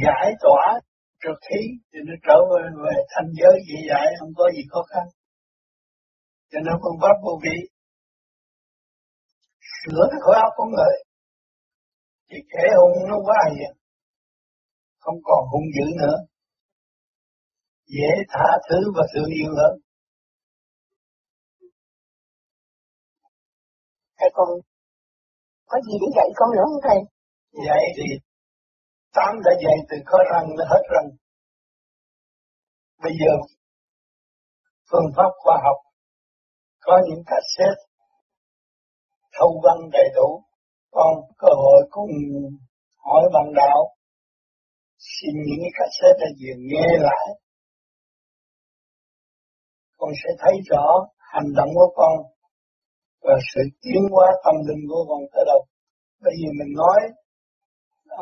giải 0.04 0.28
tỏa 0.44 0.66
trực 1.22 1.38
khí 1.46 1.60
thì 1.90 1.98
nó 2.06 2.14
trở 2.26 2.38
về, 2.50 2.62
về 2.84 2.96
thanh 3.12 3.30
giới 3.38 3.54
dễ 3.68 3.78
dãi 3.90 4.06
không 4.18 4.32
có 4.36 4.44
gì 4.56 4.62
khó 4.70 4.82
khăn. 4.90 5.06
Cho 6.50 6.58
nên 6.64 6.74
phương 6.82 7.00
pháp 7.02 7.16
vô 7.24 7.32
vị 7.44 7.58
sửa 9.80 10.04
cái 10.10 10.20
khối 10.24 10.36
óc 10.46 10.52
con 10.56 10.68
người 10.76 10.94
thì 12.30 12.38
kẻ 12.52 12.64
hung 12.78 13.08
nó 13.10 13.16
quá 13.26 13.40
hiền 13.56 13.78
không 15.08 15.20
còn 15.24 15.42
hung 15.52 15.68
dữ 15.76 15.86
nữa. 16.02 16.16
Dễ 17.86 18.10
tha 18.32 18.48
thứ 18.68 18.78
và 18.96 19.02
thương 19.14 19.30
yêu 19.40 19.50
hơn. 19.58 19.74
Thầy 24.18 24.30
còn 24.32 24.48
có 25.66 25.78
gì 25.86 25.94
để 26.00 26.08
dạy 26.16 26.28
con 26.36 26.48
nữa 26.54 26.64
không 26.64 26.82
thầy? 26.88 26.98
Dạy 27.66 27.82
thì 27.96 28.06
tám 29.12 29.32
đã 29.44 29.52
dạy 29.64 29.76
từ 29.88 29.96
khó 30.06 30.18
răng 30.32 30.46
nó 30.58 30.64
hết 30.70 30.82
răng. 30.92 31.08
Bây 33.02 33.12
giờ 33.20 33.32
phương 34.90 35.08
pháp 35.16 35.30
khoa 35.42 35.56
học 35.64 35.76
có 36.80 37.00
những 37.08 37.22
cassette 37.26 37.82
thâu 39.32 39.60
văn 39.64 39.90
đầy 39.92 40.08
đủ 40.14 40.42
con 40.90 41.12
cơ 41.38 41.48
hội 41.62 41.80
cùng 41.90 42.10
hỏi 42.96 43.22
bằng 43.34 43.52
đạo 43.54 43.80
xin 44.98 45.34
những 45.46 45.60
cái 45.62 45.72
cassette 45.78 46.20
là 46.20 46.30
dừng 46.40 46.62
nghe 46.70 46.88
lại 46.98 47.28
con 49.98 50.10
sẽ 50.22 50.30
thấy 50.42 50.54
rõ 50.70 50.86
hành 51.18 51.48
động 51.56 51.70
của 51.74 51.90
con 51.96 52.14
và 53.22 53.34
sự 53.50 53.62
tiến 53.82 54.02
hóa 54.12 54.26
tâm 54.44 54.54
linh 54.68 54.82
của 54.90 55.02
con 55.08 55.20
tới 55.32 55.44
đâu. 55.50 55.60
Bây 56.24 56.34
giờ 56.40 56.48
mình 56.58 56.72
nói, 56.82 56.98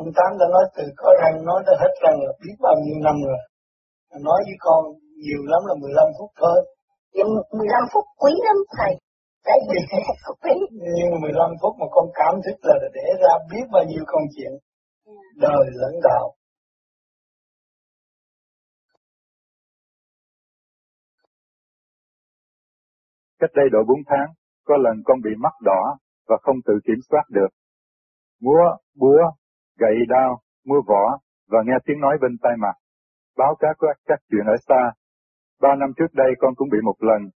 ông 0.00 0.08
Tám 0.16 0.30
đã 0.40 0.46
nói 0.54 0.64
từ 0.76 0.84
có 0.96 1.08
răng 1.20 1.36
nói 1.48 1.60
đã 1.66 1.72
hết 1.82 1.92
răng 2.02 2.18
là 2.24 2.32
biết 2.42 2.56
bao 2.66 2.76
nhiêu 2.84 2.98
năm 3.06 3.16
rồi. 3.26 3.40
Nói 4.28 4.40
với 4.46 4.56
con 4.66 4.82
nhiều 5.24 5.42
lắm 5.52 5.62
là 5.68 5.74
15 5.80 6.04
phút 6.18 6.30
thôi. 6.40 6.58
Nhưng 7.14 7.28
15 7.58 7.82
phút 7.92 8.04
quý 8.20 8.32
lắm 8.46 8.56
thầy. 8.76 8.92
Vì 9.47 9.80
quý. 10.42 10.55
Nhưng 10.72 11.20
15 11.20 11.51
phút 11.62 11.74
mà 11.80 11.86
con 11.90 12.07
cảm 12.14 12.34
thức 12.44 12.57
là 12.62 12.74
để 12.94 13.07
ra 13.22 13.34
biết 13.51 13.66
bao 13.72 13.84
nhiêu 13.88 14.05
công 14.07 14.22
chuyện. 14.36 14.53
Đời 15.36 15.66
lẫn 15.72 15.94
đạo. 16.03 16.34
Cách 23.38 23.51
đây 23.55 23.66
độ 23.72 23.78
4 23.88 23.99
tháng, 24.07 24.28
có 24.64 24.76
lần 24.76 25.03
con 25.05 25.18
bị 25.24 25.30
mắt 25.38 25.53
đỏ 25.64 25.97
và 26.28 26.36
không 26.42 26.57
tự 26.66 26.74
kiểm 26.86 27.01
soát 27.11 27.22
được. 27.30 27.49
Múa, 28.40 28.76
búa, 28.94 29.22
gậy 29.78 29.97
đao, 30.09 30.40
mua 30.64 30.80
võ 30.86 31.18
và 31.49 31.59
nghe 31.66 31.74
tiếng 31.84 32.01
nói 32.01 32.18
bên 32.22 32.36
tai 32.42 32.53
mặt. 32.59 32.74
Báo 33.36 33.55
cáo 33.59 33.72
các, 33.78 33.97
các 34.07 34.18
chuyện 34.30 34.47
ở 34.47 34.57
xa. 34.68 34.92
Ba 35.61 35.74
năm 35.78 35.90
trước 35.97 36.14
đây 36.14 36.30
con 36.38 36.55
cũng 36.55 36.68
bị 36.72 36.78
một 36.84 36.97
lần. 37.01 37.30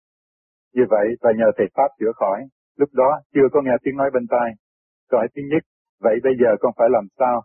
Như 0.76 0.84
vậy 0.90 1.08
và 1.22 1.32
nhờ 1.40 1.50
thầy 1.58 1.68
Pháp 1.76 1.90
chữa 2.00 2.12
khỏi, 2.16 2.40
lúc 2.78 2.90
đó 2.94 3.10
chưa 3.34 3.48
có 3.54 3.62
nghe 3.62 3.76
tiếng 3.84 3.98
nói 3.98 4.10
bên 4.14 4.26
tai. 4.30 4.50
Câu 5.10 5.18
hỏi 5.20 5.28
thứ 5.36 5.42
nhất, 5.52 5.64
vậy 6.06 6.16
bây 6.24 6.34
giờ 6.42 6.50
con 6.60 6.72
phải 6.78 6.88
làm 6.92 7.06
sao? 7.20 7.42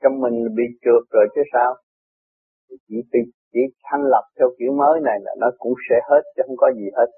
Trong 0.00 0.20
mình 0.20 0.36
bị 0.56 0.66
trượt 0.82 1.02
rồi 1.10 1.26
chứ 1.34 1.42
sao? 1.52 1.70
Chỉ, 2.88 2.96
chỉ, 3.12 3.18
chỉ 3.52 3.60
thanh 3.86 4.02
lập 4.12 4.24
theo 4.38 4.48
kiểu 4.58 4.72
mới 4.72 5.00
này 5.08 5.18
là 5.24 5.32
nó 5.40 5.48
cũng 5.58 5.74
sẽ 5.90 5.96
hết 6.10 6.22
chứ 6.36 6.42
không 6.46 6.56
có 6.56 6.70
gì 6.78 6.86
hết 6.96 7.08